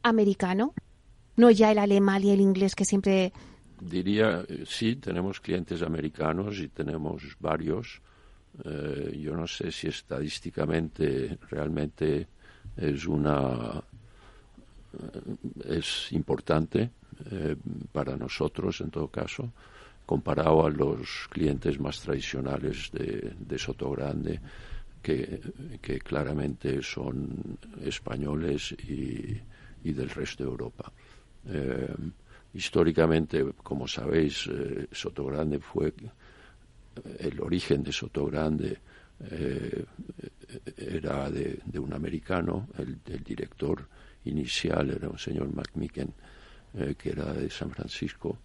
americano, 0.03 0.73
no 1.37 1.51
ya 1.51 1.71
el 1.71 1.77
alemán 1.77 2.23
y 2.23 2.31
el 2.31 2.41
inglés 2.41 2.75
que 2.75 2.83
siempre. 2.83 3.31
Diría, 3.79 4.43
eh, 4.47 4.63
sí, 4.67 4.97
tenemos 4.97 5.39
clientes 5.39 5.81
americanos 5.83 6.59
y 6.59 6.67
tenemos 6.67 7.23
varios. 7.39 8.01
Eh, 8.65 9.19
yo 9.21 9.35
no 9.35 9.45
sé 9.45 9.71
si 9.71 9.87
estadísticamente 9.87 11.37
realmente 11.49 12.27
es 12.75 13.05
una 13.05 13.81
es 15.65 16.11
importante 16.11 16.89
eh, 17.31 17.55
para 17.91 18.17
nosotros 18.17 18.81
en 18.81 18.89
todo 18.89 19.07
caso 19.07 19.51
comparado 20.05 20.65
a 20.65 20.69
los 20.69 21.27
clientes 21.29 21.79
más 21.79 21.99
tradicionales 21.99 22.89
de, 22.91 23.33
de 23.37 23.59
Sotogrande 23.59 24.39
que, 25.01 25.41
que, 25.81 25.99
claramente 25.99 26.81
son 26.81 27.57
españoles 27.83 28.71
y, 28.71 29.37
y, 29.83 29.93
del 29.93 30.09
resto 30.09 30.43
de 30.43 30.49
Europa. 30.49 30.91
Eh, 31.49 31.93
históricamente, 32.53 33.45
como 33.61 33.87
sabéis, 33.87 34.47
eh, 34.47 34.87
Sotogrande 34.91 35.59
fue 35.59 35.93
el 37.19 37.39
origen 37.41 37.83
de 37.83 37.91
Sotogrande 37.91 38.77
eh, 39.29 39.85
era 40.77 41.29
de, 41.29 41.59
un 41.79 41.93
americano, 41.93 42.67
el, 42.77 42.99
director, 43.23 43.87
inicial 44.25 44.91
era 44.91 45.09
un 45.09 45.17
señor 45.17 45.53
McMicken, 45.53 46.13
eh, 46.75 46.95
que 46.97 47.11
era 47.11 47.33
de 47.33 47.49
San 47.49 47.71
Francisco, 47.71 48.39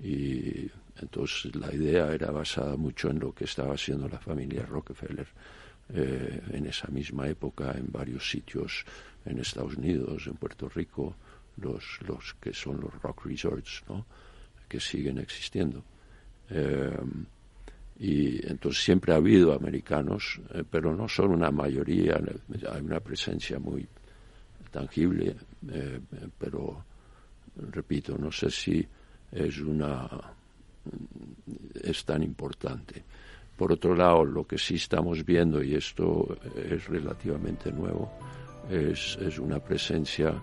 y 0.00 0.70
entonces 1.00 1.54
la 1.56 1.72
idea 1.74 2.12
era 2.12 2.30
basada 2.30 2.76
mucho 2.76 3.10
en 3.10 3.18
lo 3.18 3.34
que 3.34 3.44
estaba 3.44 3.74
haciendo 3.74 4.08
la 4.08 4.18
familia 4.18 4.64
Rockefeller 4.66 5.26
eh, 5.88 6.42
en 6.52 6.66
esa 6.66 6.88
misma 6.88 7.28
época 7.28 7.72
en 7.72 7.90
varios 7.90 8.28
sitios 8.28 8.84
en 9.24 9.38
Estados 9.38 9.76
Unidos, 9.76 10.26
en 10.26 10.34
Puerto 10.34 10.68
Rico, 10.68 11.16
los, 11.56 11.98
los 12.06 12.34
que 12.34 12.52
son 12.52 12.80
los 12.80 12.92
rock 13.02 13.26
resorts, 13.26 13.82
¿no? 13.88 14.06
que 14.68 14.80
siguen 14.80 15.18
existiendo. 15.18 15.84
Eh, 16.50 16.96
y 17.98 18.46
entonces 18.46 18.84
siempre 18.84 19.12
ha 19.12 19.16
habido 19.16 19.54
americanos, 19.54 20.40
eh, 20.52 20.64
pero 20.68 20.94
no 20.94 21.08
son 21.08 21.30
una 21.30 21.50
mayoría, 21.50 22.20
hay 22.70 22.80
una 22.82 23.00
presencia 23.00 23.58
muy 23.58 23.86
tangible, 24.70 25.34
pero 26.38 26.84
repito, 27.72 28.18
no 28.18 28.30
sé 28.30 28.50
si 28.50 28.86
es 29.32 29.58
una 29.58 30.08
es 31.82 32.04
tan 32.04 32.22
importante. 32.22 33.02
Por 33.56 33.72
otro 33.72 33.94
lado, 33.94 34.24
lo 34.24 34.46
que 34.46 34.58
sí 34.58 34.74
estamos 34.74 35.24
viendo, 35.24 35.62
y 35.62 35.74
esto 35.74 36.36
es 36.54 36.86
relativamente 36.86 37.72
nuevo, 37.72 38.12
es, 38.70 39.16
una 39.38 39.58
presencia 39.60 40.42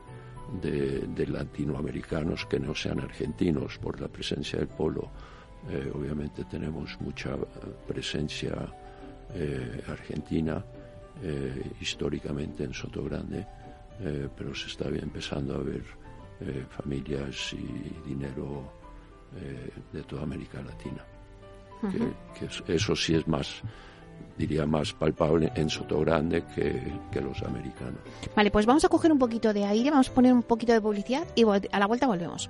de, 0.61 1.27
latinoamericanos 1.27 2.45
que 2.45 2.59
no 2.59 2.73
sean 2.73 2.99
argentinos 2.99 3.77
por 3.77 3.99
la 3.99 4.07
presencia 4.07 4.59
del 4.59 4.67
polo. 4.67 5.11
Eh, 5.69 5.91
obviamente 5.93 6.43
tenemos 6.45 6.99
mucha 6.99 7.35
presencia 7.87 8.53
eh, 9.33 9.81
argentina 9.87 10.63
eh, 11.21 11.71
históricamente 11.79 12.63
en 12.63 12.73
Soto 12.73 13.03
Grande, 13.03 13.45
pero 14.35 14.55
se 14.55 14.67
está 14.67 14.89
empezando 14.89 15.53
a 15.53 15.59
ver 15.59 15.83
familias 16.69 17.53
y 17.53 18.09
dinero 18.09 18.73
de 19.93 20.01
toda 20.01 20.23
América 20.23 20.63
Latina 20.63 21.05
que, 22.65 22.75
eso 22.75 22.95
sí 22.95 23.15
es 23.15 23.27
más 23.27 23.61
diría 24.37 24.65
más 24.65 24.93
palpable 24.93 25.51
en 25.55 25.69
Sotogrande 25.69 26.43
que, 26.55 26.81
que 27.11 27.21
los 27.21 27.41
americanos. 27.43 27.99
Vale, 28.35 28.49
pues 28.51 28.65
vamos 28.65 28.83
a 28.83 28.89
coger 28.89 29.11
un 29.11 29.19
poquito 29.19 29.53
de 29.53 29.65
aire, 29.65 29.91
vamos 29.91 30.09
a 30.09 30.13
poner 30.13 30.33
un 30.33 30.43
poquito 30.43 30.73
de 30.73 30.81
publicidad 30.81 31.27
y 31.35 31.43
a 31.43 31.79
la 31.79 31.85
vuelta 31.85 32.07
volvemos. 32.07 32.49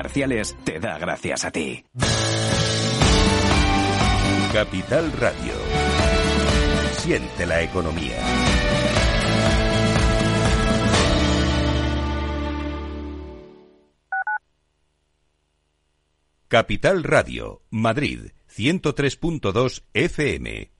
comerciales 0.00 0.56
te 0.64 0.80
da 0.80 0.98
gracias 0.98 1.44
a 1.44 1.50
ti. 1.50 1.84
Capital 4.50 5.12
Radio. 5.12 5.52
Siente 6.92 7.44
la 7.44 7.60
economía. 7.60 8.16
Capital 16.48 17.04
Radio, 17.04 17.62
Madrid, 17.70 18.30
103.2 18.48 19.84
FM. 19.92 20.79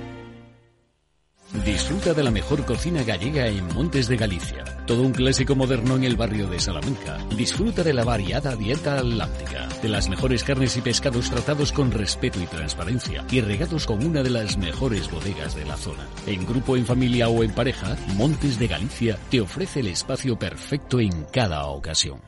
Disfruta 1.53 2.13
de 2.13 2.23
la 2.23 2.31
mejor 2.31 2.65
cocina 2.65 3.03
gallega 3.03 3.45
en 3.47 3.67
Montes 3.75 4.07
de 4.07 4.15
Galicia. 4.15 4.63
Todo 4.87 5.01
un 5.01 5.11
clásico 5.11 5.53
moderno 5.53 5.97
en 5.97 6.05
el 6.05 6.15
barrio 6.15 6.47
de 6.47 6.59
Salamanca. 6.59 7.17
Disfruta 7.35 7.83
de 7.83 7.93
la 7.93 8.05
variada 8.05 8.55
dieta 8.55 8.97
atlántica, 8.97 9.67
de 9.81 9.89
las 9.89 10.07
mejores 10.07 10.45
carnes 10.45 10.77
y 10.77 10.81
pescados 10.81 11.29
tratados 11.29 11.73
con 11.73 11.91
respeto 11.91 12.41
y 12.41 12.45
transparencia 12.45 13.25
y 13.29 13.41
regados 13.41 13.85
con 13.85 14.03
una 14.03 14.23
de 14.23 14.29
las 14.29 14.57
mejores 14.57 15.11
bodegas 15.11 15.53
de 15.53 15.65
la 15.65 15.75
zona. 15.75 16.07
En 16.25 16.45
grupo, 16.45 16.77
en 16.77 16.85
familia 16.85 17.27
o 17.27 17.43
en 17.43 17.51
pareja, 17.51 17.97
Montes 18.15 18.57
de 18.57 18.67
Galicia 18.67 19.19
te 19.29 19.41
ofrece 19.41 19.81
el 19.81 19.87
espacio 19.87 20.39
perfecto 20.39 21.01
en 21.01 21.25
cada 21.33 21.65
ocasión. 21.65 22.21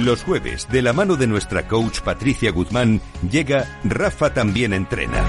Los 0.00 0.22
jueves, 0.22 0.66
de 0.70 0.80
la 0.80 0.94
mano 0.94 1.16
de 1.16 1.26
nuestra 1.26 1.68
coach 1.68 2.00
Patricia 2.00 2.52
Guzmán, 2.52 3.02
llega 3.30 3.80
Rafa 3.84 4.32
también 4.32 4.72
entrena 4.72 5.24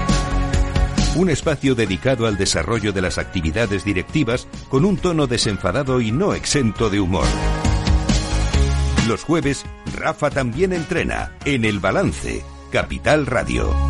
un 1.16 1.28
espacio 1.28 1.74
dedicado 1.74 2.26
al 2.26 2.36
desarrollo 2.36 2.92
de 2.92 3.02
las 3.02 3.18
actividades 3.18 3.84
directivas 3.84 4.46
con 4.68 4.84
un 4.84 4.96
tono 4.96 5.26
desenfadado 5.26 6.00
y 6.00 6.12
no 6.12 6.34
exento 6.34 6.90
de 6.90 7.00
humor. 7.00 7.26
Los 9.08 9.24
jueves, 9.24 9.64
Rafa 9.96 10.30
también 10.30 10.72
entrena 10.72 11.32
en 11.44 11.64
El 11.64 11.80
Balance, 11.80 12.44
Capital 12.70 13.26
Radio. 13.26 13.89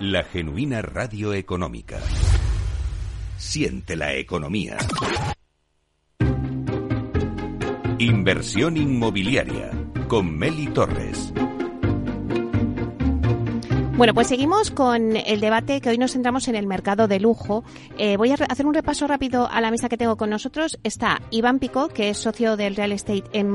la 0.00 0.24
genuina 0.24 0.80
radio 0.80 1.34
económica. 1.34 1.98
Siente 3.36 3.96
la 3.96 4.14
economía. 4.14 4.78
Inversión 7.98 8.78
inmobiliaria 8.78 9.70
con 10.08 10.38
Meli 10.38 10.68
Torres. 10.68 11.34
Bueno, 14.00 14.14
pues 14.14 14.28
seguimos 14.28 14.70
con 14.70 15.14
el 15.14 15.40
debate 15.40 15.82
que 15.82 15.90
hoy 15.90 15.98
nos 15.98 16.12
centramos 16.12 16.48
en 16.48 16.56
el 16.56 16.66
mercado 16.66 17.06
de 17.06 17.20
lujo. 17.20 17.64
Eh, 17.98 18.16
voy 18.16 18.30
a 18.30 18.34
hacer 18.48 18.64
un 18.64 18.72
repaso 18.72 19.06
rápido 19.06 19.46
a 19.46 19.60
la 19.60 19.70
mesa 19.70 19.90
que 19.90 19.98
tengo 19.98 20.16
con 20.16 20.30
nosotros. 20.30 20.78
Está 20.84 21.20
Iván 21.30 21.58
Pico, 21.58 21.88
que 21.88 22.08
es 22.08 22.16
socio 22.16 22.56
del 22.56 22.76
real 22.76 22.92
estate 22.92 23.24
en, 23.34 23.50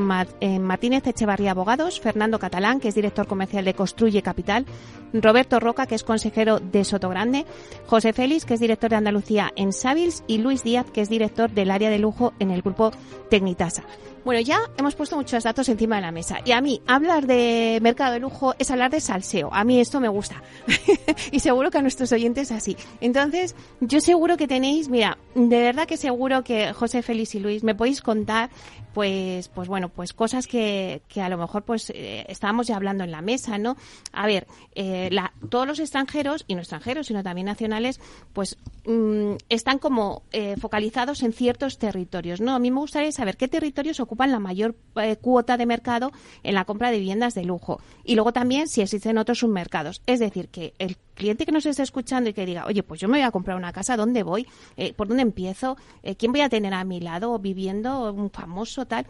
Martínez 0.62 1.08
Echevarría 1.08 1.50
Abogados, 1.50 2.00
Fernando 2.00 2.38
Catalán, 2.38 2.80
que 2.80 2.90
es 2.90 2.94
director 2.94 3.26
comercial 3.26 3.66
de 3.66 3.74
Construye 3.74 4.22
Capital, 4.22 4.68
Roberto 5.14 5.60
Roca, 5.60 5.88
que 5.88 5.96
es 5.96 6.04
consejero 6.04 6.60
de 6.60 6.84
Sotogrande, 6.84 7.48
José 7.88 8.14
Félix, 8.14 8.46
que 8.46 8.54
es 8.54 8.60
director 8.60 8.92
de 8.92 8.98
Andalucía 8.98 9.52
en 9.56 9.74
Savils, 9.74 10.24
y 10.28 10.38
Luis 10.38 10.64
Díaz, 10.64 10.86
que 10.92 11.02
es 11.02 11.10
director 11.10 11.50
del 11.50 11.72
área 11.72 11.90
de 11.90 11.98
lujo 11.98 12.34
en 12.38 12.52
el 12.52 12.62
grupo 12.62 12.92
Tecnitasa. 13.32 13.84
Bueno, 14.26 14.42
ya 14.42 14.60
hemos 14.76 14.96
puesto 14.96 15.16
muchos 15.16 15.44
datos 15.44 15.70
encima 15.70 15.98
de 15.98 16.02
la 16.02 16.12
mesa. 16.12 16.40
Y 16.44 16.52
a 16.52 16.60
mí, 16.60 16.82
hablar 16.88 17.28
de 17.28 17.78
mercado 17.84 18.14
de 18.14 18.20
lujo 18.20 18.56
es 18.58 18.72
hablar 18.72 18.90
de 18.90 19.00
salseo. 19.00 19.54
A 19.54 19.64
mí 19.64 19.80
esto 19.80 20.00
me 20.00 20.08
gusta. 20.08 20.42
y 21.32 21.42
seguro 21.42 21.70
que 21.70 21.78
a 21.78 21.84
nuestros 21.84 22.12
oyentes 22.12 22.52
así. 22.52 22.76
Entonces, 23.02 23.56
yo 23.82 24.02
seguro 24.02 24.36
que 24.36 24.48
tenéis, 24.48 24.90
mira, 24.90 25.20
de 25.36 25.62
verdad 25.62 25.86
que 25.86 25.96
seguro 25.96 26.44
que 26.44 26.74
José 26.74 27.04
Félix 27.04 27.36
y 27.36 27.40
Luis 27.40 27.64
me 27.64 27.76
podéis 27.76 28.02
contar 28.02 28.50
pues, 28.96 29.50
pues 29.50 29.68
bueno, 29.68 29.90
pues 29.90 30.14
cosas 30.14 30.48
que, 30.48 31.02
que 31.10 31.22
a 31.22 31.28
lo 31.28 31.38
mejor 31.38 31.64
pues 31.64 31.90
eh, 31.90 32.26
estábamos 32.30 32.68
ya 32.68 32.78
hablando 32.78 33.04
en 33.04 33.12
la 33.12 33.22
mesa, 33.22 33.58
¿no? 33.58 33.76
A 34.14 34.26
ver, 34.26 34.48
eh, 34.74 35.10
la, 35.12 35.34
todos 35.50 35.68
los 35.68 35.80
extranjeros, 35.80 36.46
y 36.48 36.56
no 36.56 36.62
extranjeros, 36.62 37.08
sino 37.08 37.22
también 37.22 37.48
nacionales, 37.48 38.00
pues 38.32 38.58
mm, 38.86 39.34
están 39.50 39.80
como 39.80 40.24
eh, 40.32 40.56
focalizados 40.62 41.24
en 41.24 41.34
ciertos 41.34 41.78
territorios, 41.78 42.40
¿no? 42.40 42.56
A 42.56 42.60
mí 42.60 42.72
me 42.72 42.80
gustaría 42.80 43.12
saber 43.12 43.36
qué 43.36 43.50
territorios 43.50 44.00
ocupan 44.00 44.15
la 44.16 44.40
mayor 44.40 44.76
cuota 45.22 45.58
de 45.58 45.66
mercado 45.66 46.12
en 46.44 46.56
la 46.56 46.66
compra 46.66 46.92
de 46.92 47.00
viviendas 47.00 47.34
de 47.34 47.44
lujo. 47.44 47.82
Y 48.04 48.16
luego 48.16 48.32
también 48.32 48.68
si 48.68 48.82
existen 48.82 49.18
otros 49.18 49.40
submercados. 49.40 50.02
Es 50.06 50.20
decir, 50.20 50.48
que 50.48 50.74
el 50.80 50.98
cliente 51.14 51.46
que 51.46 51.52
nos 51.52 51.66
esté 51.66 51.84
escuchando 51.84 52.30
y 52.30 52.34
que 52.34 52.46
diga, 52.46 52.66
oye, 52.66 52.84
pues 52.84 53.02
yo 53.02 53.08
me 53.08 53.18
voy 53.18 53.26
a 53.26 53.32
comprar 53.32 53.58
una 53.58 53.74
casa, 53.74 53.98
¿dónde 53.98 54.24
voy? 54.24 54.48
¿Por 54.96 55.08
dónde 55.08 55.24
empiezo? 55.24 55.78
¿Quién 56.18 56.32
voy 56.32 56.42
a 56.42 56.50
tener 56.50 56.74
a 56.74 56.84
mi 56.84 57.00
lado 57.00 57.38
viviendo? 57.40 58.14
¿Un 58.14 58.30
famoso? 58.30 58.86
tal, 58.86 59.06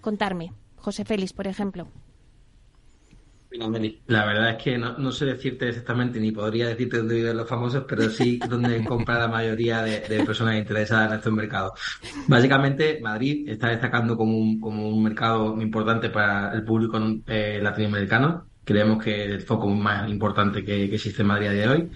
contarme. 0.00 0.52
José 0.76 1.04
Félix, 1.04 1.32
por 1.32 1.46
ejemplo. 1.46 1.86
La 4.06 4.24
verdad 4.24 4.50
es 4.50 4.62
que 4.62 4.78
no, 4.78 5.12
sé 5.12 5.26
decirte 5.26 5.68
exactamente, 5.68 6.18
ni 6.20 6.32
podría 6.32 6.68
decirte 6.68 6.98
dónde 6.98 7.16
viven 7.16 7.36
los 7.36 7.48
famosos, 7.48 7.84
pero 7.86 8.08
sí 8.08 8.38
dónde 8.48 8.84
compra 8.84 9.18
la 9.18 9.28
mayoría 9.28 9.82
de, 9.82 10.00
personas 10.24 10.56
interesadas 10.56 11.10
en 11.10 11.16
estos 11.18 11.32
mercados. 11.32 11.72
Básicamente, 12.28 13.00
Madrid 13.02 13.48
está 13.48 13.68
destacando 13.68 14.16
como 14.16 14.36
un, 14.36 14.60
como 14.60 14.88
un 14.88 15.02
mercado 15.02 15.54
muy 15.54 15.64
importante 15.64 16.10
para 16.10 16.52
el 16.52 16.64
público 16.64 16.98
eh, 17.26 17.60
latinoamericano. 17.62 18.46
Creemos 18.64 19.02
que 19.02 19.24
es 19.24 19.30
el 19.30 19.40
foco 19.42 19.68
más 19.68 20.08
importante 20.08 20.64
que, 20.64 20.84
existe 20.84 21.22
en 21.22 21.28
Madrid 21.28 21.48
a 21.48 21.52
día 21.52 21.62
de 21.62 21.68
hoy. 21.68 21.90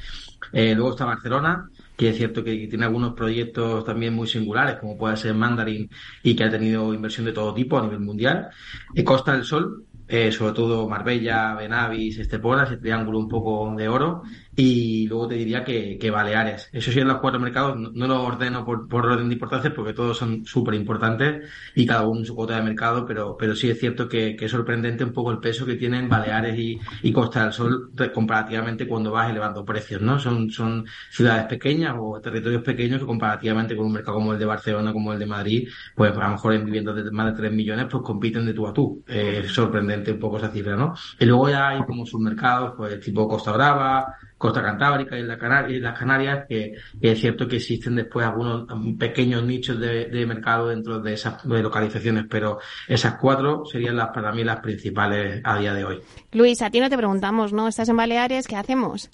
Eh, 0.52 0.74
luego 0.74 0.90
está 0.90 1.04
Barcelona, 1.04 1.70
que 1.96 2.10
es 2.10 2.16
cierto 2.16 2.44
que 2.44 2.66
tiene 2.68 2.84
algunos 2.84 3.14
proyectos 3.14 3.84
también 3.84 4.14
muy 4.14 4.26
singulares, 4.26 4.76
como 4.76 4.98
puede 4.98 5.16
ser 5.16 5.34
Mandarin, 5.34 5.88
y 6.22 6.36
que 6.36 6.44
ha 6.44 6.50
tenido 6.50 6.92
inversión 6.92 7.26
de 7.26 7.32
todo 7.32 7.54
tipo 7.54 7.78
a 7.78 7.82
nivel 7.82 8.00
mundial. 8.00 8.48
Eh, 8.94 9.02
Costa 9.02 9.32
del 9.32 9.44
Sol, 9.44 9.85
eh, 10.08 10.32
sobre 10.32 10.52
todo 10.52 10.88
Marbella, 10.88 11.54
Benavis, 11.54 12.18
Estepona, 12.18 12.64
ese 12.64 12.76
triángulo 12.78 13.18
un 13.18 13.28
poco 13.28 13.74
de 13.76 13.88
oro, 13.88 14.22
y 14.56 15.06
luego 15.06 15.28
te 15.28 15.34
diría 15.34 15.62
que, 15.62 15.98
que 15.98 16.10
Baleares. 16.10 16.70
Eso 16.72 16.90
sí, 16.90 16.98
en 16.98 17.08
los 17.08 17.18
cuatro 17.18 17.38
mercados 17.38 17.76
no, 17.76 18.06
los 18.06 18.18
ordeno 18.18 18.64
por, 18.64 18.88
por, 18.88 19.04
orden 19.04 19.28
de 19.28 19.34
importancia 19.34 19.72
porque 19.74 19.92
todos 19.92 20.16
son 20.16 20.46
súper 20.46 20.74
importantes 20.74 21.48
y 21.74 21.84
cada 21.84 22.06
uno 22.06 22.24
su 22.24 22.34
cuota 22.34 22.56
de 22.56 22.62
mercado, 22.62 23.04
pero, 23.04 23.36
pero 23.36 23.54
sí 23.54 23.68
es 23.68 23.78
cierto 23.78 24.08
que, 24.08 24.34
es 24.40 24.50
sorprendente 24.50 25.04
un 25.04 25.12
poco 25.12 25.30
el 25.30 25.38
peso 25.38 25.66
que 25.66 25.74
tienen 25.74 26.08
Baleares 26.08 26.58
y, 26.58 27.12
Costa 27.12 27.44
del 27.44 27.52
Sol 27.52 27.92
comparativamente 28.12 28.86
cuando 28.86 29.10
vas 29.10 29.30
elevando 29.30 29.64
precios, 29.64 30.02
¿no? 30.02 30.18
Son, 30.18 30.50
son 30.50 30.84
ciudades 31.10 31.46
pequeñas 31.46 31.94
o 31.98 32.20
territorios 32.20 32.62
pequeños 32.62 33.00
que 33.00 33.06
comparativamente 33.06 33.74
con 33.74 33.86
un 33.86 33.92
mercado 33.92 34.18
como 34.18 34.34
el 34.34 34.38
de 34.38 34.44
Barcelona, 34.44 34.92
como 34.92 35.14
el 35.14 35.18
de 35.18 35.26
Madrid, 35.26 35.68
pues 35.94 36.12
a 36.14 36.24
lo 36.24 36.30
mejor 36.30 36.54
en 36.54 36.64
viviendas 36.66 36.94
de 36.96 37.10
más 37.10 37.32
de 37.32 37.40
3 37.40 37.52
millones, 37.52 37.86
pues 37.90 38.02
compiten 38.02 38.44
de 38.44 38.52
tú 38.52 38.66
a 38.66 38.72
tú. 38.74 39.02
Eh, 39.06 39.44
sorprendente 39.48 40.12
un 40.12 40.18
poco 40.18 40.36
esa 40.36 40.50
cifra, 40.50 40.76
¿no? 40.76 40.94
Y 41.18 41.24
luego 41.24 41.48
ya 41.48 41.68
hay 41.68 41.82
como 41.84 42.04
submercados, 42.04 42.74
pues 42.76 43.00
tipo 43.00 43.26
Costa 43.26 43.52
Brava, 43.52 44.14
Costa 44.38 44.62
Cantábrica 44.62 45.18
y, 45.18 45.22
la 45.22 45.36
las 45.36 45.98
Canarias, 45.98 46.44
que, 46.46 46.74
es 47.00 47.20
cierto 47.20 47.48
que 47.48 47.56
existen 47.56 47.96
después 47.96 48.26
algunos 48.26 48.66
pequeños 48.98 49.42
nichos 49.42 49.80
de, 49.80 50.26
mercado 50.26 50.68
dentro 50.68 51.00
de 51.00 51.14
esas 51.14 51.44
localizaciones, 51.44 52.24
pero 52.28 52.58
esas 52.86 53.14
cuatro 53.14 53.64
serían 53.64 53.96
las 53.96 54.08
para 54.08 54.32
mí 54.32 54.44
las 54.44 54.60
principales 54.60 55.40
a 55.44 55.58
día 55.58 55.72
de 55.72 55.84
hoy. 55.84 56.00
Luis, 56.32 56.60
a 56.62 56.70
ti 56.70 56.80
no 56.80 56.90
te 56.90 56.96
preguntamos, 56.96 57.52
¿no? 57.52 57.68
¿Estás 57.68 57.88
en 57.88 57.96
Baleares? 57.96 58.46
¿Qué 58.46 58.56
hacemos? 58.56 59.10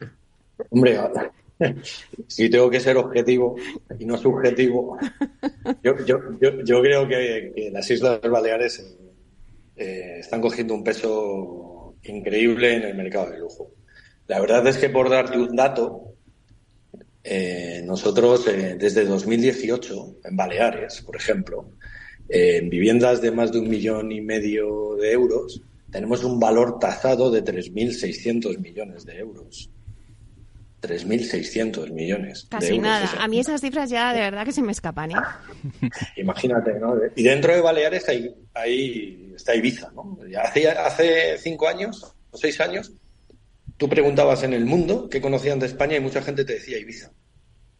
Hombre, 0.70 0.98
si 2.28 2.48
tengo 2.48 2.70
que 2.70 2.80
ser 2.80 2.96
objetivo 2.96 3.56
y 3.98 4.04
no 4.04 4.16
subjetivo, 4.16 4.98
yo, 5.82 5.96
yo, 6.04 6.18
yo, 6.62 6.82
creo 6.82 7.08
que, 7.08 7.70
las 7.72 7.90
Islas 7.90 8.20
Baleares 8.20 8.96
eh, 9.76 10.18
están 10.20 10.40
cogiendo 10.40 10.74
un 10.74 10.84
peso 10.84 11.96
increíble 12.04 12.76
en 12.76 12.82
el 12.82 12.94
mercado 12.94 13.30
de 13.30 13.38
lujo. 13.38 13.75
La 14.28 14.40
verdad 14.40 14.66
es 14.66 14.76
que 14.78 14.90
por 14.90 15.08
darte 15.08 15.38
un 15.38 15.54
dato, 15.54 16.14
eh, 17.22 17.82
nosotros 17.84 18.46
eh, 18.48 18.76
desde 18.78 19.04
2018, 19.04 20.18
en 20.24 20.36
Baleares, 20.36 21.02
por 21.02 21.16
ejemplo, 21.16 21.70
en 22.28 22.68
viviendas 22.68 23.20
de 23.20 23.30
más 23.30 23.52
de 23.52 23.60
un 23.60 23.68
millón 23.68 24.10
y 24.10 24.20
medio 24.20 24.96
de 24.96 25.12
euros, 25.12 25.62
tenemos 25.90 26.24
un 26.24 26.40
valor 26.40 26.78
tasado 26.78 27.30
de 27.30 27.44
3.600 27.44 28.58
millones 28.58 29.06
de 29.06 29.18
euros. 29.18 29.70
3.600 30.82 31.90
millones. 31.90 32.46
Casi 32.50 32.66
de 32.66 32.74
euros. 32.74 32.82
nada. 32.82 33.24
A 33.24 33.28
mí 33.28 33.38
esas 33.38 33.60
cifras 33.60 33.90
ya 33.90 34.12
de 34.12 34.20
verdad 34.20 34.44
que 34.44 34.52
se 34.52 34.62
me 34.62 34.72
escapan. 34.72 35.12
¿eh? 35.12 35.14
Imagínate, 36.16 36.78
¿no? 36.78 36.96
Y 37.14 37.22
dentro 37.22 37.54
de 37.54 37.60
Baleares 37.60 38.08
hay, 38.08 38.34
hay, 38.54 39.32
está 39.36 39.54
Ibiza, 39.54 39.90
¿no? 39.94 40.18
Hace, 40.42 40.68
hace 40.68 41.38
cinco 41.38 41.68
años 41.68 42.12
o 42.30 42.36
seis 42.36 42.60
años 42.60 42.92
Tú 43.76 43.88
preguntabas 43.88 44.42
en 44.42 44.54
el 44.54 44.64
mundo 44.64 45.08
qué 45.10 45.20
conocían 45.20 45.58
de 45.58 45.66
España 45.66 45.96
y 45.96 46.00
mucha 46.00 46.22
gente 46.22 46.44
te 46.44 46.54
decía 46.54 46.78
Ibiza. 46.78 47.12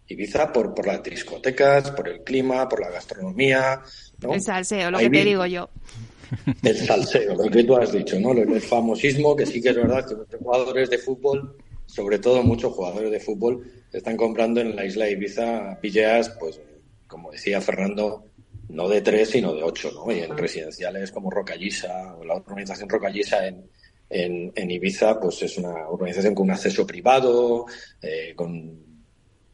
Ibiza 0.08 0.52
por, 0.52 0.74
por 0.74 0.86
las 0.86 1.02
discotecas, 1.02 1.90
por 1.92 2.08
el 2.08 2.22
clima, 2.22 2.68
por 2.68 2.80
la 2.80 2.90
gastronomía. 2.90 3.80
¿no? 4.20 4.34
El 4.34 4.40
salseo, 4.40 4.90
lo 4.90 4.98
que 4.98 5.10
te 5.10 5.24
digo 5.24 5.46
yo. 5.46 5.68
El 6.62 6.76
salseo, 6.76 7.34
lo 7.36 7.48
que 7.48 7.62
tú 7.62 7.76
has 7.76 7.92
dicho, 7.92 8.18
¿no? 8.18 8.32
El 8.32 8.60
famosismo, 8.60 9.36
que 9.36 9.46
sí 9.46 9.62
que 9.62 9.70
es 9.70 9.76
verdad 9.76 10.04
que 10.06 10.16
muchos 10.16 10.40
jugadores 10.40 10.90
de 10.90 10.98
fútbol, 10.98 11.56
sobre 11.86 12.18
todo 12.18 12.42
muchos 12.42 12.72
jugadores 12.72 13.12
de 13.12 13.20
fútbol, 13.20 13.64
están 13.92 14.16
comprando 14.16 14.60
en 14.60 14.74
la 14.74 14.84
isla 14.84 15.04
de 15.04 15.12
Ibiza 15.12 15.78
pilleas, 15.80 16.30
pues, 16.30 16.60
como 17.06 17.30
decía 17.30 17.60
Fernando, 17.60 18.24
no 18.68 18.88
de 18.88 19.00
tres, 19.02 19.30
sino 19.30 19.54
de 19.54 19.62
ocho, 19.62 19.92
¿no? 19.92 20.10
Y 20.12 20.18
en 20.18 20.36
residenciales 20.36 21.12
como 21.12 21.30
Rocallisa 21.30 22.16
o 22.16 22.24
la 22.24 22.34
organización 22.34 22.88
Rocallisa 22.88 23.46
en, 23.46 23.70
en, 24.08 24.70
Ibiza, 24.70 25.18
pues 25.20 25.42
es 25.42 25.58
una 25.58 25.88
organización 25.88 26.34
con 26.34 26.44
un 26.44 26.52
acceso 26.52 26.86
privado, 26.86 27.66
eh, 28.00 28.32
con 28.36 28.84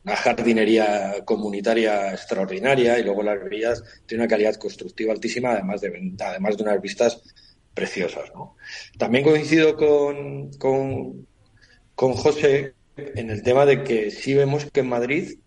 una 0.04 0.16
jardinería 0.16 1.24
comunitaria 1.24 2.12
extraordinaria 2.12 2.98
y 2.98 3.04
luego 3.04 3.22
las 3.22 3.38
villas 3.48 3.82
tiene 4.06 4.24
una 4.24 4.30
calidad 4.30 4.56
constructiva 4.56 5.12
altísima, 5.12 5.52
además 5.52 5.80
de, 5.80 6.14
además 6.18 6.56
de 6.56 6.62
unas 6.64 6.82
vistas 6.82 7.22
preciosas. 7.72 8.30
¿no? 8.34 8.56
También 8.98 9.24
coincido 9.24 9.76
con, 9.76 10.50
con, 10.54 11.26
con 11.94 12.14
José 12.14 12.74
en 12.96 13.30
el 13.30 13.42
tema 13.42 13.64
de 13.64 13.82
que 13.84 14.10
sí 14.10 14.34
vemos 14.34 14.66
que 14.70 14.80
en 14.80 14.88
Madrid 14.88 15.38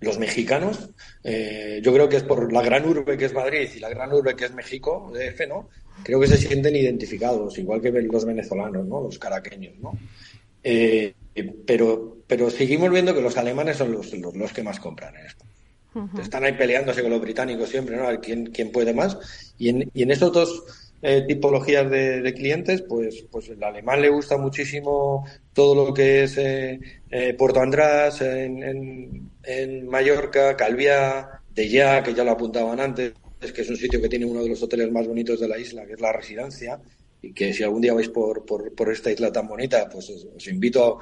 los 0.00 0.18
mexicanos, 0.18 0.90
eh, 1.24 1.80
yo 1.82 1.92
creo 1.92 2.08
que 2.08 2.18
es 2.18 2.22
por 2.22 2.52
la 2.52 2.62
gran 2.62 2.86
urbe 2.86 3.16
que 3.16 3.24
es 3.24 3.34
Madrid 3.34 3.68
y 3.74 3.80
la 3.80 3.88
gran 3.88 4.12
urbe 4.12 4.36
que 4.36 4.44
es 4.44 4.54
México, 4.54 5.10
DF, 5.12 5.48
¿no? 5.48 5.68
Creo 6.02 6.20
que 6.20 6.26
se 6.26 6.36
sienten 6.36 6.76
identificados, 6.76 7.58
igual 7.58 7.80
que 7.80 7.90
los 7.90 8.24
venezolanos, 8.24 8.86
¿no? 8.86 9.02
Los 9.02 9.18
caraqueños, 9.18 9.74
¿no? 9.80 9.92
Eh, 10.62 11.14
pero, 11.66 12.18
pero 12.26 12.50
seguimos 12.50 12.90
viendo 12.90 13.14
que 13.14 13.20
los 13.20 13.36
alemanes 13.36 13.76
son 13.76 13.92
los, 13.92 14.12
los, 14.12 14.52
que 14.52 14.62
más 14.62 14.80
compran 14.80 15.14
en 15.16 15.26
esto. 15.26 15.44
Están 16.20 16.44
ahí 16.44 16.52
peleándose 16.52 17.02
con 17.02 17.10
los 17.10 17.20
británicos 17.20 17.68
siempre, 17.68 17.96
¿no? 17.96 18.04
A 18.04 18.08
ver 18.08 18.20
quién, 18.20 18.46
quién 18.46 18.70
puede 18.70 18.94
más. 18.94 19.18
Y 19.58 19.70
en, 19.70 19.90
y 19.92 20.02
en 20.02 20.10
estos 20.10 20.32
dos 20.32 20.64
eh, 21.00 21.24
tipologías 21.26 21.88
de, 21.88 22.34
clientes, 22.34 22.82
pues, 22.82 23.24
pues 23.30 23.48
el 23.48 23.62
alemán 23.62 24.02
le 24.02 24.08
gusta 24.08 24.36
muchísimo 24.36 25.24
todo 25.52 25.86
lo 25.86 25.94
que 25.94 26.24
es 26.24 26.36
eh, 26.38 26.80
eh, 27.10 27.34
Puerto 27.34 27.60
András, 27.60 28.20
en, 28.20 29.30
en, 29.44 29.88
Mallorca, 29.88 30.56
Calviá, 30.56 31.40
De 31.54 31.68
Ya, 31.68 32.02
que 32.02 32.14
ya 32.14 32.24
lo 32.24 32.32
apuntaban 32.32 32.80
antes, 32.80 33.12
es 33.40 33.52
que 33.52 33.62
es 33.62 33.70
un 33.70 33.76
sitio 33.76 34.00
que 34.00 34.08
tiene 34.08 34.26
uno 34.26 34.42
de 34.42 34.48
los 34.48 34.62
hoteles 34.62 34.90
más 34.90 35.06
bonitos 35.06 35.40
de 35.40 35.48
la 35.48 35.58
isla, 35.58 35.86
que 35.86 35.94
es 35.94 36.00
la 36.00 36.12
residencia, 36.12 36.80
y 37.22 37.32
que 37.32 37.52
si 37.52 37.62
algún 37.62 37.82
día 37.82 37.94
vais 37.94 38.08
por, 38.08 38.44
por, 38.44 38.72
por 38.74 38.92
esta 38.92 39.10
isla 39.10 39.32
tan 39.32 39.48
bonita, 39.48 39.88
pues 39.88 40.10
os, 40.10 40.48
invito 40.48 40.98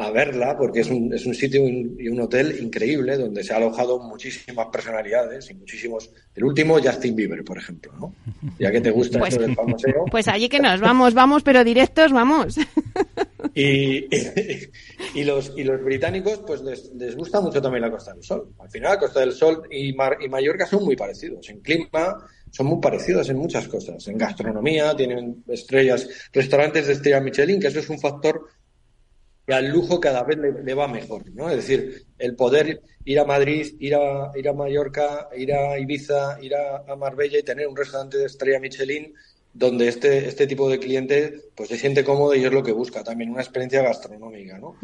a 0.00 0.10
verla 0.10 0.56
porque 0.56 0.80
es 0.80 0.90
un, 0.90 1.12
es 1.12 1.26
un 1.26 1.34
sitio 1.34 1.66
y 1.66 2.08
un 2.08 2.20
hotel 2.20 2.56
increíble 2.60 3.16
donde 3.16 3.42
se 3.42 3.52
ha 3.52 3.56
alojado 3.56 3.98
muchísimas 3.98 4.66
personalidades 4.66 5.50
y 5.50 5.54
muchísimos. 5.54 6.10
El 6.36 6.44
último, 6.44 6.78
Justin 6.80 7.16
Bieber, 7.16 7.44
por 7.44 7.58
ejemplo, 7.58 7.92
¿no? 7.98 8.14
Ya 8.60 8.70
que 8.70 8.80
te 8.80 8.92
gusta 8.92 9.18
pues, 9.18 9.34
eso 9.34 9.42
del 9.42 9.56
famoso. 9.56 9.88
Pues 10.10 10.28
allí 10.28 10.48
que 10.48 10.60
nos 10.60 10.80
vamos, 10.80 11.14
vamos, 11.14 11.42
pero 11.42 11.64
directos, 11.64 12.12
vamos. 12.12 12.56
Y, 13.60 14.06
y, 15.14 15.24
los, 15.24 15.52
y 15.56 15.64
los 15.64 15.82
británicos, 15.82 16.44
pues 16.46 16.60
les, 16.60 16.92
les, 16.94 17.16
gusta 17.16 17.40
mucho 17.40 17.60
también 17.60 17.82
la 17.82 17.90
Costa 17.90 18.14
del 18.14 18.22
Sol. 18.22 18.54
Al 18.60 18.70
final, 18.70 18.92
la 18.92 18.98
Costa 19.00 19.18
del 19.18 19.32
Sol 19.32 19.64
y, 19.68 19.92
Mar, 19.94 20.16
y 20.20 20.28
Mallorca 20.28 20.64
son 20.64 20.84
muy 20.84 20.94
parecidos. 20.94 21.48
En 21.48 21.58
clima 21.58 22.16
son 22.52 22.66
muy 22.66 22.80
parecidos 22.80 23.28
en 23.30 23.36
muchas 23.36 23.66
cosas. 23.66 24.06
En 24.06 24.16
gastronomía, 24.16 24.94
tienen 24.94 25.42
estrellas, 25.48 26.08
restaurantes 26.32 26.86
de 26.86 26.92
estrella 26.92 27.20
Michelin, 27.20 27.58
que 27.58 27.66
eso 27.66 27.80
es 27.80 27.90
un 27.90 27.98
factor 27.98 28.46
que 29.44 29.54
al 29.54 29.66
lujo 29.66 29.98
cada 29.98 30.22
vez 30.22 30.38
le, 30.38 30.74
va 30.74 30.86
mejor, 30.86 31.28
¿no? 31.34 31.50
Es 31.50 31.56
decir, 31.56 32.06
el 32.16 32.36
poder 32.36 32.80
ir 33.04 33.18
a 33.18 33.24
Madrid, 33.24 33.74
ir 33.80 33.96
a, 33.96 34.30
ir 34.36 34.48
a 34.48 34.52
Mallorca, 34.52 35.30
ir 35.36 35.52
a 35.52 35.76
Ibiza, 35.80 36.38
ir 36.40 36.54
a, 36.54 36.94
Marbella 36.94 37.40
y 37.40 37.42
tener 37.42 37.66
un 37.66 37.76
restaurante 37.76 38.18
de 38.18 38.26
estrella 38.26 38.60
Michelin 38.60 39.14
donde 39.52 39.88
este, 39.88 40.28
este 40.28 40.46
tipo 40.46 40.68
de 40.68 40.78
cliente 40.78 41.50
pues 41.54 41.68
se 41.68 41.78
siente 41.78 42.04
cómodo 42.04 42.34
y 42.34 42.44
es 42.44 42.52
lo 42.52 42.62
que 42.62 42.72
busca 42.72 43.02
también, 43.02 43.30
una 43.30 43.42
experiencia 43.42 43.82
gastronómica, 43.82 44.58
¿no? 44.58 44.76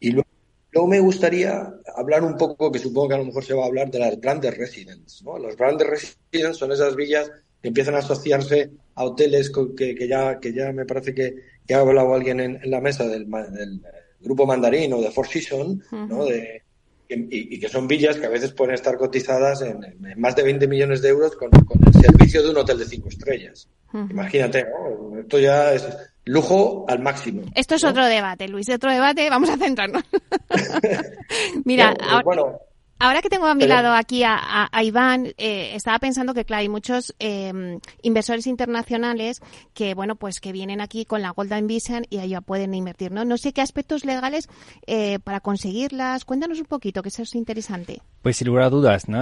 Y 0.00 0.10
luego, 0.10 0.86
me 0.86 1.00
gustaría 1.00 1.74
hablar 1.96 2.22
un 2.22 2.36
poco, 2.36 2.70
que 2.70 2.78
supongo 2.78 3.08
que 3.08 3.14
a 3.14 3.18
lo 3.18 3.24
mejor 3.24 3.44
se 3.44 3.54
va 3.54 3.64
a 3.64 3.66
hablar 3.66 3.90
de 3.90 3.98
las 3.98 4.20
branded 4.20 4.54
residents, 4.54 5.22
¿no? 5.24 5.38
Los 5.38 5.56
branded 5.56 5.86
residents 5.86 6.58
son 6.58 6.72
esas 6.72 6.94
villas 6.94 7.30
que 7.60 7.68
empiezan 7.68 7.94
a 7.94 7.98
asociarse 7.98 8.70
a 8.94 9.04
hoteles 9.04 9.50
que, 9.50 9.94
que 9.94 10.08
ya, 10.08 10.38
que 10.38 10.52
ya 10.52 10.72
me 10.72 10.84
parece 10.84 11.14
que, 11.14 11.34
que 11.66 11.74
ha 11.74 11.80
hablado 11.80 12.14
alguien 12.14 12.40
en, 12.40 12.60
la 12.64 12.80
mesa 12.80 13.08
del, 13.08 13.28
del 13.28 13.80
Grupo 14.20 14.46
Mandarín 14.46 14.92
o 14.92 15.00
de 15.00 15.10
Four 15.10 15.26
Seasons, 15.26 15.84
¿no? 15.90 16.24
De, 16.24 16.62
y, 17.08 17.58
que 17.58 17.68
son 17.68 17.88
villas 17.88 18.16
que 18.16 18.26
a 18.26 18.30
veces 18.30 18.52
pueden 18.52 18.74
estar 18.74 18.96
cotizadas 18.96 19.62
en, 19.62 19.80
más 20.16 20.36
de 20.36 20.42
20 20.42 20.68
millones 20.68 21.02
de 21.02 21.08
euros 21.08 21.36
con, 21.36 21.50
el 21.52 21.92
servicio 22.00 22.42
de 22.42 22.50
un 22.50 22.58
hotel 22.58 22.78
de 22.78 22.84
cinco 22.84 23.08
estrellas. 23.08 23.68
Imagínate, 23.92 24.66
esto 25.20 25.38
ya 25.38 25.72
es 25.72 25.88
lujo 26.24 26.84
al 26.88 27.00
máximo. 27.00 27.42
Esto 27.54 27.76
es 27.76 27.84
otro 27.84 28.06
debate, 28.06 28.48
Luis, 28.48 28.68
otro 28.68 28.92
debate, 28.92 29.30
vamos 29.30 29.48
a 29.48 29.56
centrarnos. 29.56 30.02
Mira, 31.64 31.96
bueno, 32.24 32.58
Ahora 33.00 33.22
que 33.22 33.28
tengo 33.28 33.46
a 33.46 33.54
mi 33.54 33.66
lado 33.66 33.92
aquí 33.92 34.24
a, 34.24 34.68
Iván, 34.82 35.26
eh, 35.38 35.70
estaba 35.74 36.00
pensando 36.00 36.34
que, 36.34 36.44
claro, 36.44 36.62
hay 36.62 36.68
muchos 36.68 37.14
em, 37.20 37.78
inversores 38.02 38.48
internacionales 38.48 39.40
que, 39.72 39.94
bueno, 39.94 40.16
pues 40.16 40.40
que 40.40 40.50
vienen 40.50 40.80
aquí 40.80 41.04
con 41.04 41.22
la 41.22 41.30
Golden 41.30 41.68
Visa 41.68 42.02
y 42.10 42.18
allá 42.18 42.40
pueden 42.40 42.74
invertir, 42.74 43.12
¿no? 43.12 43.24
No 43.24 43.36
sé 43.36 43.52
qué 43.52 43.60
aspectos 43.60 44.04
legales 44.04 44.48
eh, 44.88 45.20
para 45.20 45.38
conseguirlas. 45.38 46.24
Cuéntanos 46.24 46.58
un 46.58 46.66
poquito, 46.66 47.02
que 47.02 47.10
eso 47.10 47.22
es 47.22 47.36
interesante. 47.36 48.02
Pues 48.20 48.36
sin 48.36 48.48
lugar 48.48 48.64
a 48.64 48.70
dudas, 48.70 49.08
¿no? 49.08 49.20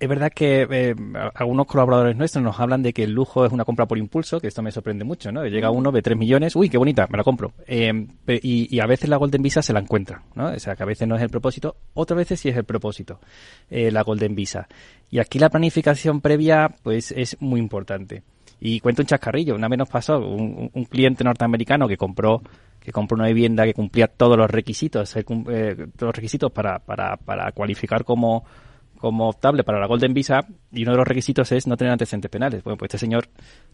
Es 0.00 0.08
verdad 0.08 0.32
que 0.34 0.66
eh, 0.70 0.94
algunos 1.34 1.66
colaboradores 1.66 2.16
nuestros 2.16 2.42
nos 2.42 2.58
hablan 2.58 2.82
de 2.82 2.94
que 2.94 3.04
el 3.04 3.12
lujo 3.12 3.44
es 3.44 3.52
una 3.52 3.66
compra 3.66 3.84
por 3.84 3.98
impulso, 3.98 4.40
que 4.40 4.46
esto 4.46 4.62
me 4.62 4.72
sorprende 4.72 5.04
mucho, 5.04 5.30
¿no? 5.30 5.44
Llega 5.44 5.70
uno, 5.70 5.92
ve 5.92 6.00
3 6.00 6.16
millones, 6.16 6.56
uy, 6.56 6.70
qué 6.70 6.78
bonita, 6.78 7.06
me 7.10 7.18
la 7.18 7.22
compro. 7.22 7.52
Eh, 7.66 8.06
y, 8.26 8.80
a 8.80 8.86
veces 8.86 9.10
la 9.10 9.18
Golden 9.18 9.42
Visa 9.42 9.60
se 9.60 9.74
la 9.74 9.80
encuentra, 9.80 10.22
¿no? 10.34 10.46
O 10.46 10.58
sea, 10.58 10.74
que 10.74 10.84
a 10.84 10.86
veces 10.86 11.06
no 11.06 11.16
es 11.16 11.22
el 11.22 11.28
propósito, 11.28 11.76
otras 11.92 12.16
veces 12.16 12.40
sí 12.40 12.48
es 12.48 12.56
el 12.56 12.64
propósito, 12.64 13.20
eh, 13.68 13.90
la 13.90 14.02
Golden 14.02 14.34
Visa. 14.34 14.66
Y 15.10 15.18
aquí 15.18 15.38
la 15.38 15.50
planificación 15.50 16.22
previa, 16.22 16.74
pues, 16.82 17.12
es 17.12 17.36
muy 17.40 17.60
importante. 17.60 18.22
Y 18.58 18.80
cuento 18.80 19.02
un 19.02 19.06
chascarrillo, 19.06 19.54
una 19.54 19.68
vez 19.68 19.80
nos 19.80 19.90
pasó 19.90 20.18
un, 20.18 20.70
cliente 20.88 21.24
norteamericano 21.24 21.86
que 21.86 21.98
compró 21.98 22.40
que 22.80 22.90
compró 22.90 23.16
una 23.16 23.26
vivienda 23.26 23.66
que 23.66 23.74
cumplía 23.74 24.06
todos 24.06 24.38
los 24.38 24.50
requisitos, 24.50 25.12
todos 25.12 25.84
los 26.00 26.16
requisitos 26.16 26.50
para, 26.50 26.78
para, 26.78 27.18
para 27.18 27.52
cualificar 27.52 28.04
como 28.04 28.46
como 29.00 29.30
optable 29.30 29.64
para 29.64 29.80
la 29.80 29.86
Golden 29.86 30.12
Visa 30.12 30.46
y 30.70 30.82
uno 30.82 30.92
de 30.92 30.98
los 30.98 31.08
requisitos 31.08 31.50
es 31.52 31.66
no 31.66 31.76
tener 31.76 31.92
antecedentes 31.92 32.30
penales. 32.30 32.62
Bueno, 32.62 32.76
pues 32.76 32.90
este 32.90 32.98
señor, 32.98 33.28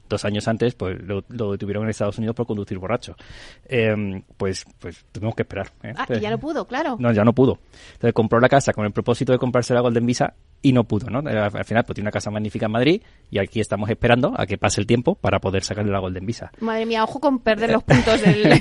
dos 0.08 0.24
años 0.24 0.46
antes, 0.46 0.76
pues 0.76 0.96
lo, 1.02 1.22
detuvieron 1.50 1.82
en 1.82 1.90
Estados 1.90 2.16
Unidos 2.18 2.36
por 2.36 2.46
conducir 2.46 2.78
borracho. 2.78 3.16
Em, 3.64 4.22
pues, 4.36 4.64
pues 4.78 5.04
tuvimos 5.10 5.34
que 5.34 5.42
esperar. 5.42 5.72
¿eh? 5.82 5.92
Ah, 5.96 6.06
y 6.08 6.20
ya 6.20 6.30
no 6.30 6.38
pudo, 6.38 6.64
claro. 6.64 6.96
No, 7.00 7.12
ya 7.12 7.24
no 7.24 7.32
pudo. 7.32 7.58
Entonces 7.94 8.12
compró 8.12 8.38
la 8.38 8.48
casa 8.48 8.72
con 8.72 8.86
el 8.86 8.92
propósito 8.92 9.32
de 9.32 9.38
comprarse 9.38 9.74
la 9.74 9.80
Golden 9.80 10.06
Visa 10.06 10.32
y 10.66 10.72
no 10.72 10.82
pudo, 10.82 11.08
¿no? 11.08 11.20
Al 11.20 11.64
final, 11.64 11.84
pues 11.84 11.94
tiene 11.94 12.06
una 12.06 12.10
casa 12.10 12.28
magnífica 12.28 12.66
en 12.66 12.72
Madrid 12.72 13.02
y 13.30 13.38
aquí 13.38 13.60
estamos 13.60 13.88
esperando 13.88 14.34
a 14.36 14.46
que 14.46 14.58
pase 14.58 14.80
el 14.80 14.86
tiempo 14.88 15.14
para 15.14 15.38
poder 15.38 15.62
sacarle 15.62 15.92
la 15.92 16.00
Golden 16.00 16.26
Visa. 16.26 16.50
Madre 16.58 16.86
mía, 16.86 17.04
ojo 17.04 17.20
con 17.20 17.38
perder 17.38 17.70
los 17.70 17.84
puntos 17.84 18.20
del, 18.20 18.42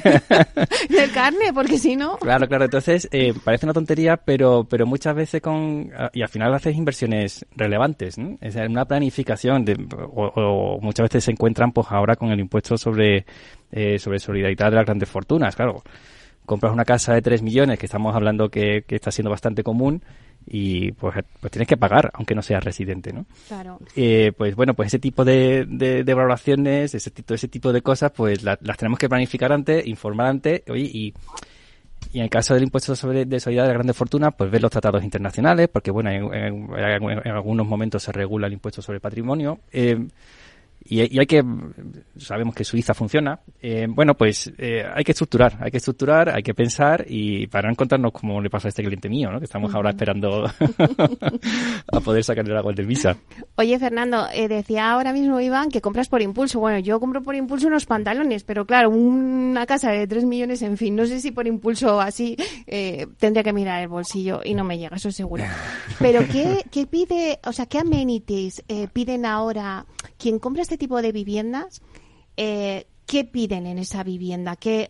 del 0.89 1.11
carne, 1.11 1.51
porque 1.51 1.79
si 1.79 1.95
no... 1.95 2.17
Claro, 2.17 2.47
claro. 2.47 2.65
Entonces, 2.65 3.09
eh, 3.11 3.33
parece 3.43 3.65
una 3.65 3.73
tontería, 3.73 4.17
pero, 4.17 4.67
pero 4.69 4.85
muchas 4.85 5.15
veces 5.15 5.41
con... 5.41 5.89
Y 6.13 6.21
al 6.21 6.29
final 6.29 6.53
haces 6.53 6.75
inversiones 6.75 7.43
relevantes, 7.55 8.19
¿no? 8.19 8.37
Es 8.39 8.55
una 8.55 8.85
planificación 8.85 9.65
de, 9.65 9.75
o, 10.13 10.77
muchas 10.79 11.05
veces 11.05 11.23
se 11.23 11.31
encuentran 11.31 11.71
pues 11.71 11.87
ahora 11.89 12.15
con 12.15 12.29
el 12.29 12.39
impuesto 12.39 12.77
sobre, 12.77 13.25
eh, 13.71 13.97
sobre 13.97 14.19
solidaridad 14.19 14.69
de 14.69 14.75
las 14.75 14.85
grandes 14.85 15.09
fortunas, 15.09 15.55
claro 15.55 15.81
compras 16.45 16.71
una 16.71 16.85
casa 16.85 17.15
de 17.15 17.23
3 17.23 17.41
millones, 17.41 17.79
que 17.79 17.87
estamos 17.87 18.15
hablando 18.15 18.49
que, 18.49 18.83
que, 18.85 18.93
está 18.93 19.09
siendo 19.09 19.31
bastante 19.31 19.63
común, 19.63 20.03
y 20.47 20.91
pues, 20.91 21.15
pues 21.39 21.51
tienes 21.51 21.67
que 21.67 21.77
pagar, 21.77 22.11
aunque 22.13 22.35
no 22.35 22.41
seas 22.41 22.63
residente, 22.63 23.11
¿no? 23.11 23.25
Claro. 23.47 23.79
Eh, 23.95 24.31
pues 24.37 24.55
bueno, 24.55 24.73
pues 24.73 24.87
ese 24.87 24.99
tipo 24.99 25.25
de, 25.25 25.65
de, 25.67 26.03
de 26.03 26.13
valoraciones, 26.13 26.93
ese 26.93 27.11
tipo, 27.11 27.33
ese 27.33 27.47
tipo 27.47 27.73
de 27.73 27.81
cosas, 27.81 28.11
pues 28.11 28.43
las 28.43 28.77
tenemos 28.77 28.99
que 28.99 29.09
planificar 29.09 29.51
antes, 29.51 29.85
informar 29.87 30.27
antes, 30.27 30.61
oye, 30.69 30.83
y, 30.83 31.13
y 32.13 32.19
en 32.19 32.23
el 32.23 32.29
caso 32.29 32.53
del 32.53 32.63
impuesto 32.63 32.95
sobre 32.95 33.25
de 33.25 33.39
solidaridad 33.39 33.69
de 33.69 33.73
grandes 33.73 33.97
fortunas, 33.97 34.33
pues 34.37 34.51
ver 34.51 34.61
los 34.61 34.71
tratados 34.71 35.03
internacionales, 35.03 35.67
porque 35.67 35.91
bueno, 35.91 36.11
en, 36.11 36.31
en, 36.33 37.31
algunos 37.31 37.67
momentos 37.67 38.03
se 38.03 38.11
regula 38.11 38.47
el 38.47 38.53
impuesto 38.53 38.81
sobre 38.81 38.99
patrimonio. 38.99 39.59
Eh, 39.71 40.07
y, 40.87 40.99
hay 41.17 41.25
que, 41.25 41.43
sabemos 42.15 42.53
que 42.53 42.63
Suiza 42.63 42.93
funciona, 42.93 43.39
eh, 43.59 43.87
bueno, 43.89 44.13
pues 44.13 44.53
eh, 44.59 44.83
hay 44.93 45.03
que 45.03 45.13
estructurar, 45.13 45.57
hay 45.59 45.71
que 45.71 45.77
estructurar, 45.77 46.29
hay 46.29 46.43
que 46.43 46.53
pensar 46.53 47.05
y 47.07 47.47
para 47.47 47.69
no 47.69 47.71
encontrarnos 47.71 48.11
como 48.11 48.39
le 48.39 48.51
pasa 48.51 48.67
a 48.67 48.69
este 48.69 48.83
cliente 48.83 49.09
mío, 49.09 49.31
¿no? 49.31 49.39
que 49.39 49.45
estamos 49.45 49.73
ahora 49.73 49.89
esperando 49.89 50.45
a 51.91 51.99
poder 52.01 52.23
sacarle 52.23 52.53
la 52.53 52.61
del 52.61 52.85
Visa. 52.85 53.17
Oye, 53.55 53.79
Fernando, 53.79 54.27
eh, 54.31 54.47
decía 54.47 54.91
ahora 54.91 55.11
mismo 55.11 55.41
Iván 55.41 55.71
que 55.71 55.81
compras 55.81 56.07
por 56.07 56.21
impulso. 56.21 56.59
Bueno, 56.59 56.77
yo 56.77 56.99
compro 56.99 57.23
por 57.23 57.33
impulso 57.33 57.65
unos 57.65 57.87
pantalones, 57.87 58.43
pero 58.43 58.65
claro, 58.65 58.91
una 58.91 59.65
casa 59.65 59.89
de 59.89 60.05
3 60.05 60.25
millones, 60.25 60.61
en 60.61 60.77
fin, 60.77 60.95
no 60.95 61.07
sé 61.07 61.19
si 61.19 61.31
por 61.31 61.47
impulso 61.47 61.99
así 61.99 62.37
tendría 63.17 63.43
que 63.43 63.53
mirar 63.53 63.81
el 63.81 63.87
bolsillo 63.87 64.41
y 64.45 64.53
no 64.53 64.63
me 64.63 64.77
llega, 64.77 64.97
eso 64.97 65.11
seguro. 65.11 65.43
Pero 65.99 66.27
¿qué, 66.31 66.63
qué 66.69 66.85
pide, 66.85 67.39
o 67.45 67.53
sea, 67.53 67.65
qué 67.65 67.79
amenities 67.79 68.63
piden 68.93 69.25
ahora 69.25 69.85
quien 70.17 70.39
compra 70.39 70.61
este 70.61 70.74
tipo 70.77 71.01
de 71.01 71.11
viviendas, 71.11 71.81
eh, 72.37 72.87
¿qué 73.05 73.23
piden 73.25 73.65
en 73.67 73.77
esa 73.77 74.03
vivienda? 74.03 74.55
¿Qué, 74.55 74.87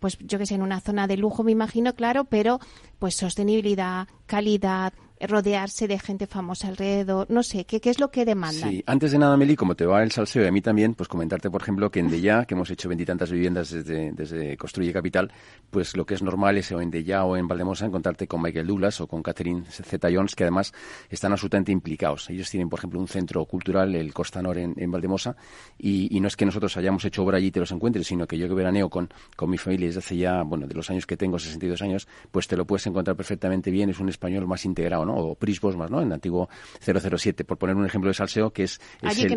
pues 0.00 0.18
yo 0.18 0.38
que 0.38 0.46
sé, 0.46 0.54
en 0.54 0.62
una 0.62 0.80
zona 0.80 1.06
de 1.06 1.16
lujo 1.16 1.42
me 1.44 1.52
imagino, 1.52 1.94
claro, 1.94 2.24
pero 2.24 2.60
pues 2.98 3.14
sostenibilidad, 3.14 4.08
calidad, 4.26 4.92
rodearse 5.20 5.88
de 5.88 5.98
gente 5.98 6.26
famosa 6.26 6.68
alrededor, 6.68 7.30
no 7.30 7.42
sé, 7.42 7.64
¿qué, 7.64 7.80
es 7.82 8.00
lo 8.00 8.10
que 8.10 8.24
demandan? 8.24 8.70
Sí, 8.70 8.82
antes 8.86 9.12
de 9.12 9.18
nada, 9.18 9.36
Meli, 9.36 9.56
como 9.56 9.74
te 9.74 9.86
va 9.86 10.02
el 10.02 10.12
salseo 10.12 10.44
y 10.44 10.46
a 10.46 10.52
mí 10.52 10.60
también, 10.60 10.94
pues 10.94 11.08
comentarte, 11.08 11.50
por 11.50 11.62
ejemplo, 11.62 11.90
que 11.90 12.00
en 12.00 12.10
Deya, 12.10 12.44
que 12.44 12.54
hemos 12.54 12.70
hecho 12.70 12.88
veintitantas 12.88 13.30
viviendas 13.30 13.70
desde, 13.70 14.12
desde 14.12 14.56
Construye 14.56 14.92
Capital, 14.92 15.32
pues 15.70 15.96
lo 15.96 16.06
que 16.06 16.14
es 16.14 16.22
normal 16.22 16.58
es 16.58 16.70
o 16.72 16.80
en 16.80 16.90
Deya 16.90 17.24
o 17.24 17.36
en 17.36 17.48
Valdemosa 17.48 17.86
encontrarte 17.86 18.26
con 18.26 18.42
Michael 18.42 18.66
Douglas 18.66 19.00
o 19.00 19.06
con 19.06 19.22
Catherine 19.22 19.64
Zeta-Jones, 19.68 20.34
que 20.34 20.44
además 20.44 20.72
están 21.10 21.32
absolutamente 21.32 21.72
implicados. 21.72 22.30
Ellos 22.30 22.50
tienen, 22.50 22.68
por 22.68 22.78
ejemplo, 22.78 23.00
un 23.00 23.08
centro 23.08 23.44
cultural, 23.44 23.94
el 23.94 24.12
Costanor 24.12 24.58
en, 24.58 24.74
en 24.76 24.90
Valdemosa, 24.90 25.36
y, 25.78 26.14
y, 26.16 26.20
no 26.20 26.28
es 26.28 26.36
que 26.36 26.46
nosotros 26.46 26.76
hayamos 26.76 27.04
hecho 27.04 27.24
obra 27.24 27.38
allí 27.38 27.48
y 27.48 27.50
te 27.50 27.60
los 27.60 27.72
encuentres, 27.72 28.06
sino 28.06 28.26
que 28.26 28.38
yo 28.38 28.48
que 28.48 28.54
veraneo 28.54 28.88
con, 28.88 29.08
con 29.36 29.50
mi 29.50 29.58
familia 29.58 29.86
desde 29.86 30.00
hace 30.00 30.16
ya, 30.16 30.42
bueno, 30.42 30.66
de 30.66 30.74
los 30.74 30.90
años 30.90 31.06
que 31.06 31.16
tengo, 31.16 31.38
62 31.38 31.82
años, 31.82 32.08
pues 32.30 32.46
te 32.46 32.56
lo 32.56 32.66
puedes 32.66 32.86
encontrar 32.86 33.16
perfectamente 33.16 33.70
bien, 33.70 33.90
es 33.90 33.98
un 33.98 34.08
español 34.08 34.46
más 34.46 34.64
integrado, 34.64 35.04
¿no? 35.08 35.14
O 35.16 35.34
Pris 35.34 35.60
Bosmas, 35.60 35.90
¿no? 35.90 36.00
En 36.00 36.06
el 36.06 36.12
antiguo 36.12 36.48
007, 36.80 37.44
por 37.44 37.58
poner 37.58 37.74
un 37.76 37.84
ejemplo 37.84 38.08
de 38.08 38.14
salseo 38.14 38.50
que 38.52 38.62
es, 38.64 38.80
el, 39.22 39.28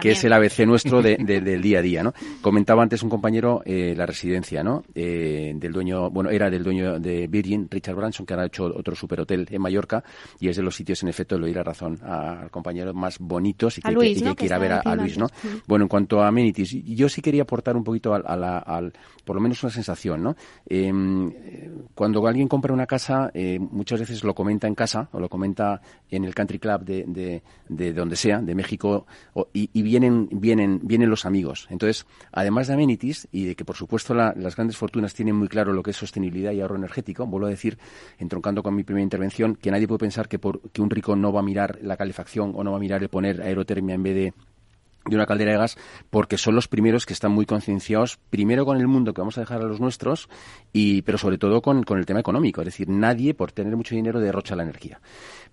que 0.00 0.10
es 0.12 0.24
el 0.24 0.32
ABC 0.32 0.66
nuestro 0.66 1.00
de- 1.02 1.16
de- 1.18 1.40
del 1.40 1.62
día 1.62 1.78
a 1.78 1.82
día, 1.82 2.02
¿no? 2.02 2.12
Comentaba 2.42 2.82
antes 2.82 3.02
un 3.02 3.10
compañero 3.10 3.62
eh, 3.64 3.94
la 3.96 4.06
residencia, 4.06 4.62
¿no? 4.64 4.82
Eh, 4.94 5.52
del 5.56 5.72
dueño, 5.72 6.10
bueno, 6.10 6.30
era 6.30 6.50
del 6.50 6.64
dueño 6.64 6.98
de 6.98 7.26
Virgin, 7.28 7.68
Richard 7.70 7.94
Branson, 7.94 8.26
que 8.26 8.32
ahora 8.34 8.42
ha 8.44 8.46
hecho 8.46 8.64
otro 8.64 8.94
superhotel 8.94 9.46
en 9.50 9.62
Mallorca 9.62 10.02
y 10.40 10.48
es 10.48 10.56
de 10.56 10.62
los 10.62 10.74
sitios, 10.74 11.02
en 11.02 11.08
efecto, 11.08 11.36
le 11.36 11.42
doy 11.46 11.54
la 11.54 11.62
razón 11.62 11.98
al 12.02 12.50
compañero 12.50 12.92
más 12.94 13.18
bonitos 13.18 13.78
y 13.78 13.82
que, 13.82 13.88
Luis, 13.94 14.10
y 14.16 14.20
que 14.20 14.24
¿no? 14.24 14.30
hay 14.30 14.34
que 14.36 14.40
Que 14.40 14.46
ir 14.46 14.52
a 14.54 14.58
ver 14.58 14.72
a, 14.72 14.80
Luis, 15.02 15.18
¿no? 15.18 15.26
Bueno, 15.66 15.84
en 15.84 15.88
cuanto 15.88 16.20
a 16.22 16.28
amenities, 16.28 16.70
yo 16.84 17.08
sí 17.08 17.20
quería 17.22 17.42
aportar 17.42 17.76
un 17.76 17.84
poquito 17.84 18.14
al, 18.14 18.24
a 18.26 18.36
la- 18.36 18.58
al- 18.58 18.92
por 19.24 19.36
lo 19.36 19.42
menos 19.42 19.62
una 19.62 19.70
sensación, 19.72 20.22
¿no? 20.22 20.36
Em, 20.66 21.28
Eh, 21.30 21.70
cuando 21.94 22.26
alguien 22.26 22.48
compra 22.48 22.72
una 22.72 22.86
casa, 22.86 23.30
muchas 23.58 24.00
veces 24.00 24.24
lo 24.24 24.34
comenta 24.34 24.66
en 24.66 24.74
casa 24.74 25.08
o 25.18 25.20
lo 25.20 25.28
comenta 25.28 25.82
en 26.10 26.24
el 26.24 26.34
country 26.34 26.58
club 26.58 26.84
de, 26.84 27.04
de, 27.06 27.42
de 27.68 27.92
donde 27.92 28.16
sea, 28.16 28.40
de 28.40 28.54
México, 28.54 29.06
y, 29.52 29.68
y 29.72 29.82
vienen, 29.82 30.28
vienen, 30.32 30.80
vienen 30.82 31.10
los 31.10 31.26
amigos. 31.26 31.66
Entonces, 31.70 32.06
además 32.32 32.66
de 32.68 32.74
amenities 32.74 33.28
y 33.30 33.44
de 33.44 33.54
que, 33.54 33.64
por 33.64 33.76
supuesto, 33.76 34.14
la- 34.14 34.32
las 34.36 34.56
grandes 34.56 34.76
fortunas 34.76 35.12
tienen 35.14 35.36
muy 35.36 35.48
claro 35.48 35.72
lo 35.72 35.82
que 35.82 35.90
es 35.90 35.96
sostenibilidad 35.96 36.52
y 36.52 36.60
ahorro 36.60 36.76
energético, 36.76 37.26
vuelvo 37.26 37.46
a 37.46 37.50
decir, 37.50 37.78
entroncando 38.18 38.62
con 38.62 38.74
mi 38.74 38.84
primera 38.84 39.02
intervención, 39.02 39.54
que 39.56 39.70
nadie 39.70 39.86
puede 39.86 39.98
pensar 39.98 40.28
que, 40.28 40.38
por, 40.38 40.60
que 40.70 40.80
un 40.80 40.90
rico 40.90 41.14
no 41.16 41.32
va 41.32 41.40
a 41.40 41.42
mirar 41.42 41.78
la 41.82 41.96
calefacción 41.96 42.52
o 42.54 42.64
no 42.64 42.70
va 42.70 42.78
a 42.78 42.80
mirar 42.80 43.02
el 43.02 43.08
poner 43.10 43.42
aerotermia 43.42 43.94
en 43.94 44.02
vez 44.02 44.14
de 44.14 44.32
de 45.04 45.16
una 45.16 45.26
caldera 45.26 45.52
de 45.52 45.58
gas 45.58 45.78
porque 46.10 46.38
son 46.38 46.54
los 46.54 46.68
primeros 46.68 47.06
que 47.06 47.12
están 47.12 47.32
muy 47.32 47.46
concienciados 47.46 48.18
primero 48.30 48.64
con 48.66 48.78
el 48.78 48.86
mundo 48.86 49.14
que 49.14 49.20
vamos 49.20 49.38
a 49.38 49.42
dejar 49.42 49.60
a 49.62 49.64
los 49.64 49.80
nuestros 49.80 50.28
y 50.72 51.02
pero 51.02 51.18
sobre 51.18 51.38
todo 51.38 51.62
con, 51.62 51.82
con 51.82 51.98
el 51.98 52.06
tema 52.06 52.20
económico 52.20 52.60
es 52.60 52.66
decir 52.66 52.88
nadie 52.88 53.34
por 53.34 53.52
tener 53.52 53.76
mucho 53.76 53.94
dinero 53.94 54.20
derrocha 54.20 54.56
la 54.56 54.64
energía. 54.64 55.00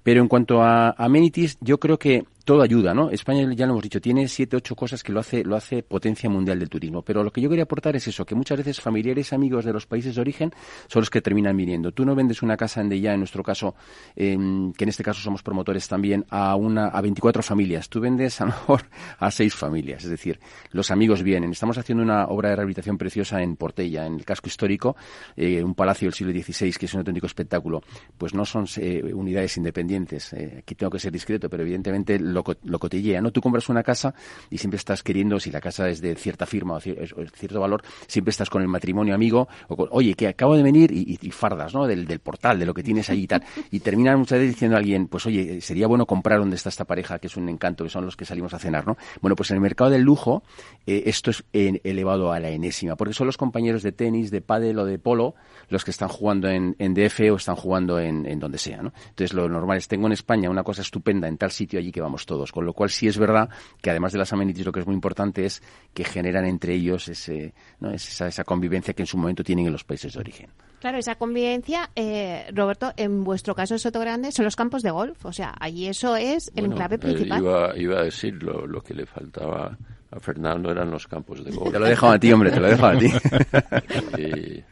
Pero 0.03 0.21
en 0.21 0.27
cuanto 0.27 0.61
a 0.61 0.91
amenities 0.91 1.57
yo 1.61 1.79
creo 1.79 1.97
que 1.97 2.25
todo 2.45 2.61
ayuda, 2.61 2.93
¿no? 2.93 3.09
España, 3.09 3.51
ya 3.53 3.65
lo 3.65 3.73
hemos 3.73 3.83
dicho, 3.83 3.99
tiene 3.99 4.27
siete, 4.27 4.55
ocho 4.55 4.75
cosas 4.75 5.03
que 5.03 5.11
lo 5.11 5.19
hace, 5.19 5.43
lo 5.43 5.55
hace 5.55 5.81
potencia 5.81 6.29
mundial 6.29 6.59
del 6.59 6.69
turismo. 6.69 7.01
Pero 7.01 7.23
lo 7.23 7.31
que 7.31 7.41
yo 7.41 7.49
quería 7.49 7.63
aportar 7.63 7.95
es 7.95 8.07
eso, 8.07 8.23
que 8.23 8.35
muchas 8.35 8.59
veces 8.59 8.79
familiares, 8.79 9.33
amigos 9.33 9.65
de 9.65 9.73
los 9.73 9.87
países 9.87 10.13
de 10.13 10.21
origen 10.21 10.53
son 10.87 11.01
los 11.01 11.09
que 11.09 11.21
terminan 11.21 11.57
viniendo. 11.57 11.91
Tú 11.91 12.05
no 12.05 12.13
vendes 12.13 12.43
una 12.43 12.55
casa 12.55 12.81
en 12.81 12.89
Deya, 12.89 13.13
en 13.13 13.19
nuestro 13.19 13.41
caso, 13.41 13.73
que 14.15 14.33
en 14.33 14.73
este 14.77 15.03
caso 15.03 15.21
somos 15.21 15.41
promotores 15.41 15.87
también, 15.87 16.23
a 16.29 16.55
una, 16.55 16.87
a 16.87 17.01
24 17.01 17.41
familias. 17.41 17.89
Tú 17.89 17.99
vendes 17.99 18.39
a 18.41 18.45
lo 18.45 18.51
mejor 18.51 18.83
a 19.17 19.31
seis 19.31 19.55
familias. 19.55 20.03
Es 20.03 20.11
decir, 20.11 20.39
los 20.71 20.91
amigos 20.91 21.23
vienen. 21.23 21.51
Estamos 21.51 21.79
haciendo 21.79 22.03
una 22.03 22.25
obra 22.27 22.49
de 22.49 22.57
rehabilitación 22.57 22.99
preciosa 22.99 23.41
en 23.41 23.55
Portella, 23.55 24.05
en 24.05 24.15
el 24.15 24.25
casco 24.25 24.47
histórico, 24.47 24.95
eh, 25.35 25.63
un 25.63 25.73
palacio 25.73 26.05
del 26.05 26.13
siglo 26.13 26.31
XVI, 26.31 26.73
que 26.73 26.85
es 26.85 26.93
un 26.93 26.99
auténtico 26.99 27.25
espectáculo. 27.25 27.81
Pues 28.19 28.35
no 28.35 28.45
son 28.45 28.67
eh, 28.77 29.11
unidades 29.13 29.57
independientes. 29.57 30.31
Eh, 30.33 30.57
aquí 30.59 30.75
tengo 30.75 30.91
que 30.91 30.99
ser 30.99 31.11
discreto, 31.11 31.49
pero 31.49 31.63
evidentemente 31.63 32.19
lo, 32.35 32.43
lo 32.63 32.79
¿no? 33.21 33.31
Tú 33.31 33.41
compras 33.41 33.69
una 33.69 33.81
casa 33.83 34.13
y 34.49 34.57
siempre 34.57 34.77
estás 34.77 35.01
queriendo, 35.01 35.39
si 35.39 35.51
la 35.51 35.61
casa 35.61 35.89
es 35.89 36.01
de 36.01 36.15
cierta 36.15 36.45
firma 36.45 36.75
o 36.75 36.79
cier- 36.79 37.11
o 37.15 37.25
cierto 37.35 37.59
valor, 37.59 37.81
siempre 38.07 38.29
estás 38.29 38.49
con 38.49 38.61
el 38.61 38.67
matrimonio 38.67 39.15
amigo, 39.15 39.47
o 39.67 39.75
con, 39.75 39.87
oye, 39.91 40.13
que 40.13 40.27
acabo 40.27 40.55
de 40.55 40.63
venir 40.63 40.91
y, 40.91 41.17
fardas, 41.31 41.73
¿no? 41.73 41.87
Del, 41.87 42.05
del 42.05 42.19
portal, 42.19 42.59
de 42.59 42.65
lo 42.65 42.73
que 42.73 42.83
tienes 42.83 43.09
ahí 43.09 43.23
y 43.23 43.27
tal. 43.27 43.43
Y 43.71 43.79
terminan 43.79 44.19
muchas 44.19 44.39
veces 44.39 44.53
diciendo 44.55 44.75
a 44.75 44.79
alguien, 44.79 45.07
pues 45.07 45.25
oye, 45.25 45.59
sería 45.61 45.87
bueno 45.87 46.05
comprar 46.05 46.39
donde 46.39 46.55
está 46.55 46.69
esta 46.69 46.85
pareja, 46.85 47.19
que 47.19 47.27
es 47.27 47.35
un 47.37 47.49
encanto, 47.49 47.83
que 47.83 47.89
son 47.89 48.05
los 48.05 48.15
que 48.15 48.25
salimos 48.25 48.53
a 48.53 48.59
cenar, 48.59 48.85
¿no? 48.87 48.97
Bueno, 49.21 49.35
pues 49.35 49.51
en 49.51 49.55
el 49.55 49.61
mercado 49.61 49.89
del 49.89 50.01
lujo, 50.01 50.43
eh, 50.85 51.03
esto 51.07 51.31
es 51.31 51.43
eh, 51.53 51.81
elevado 51.83 52.31
a 52.31 52.39
la 52.39 52.49
enésima, 52.49 52.95
porque 52.95 53.13
son 53.13 53.27
los 53.27 53.37
compañeros 53.37 53.83
de 53.83 53.91
tenis, 53.91 54.31
de 54.31 54.41
pádel 54.41 54.77
o 54.79 54.85
de 54.85 54.99
polo 54.99 55.35
los 55.69 55.83
que 55.83 55.91
están 55.91 56.09
jugando 56.09 56.49
en, 56.49 56.75
en 56.79 56.93
DF 56.93 57.19
o 57.31 57.35
están 57.37 57.55
jugando 57.55 57.99
en, 57.99 58.25
en 58.25 58.39
donde 58.39 58.57
sea, 58.57 58.81
¿no? 58.81 58.93
Entonces 59.09 59.33
lo 59.33 59.49
normal 59.49 59.77
es, 59.77 59.87
tengo 59.87 60.07
en 60.07 60.13
España 60.13 60.49
una 60.49 60.63
cosa 60.63 60.81
estupenda 60.81 61.27
en 61.27 61.37
tal 61.37 61.51
sitio 61.51 61.79
allí 61.79 61.91
que 61.91 62.01
vamos 62.01 62.24
todos, 62.25 62.51
con 62.51 62.65
lo 62.65 62.73
cual 62.73 62.89
sí 62.89 63.07
es 63.07 63.17
verdad 63.17 63.49
que 63.81 63.89
además 63.89 64.11
de 64.13 64.19
las 64.19 64.33
amenities 64.33 64.65
lo 64.65 64.71
que 64.71 64.79
es 64.81 64.85
muy 64.85 64.95
importante 64.95 65.45
es 65.45 65.61
que 65.93 66.03
generan 66.03 66.45
entre 66.45 66.73
ellos 66.73 67.07
ese, 67.07 67.53
¿no? 67.79 67.91
Es 67.91 68.07
esa, 68.07 68.27
esa 68.27 68.43
convivencia 68.43 68.93
que 68.93 69.03
en 69.03 69.07
su 69.07 69.17
momento 69.17 69.43
tienen 69.43 69.65
en 69.67 69.71
los 69.71 69.83
países 69.83 70.13
de 70.13 70.19
origen. 70.19 70.49
Claro, 70.79 70.97
esa 70.99 71.15
convivencia, 71.15 71.89
eh, 71.95 72.45
Roberto, 72.53 72.93
en 72.97 73.23
vuestro 73.23 73.55
caso 73.55 73.73
en 73.73 73.79
Sotogrande 73.79 74.31
son 74.31 74.45
los 74.45 74.55
campos 74.55 74.83
de 74.83 74.91
golf. 74.91 75.25
O 75.25 75.31
sea, 75.33 75.55
allí 75.59 75.87
eso 75.87 76.15
es 76.15 76.51
el 76.55 76.67
Bueno, 76.67 76.75
enclave 76.75 76.95
eh, 76.95 76.99
principal. 76.99 77.41
iba, 77.41 77.77
iba 77.77 77.99
a 77.99 78.03
decir 78.03 78.41
lo, 78.43 78.67
lo 78.67 78.81
que 78.81 78.93
le 78.93 79.05
faltaba 79.05 79.77
a 80.11 80.19
Fernando 80.19 80.71
eran 80.71 80.89
los 80.91 81.07
campos 81.07 81.43
de 81.43 81.51
golf. 81.51 81.71
Te 81.73 81.79
lo 81.79 81.85
he 81.87 81.89
dejado 81.89 82.13
a 82.13 82.19
ti, 82.19 82.31
hombre, 82.31 82.51
te 82.51 82.59
lo 82.59 82.67
he 82.67 82.71
dejado 82.71 82.97
a 82.97 82.99
ti. 82.99 83.11
Y, 84.21 84.63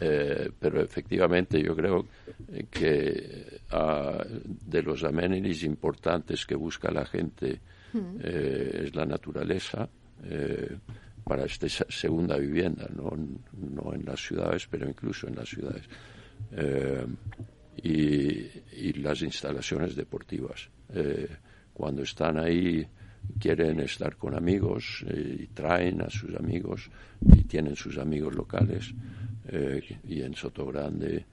eh, 0.00 0.50
pero 0.58 0.80
efectivamente 0.82 1.62
yo 1.62 1.74
creo 1.74 2.06
que 2.70 3.60
ah, 3.70 4.22
de 4.28 4.82
los 4.82 5.02
amenities 5.04 5.62
importantes 5.64 6.44
que 6.46 6.54
busca 6.54 6.90
la 6.90 7.04
gente 7.06 7.60
Mm. 7.92 8.16
eh, 8.20 8.82
es 8.86 8.94
la 8.96 9.06
naturaleza 9.06 9.88
eh, 10.24 10.76
para 11.24 11.44
esta 11.44 11.68
se- 11.68 11.86
segunda 11.88 12.36
vivienda, 12.36 12.86
no, 12.94 13.10
no 13.56 13.94
en 13.94 14.04
las 14.04 14.20
ciudades, 14.20 14.66
pero 14.66 14.86
incluso 14.88 15.28
en 15.28 15.36
las 15.36 15.48
ciudades. 15.48 15.84
Eh, 16.52 17.06
y, 17.82 18.50
y 18.72 18.92
las 18.94 19.22
instalaciones 19.22 19.94
deportivas. 19.96 20.68
Eh, 20.92 21.28
cuando 21.72 22.02
están 22.02 22.38
ahí 22.38 22.86
quieren 23.38 23.80
estar 23.80 24.16
con 24.16 24.34
amigos 24.34 25.04
eh, 25.08 25.36
y 25.40 25.46
traen 25.48 26.02
a 26.02 26.10
sus 26.10 26.34
amigos 26.36 26.90
y 27.20 27.42
tienen 27.44 27.76
sus 27.76 27.98
amigos 27.98 28.34
locales. 28.34 28.92
Eh, 29.48 29.98
y 30.04 30.22
en 30.22 30.34
Sotogrande 30.34 31.24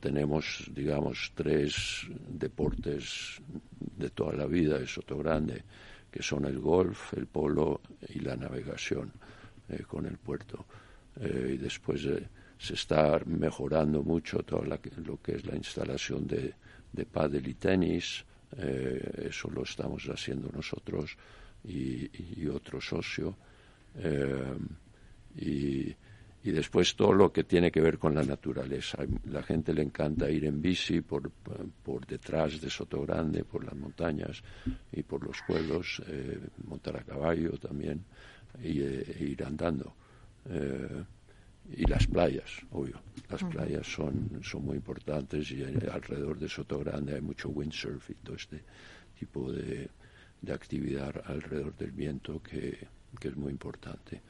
tenemos, 0.00 0.70
digamos, 0.74 1.32
tres 1.34 2.06
deportes 2.28 3.40
de 3.96 4.10
toda 4.10 4.34
la 4.34 4.46
vida 4.46 4.78
de 4.78 4.86
Sotogrande, 4.86 5.62
que 6.10 6.22
son 6.22 6.44
el 6.44 6.58
golf, 6.58 7.14
el 7.14 7.26
polo 7.26 7.80
y 8.08 8.20
la 8.20 8.36
navegación 8.36 9.12
eh, 9.68 9.82
con 9.86 10.06
el 10.06 10.18
puerto. 10.18 10.66
Y 11.18 11.56
después 11.56 12.06
se 12.58 12.74
está 12.74 13.18
mejorando 13.24 14.02
mucho 14.02 14.40
todo 14.40 14.62
lo 14.62 15.22
que 15.22 15.36
es 15.36 15.46
la 15.46 15.56
instalación 15.56 16.26
de, 16.26 16.52
de 16.92 17.06
pádel 17.06 17.48
y 17.48 17.54
tenis. 17.54 18.24
Eh, 18.56 19.28
eso 19.30 19.50
lo 19.50 19.62
estamos 19.62 20.04
haciendo 20.06 20.50
nosotros 20.52 21.16
y, 21.64 22.46
otro 22.46 22.80
socio. 22.80 23.36
Eh, 23.96 24.56
y, 25.36 25.94
y 26.46 26.52
después 26.52 26.94
todo 26.94 27.12
lo 27.12 27.32
que 27.32 27.42
tiene 27.42 27.72
que 27.72 27.80
ver 27.80 27.98
con 27.98 28.14
la 28.14 28.22
naturaleza. 28.22 28.98
La 29.24 29.42
gente 29.42 29.74
le 29.74 29.82
encanta 29.82 30.30
ir 30.30 30.44
en 30.44 30.62
bici 30.62 31.00
por, 31.00 31.28
por 31.82 32.06
detrás 32.06 32.60
de 32.60 32.70
Sotogrande, 32.70 33.42
por 33.42 33.64
las 33.64 33.74
montañas 33.74 34.40
y 34.92 35.02
por 35.02 35.24
los 35.26 35.38
pueblos, 35.44 36.00
eh, 36.06 36.38
montar 36.64 36.98
a 36.98 37.02
caballo 37.02 37.50
también 37.58 38.04
y 38.62 38.80
eh, 38.80 39.16
ir 39.18 39.42
andando. 39.42 39.92
Eh, 40.48 41.04
y 41.72 41.84
las 41.86 42.06
playas, 42.06 42.50
obvio. 42.70 43.00
Las 43.28 43.42
playas 43.44 43.86
son, 43.86 44.40
son 44.42 44.64
muy 44.64 44.76
importantes 44.76 45.50
y 45.50 45.62
eh, 45.62 45.88
alrededor 45.92 46.38
de 46.38 46.48
Sotogrande 46.48 47.14
hay 47.14 47.20
mucho 47.20 47.48
windsurf 47.48 48.10
y 48.10 48.14
todo 48.14 48.36
este 48.36 48.62
tipo 49.18 49.50
de, 49.50 49.88
de 50.40 50.52
actividad 50.52 51.22
alrededor 51.26 51.76
del 51.76 51.92
viento 51.92 52.42
que, 52.42 52.78
que 53.18 53.28
es 53.28 53.36
muy 53.36 53.50
importante. 53.50 54.22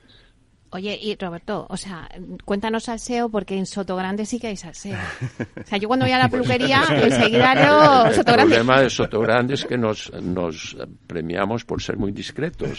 Oye, 0.70 0.98
y 1.00 1.16
Roberto, 1.16 1.66
o 1.70 1.76
sea, 1.76 2.08
cuéntanos 2.44 2.84
salseo 2.84 3.28
porque 3.28 3.56
en 3.56 3.66
Sotogrande 3.66 4.26
sí 4.26 4.40
que 4.40 4.48
hay 4.48 4.56
salseo. 4.56 4.98
O 5.38 5.64
sea, 5.64 5.78
yo 5.78 5.86
cuando 5.86 6.04
voy 6.04 6.12
a 6.12 6.18
la 6.18 6.28
peluquería, 6.30 6.82
enseguida 6.90 7.54
leo 7.54 8.06
El 8.06 8.24
problema 8.24 8.80
de 8.80 8.90
Sotogrande 8.90 9.54
es 9.54 9.64
que 9.64 9.78
nos, 9.78 10.12
nos 10.20 10.76
premiamos 11.06 11.64
por 11.64 11.80
ser 11.80 11.96
muy 11.96 12.10
discretos. 12.10 12.70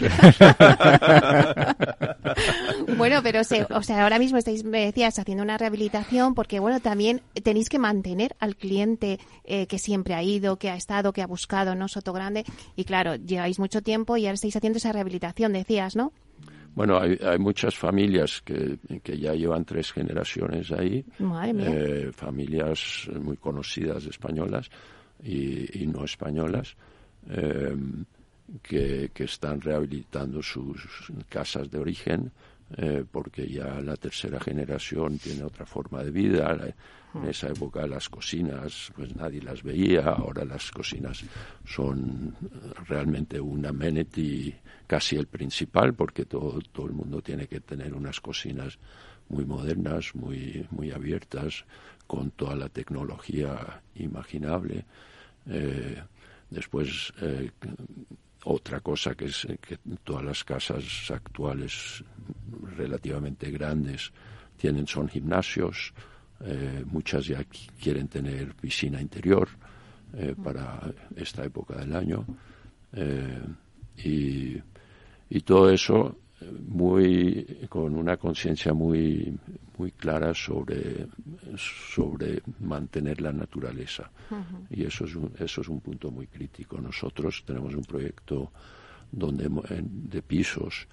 Bueno, 2.96 3.20
pero 3.22 3.44
se- 3.44 3.66
o 3.70 3.82
sea, 3.82 4.02
ahora 4.02 4.18
mismo 4.18 4.38
estáis, 4.38 4.64
me 4.64 4.84
decías, 4.86 5.18
haciendo 5.18 5.42
una 5.44 5.58
rehabilitación 5.58 6.34
porque, 6.34 6.58
bueno, 6.58 6.80
también 6.80 7.20
tenéis 7.42 7.68
que 7.68 7.78
mantener 7.78 8.34
al 8.40 8.56
cliente 8.56 9.18
eh, 9.44 9.66
que 9.66 9.78
siempre 9.78 10.14
ha 10.14 10.22
ido, 10.22 10.58
que 10.58 10.70
ha 10.70 10.74
estado, 10.76 11.12
que 11.12 11.22
ha 11.22 11.26
buscado, 11.26 11.74
¿no? 11.74 11.86
Sotogrande. 11.88 12.44
Y 12.76 12.84
claro, 12.84 13.16
lleváis 13.16 13.58
mucho 13.58 13.82
tiempo 13.82 14.16
y 14.16 14.24
ahora 14.26 14.34
estáis 14.34 14.56
haciendo 14.56 14.78
esa 14.78 14.92
rehabilitación, 14.92 15.52
decías, 15.52 15.96
¿no? 15.96 16.12
Bueno, 16.74 16.98
hay, 17.00 17.18
hay 17.22 17.38
muchas 17.38 17.74
familias 17.76 18.40
que, 18.42 18.78
que 19.02 19.18
ya 19.18 19.34
llevan 19.34 19.64
tres 19.64 19.92
generaciones 19.92 20.70
ahí, 20.70 21.04
Madre 21.18 21.52
mía. 21.52 21.66
eh, 21.70 22.10
familias 22.12 23.08
muy 23.20 23.36
conocidas 23.36 24.06
españolas 24.06 24.70
y, 25.22 25.82
y 25.82 25.86
no 25.88 26.04
españolas, 26.04 26.76
eh, 27.30 27.74
que, 28.62 29.10
que 29.12 29.24
están 29.24 29.60
rehabilitando 29.60 30.42
sus 30.42 31.12
casas 31.28 31.70
de 31.70 31.78
origen, 31.78 32.32
eh, 32.76 33.04
porque 33.10 33.46
ya 33.46 33.80
la 33.80 33.96
tercera 33.96 34.38
generación 34.38 35.18
tiene 35.18 35.44
otra 35.44 35.64
forma 35.64 36.02
de 36.02 36.10
vida. 36.10 36.56
En 37.14 37.24
esa 37.24 37.48
época 37.48 37.86
las 37.86 38.08
cocinas, 38.08 38.92
pues 38.94 39.16
nadie 39.16 39.40
las 39.40 39.62
veía, 39.62 40.10
ahora 40.10 40.44
las 40.44 40.70
cocinas 40.70 41.24
son 41.64 42.36
realmente 42.86 43.40
un 43.40 43.64
amenity 43.64 44.54
casi 44.86 45.16
el 45.16 45.26
principal, 45.26 45.94
porque 45.94 46.26
todo, 46.26 46.60
todo 46.70 46.86
el 46.86 46.92
mundo 46.92 47.22
tiene 47.22 47.46
que 47.46 47.60
tener 47.60 47.94
unas 47.94 48.20
cocinas 48.20 48.78
muy 49.30 49.46
modernas, 49.46 50.14
muy, 50.14 50.66
muy 50.70 50.90
abiertas, 50.90 51.64
con 52.06 52.30
toda 52.32 52.56
la 52.56 52.68
tecnología 52.68 53.82
imaginable. 53.94 54.84
Eh, 55.46 56.02
después, 56.50 57.12
eh, 57.20 57.50
otra 58.44 58.80
cosa 58.80 59.14
que 59.14 59.26
es 59.26 59.46
que 59.60 59.78
todas 60.04 60.24
las 60.24 60.44
casas 60.44 61.10
actuales 61.10 62.02
relativamente 62.76 63.50
grandes 63.50 64.12
tienen 64.56 64.86
son 64.86 65.08
gimnasios, 65.08 65.92
muchas 66.86 67.26
ya 67.26 67.44
quieren 67.80 68.08
tener 68.08 68.54
piscina 68.54 69.00
interior 69.00 69.48
para 70.42 70.92
esta 71.16 71.44
época 71.44 71.76
del 71.76 71.94
año 71.94 72.24
y, 73.96 74.56
y 75.28 75.40
todo 75.40 75.70
eso 75.70 76.16
muy 76.66 77.66
con 77.68 77.94
una 77.94 78.16
conciencia 78.16 78.72
muy 78.72 79.36
muy 79.76 79.92
clara 79.92 80.34
sobre 80.34 81.06
sobre 81.56 82.42
mantener 82.60 83.20
la 83.20 83.32
naturaleza. 83.32 84.10
Y 84.70 84.84
eso 84.84 85.04
es 85.04 85.14
un, 85.14 85.32
eso 85.38 85.60
es 85.60 85.68
un 85.68 85.80
punto 85.80 86.10
muy 86.10 86.26
crítico. 86.26 86.80
Nosotros 86.80 87.42
tenemos 87.46 87.74
un 87.74 87.84
proyecto 87.84 88.52
donde 89.10 89.48
de 89.80 90.22
pisos 90.22 90.86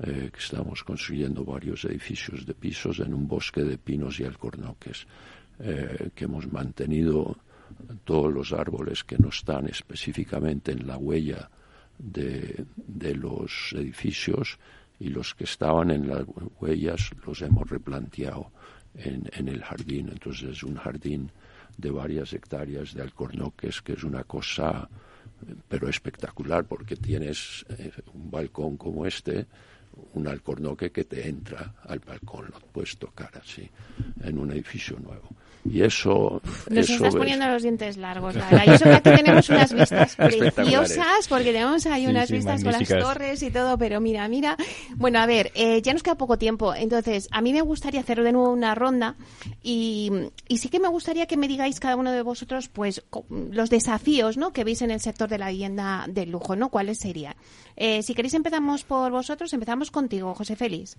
eh, 0.00 0.30
que 0.32 0.38
estamos 0.38 0.82
construyendo 0.84 1.44
varios 1.44 1.84
edificios 1.84 2.44
de 2.44 2.54
pisos 2.54 2.98
en 3.00 3.14
un 3.14 3.26
bosque 3.26 3.62
de 3.62 3.78
pinos 3.78 4.20
y 4.20 4.24
alcornoques 4.24 5.06
eh, 5.60 6.10
que 6.14 6.24
hemos 6.24 6.50
mantenido 6.50 7.36
todos 8.04 8.32
los 8.32 8.52
árboles 8.52 9.04
que 9.04 9.18
no 9.18 9.28
están 9.28 9.68
específicamente 9.68 10.72
en 10.72 10.86
la 10.86 10.96
huella 10.96 11.50
de, 11.98 12.64
de 12.76 13.14
los 13.14 13.72
edificios 13.74 14.58
y 15.02 15.08
los 15.08 15.34
que 15.34 15.44
estaban 15.44 15.90
en 15.90 16.08
las 16.08 16.24
huellas 16.60 17.10
los 17.26 17.42
hemos 17.42 17.68
replanteado 17.68 18.52
en, 18.94 19.28
en 19.32 19.48
el 19.48 19.60
jardín. 19.64 20.08
Entonces 20.10 20.50
es 20.50 20.62
un 20.62 20.76
jardín 20.76 21.32
de 21.76 21.90
varias 21.90 22.32
hectáreas 22.32 22.94
de 22.94 23.02
alcornoques, 23.02 23.82
que 23.82 23.94
es 23.94 24.04
una 24.04 24.22
cosa, 24.22 24.88
pero 25.68 25.88
espectacular, 25.88 26.66
porque 26.66 26.94
tienes 26.94 27.66
eh, 27.70 27.90
un 28.14 28.30
balcón 28.30 28.76
como 28.76 29.04
este, 29.04 29.46
un 30.14 30.28
alcornoque 30.28 30.90
que 30.90 31.04
te 31.04 31.28
entra 31.28 31.74
al 31.84 31.98
balcón, 32.00 32.46
lo 32.52 32.60
puedes 32.60 32.96
tocar 32.96 33.30
así, 33.40 33.68
en 34.22 34.38
un 34.38 34.52
edificio 34.52 34.98
nuevo. 34.98 35.28
Y 35.64 35.82
eso. 35.82 36.42
Nos 36.70 36.90
estás 36.90 37.14
poniendo 37.14 37.46
los 37.46 37.62
dientes 37.62 37.96
largos, 37.96 38.34
la 38.34 38.48
verdad. 38.50 38.62
Y 38.66 38.70
eso 38.70 38.84
que 38.84 38.94
aquí 38.94 39.10
tenemos 39.10 39.48
unas 39.48 39.72
vistas 39.72 40.16
preciosas, 40.16 41.28
porque 41.28 41.52
tenemos 41.52 41.86
ahí 41.86 42.06
unas 42.06 42.30
vistas 42.30 42.64
con 42.64 42.72
las 42.72 42.88
torres 42.88 43.42
y 43.42 43.50
todo, 43.50 43.78
pero 43.78 44.00
mira, 44.00 44.26
mira. 44.28 44.56
Bueno, 44.96 45.20
a 45.20 45.26
ver, 45.26 45.52
eh, 45.54 45.80
ya 45.80 45.92
nos 45.92 46.02
queda 46.02 46.16
poco 46.16 46.36
tiempo. 46.36 46.74
Entonces, 46.74 47.28
a 47.30 47.40
mí 47.40 47.52
me 47.52 47.60
gustaría 47.60 48.00
hacer 48.00 48.22
de 48.22 48.32
nuevo 48.32 48.50
una 48.50 48.74
ronda 48.74 49.14
y, 49.62 50.10
y 50.48 50.58
sí 50.58 50.68
que 50.68 50.80
me 50.80 50.88
gustaría 50.88 51.26
que 51.26 51.36
me 51.36 51.46
digáis 51.46 51.78
cada 51.78 51.96
uno 51.96 52.10
de 52.10 52.22
vosotros, 52.22 52.68
pues, 52.68 53.02
los 53.30 53.70
desafíos, 53.70 54.36
¿no? 54.36 54.52
Que 54.52 54.64
veis 54.64 54.82
en 54.82 54.90
el 54.90 55.00
sector 55.00 55.28
de 55.28 55.38
la 55.38 55.50
vivienda 55.50 56.06
del 56.08 56.30
lujo, 56.30 56.56
¿no? 56.56 56.70
¿Cuáles 56.70 56.98
serían? 56.98 57.34
Eh, 57.76 58.02
si 58.02 58.14
queréis, 58.14 58.34
empezamos 58.34 58.84
por 58.84 59.12
vosotros. 59.12 59.52
Empezamos 59.52 59.81
contigo, 59.90 60.34
José 60.34 60.56
Félix. 60.56 60.96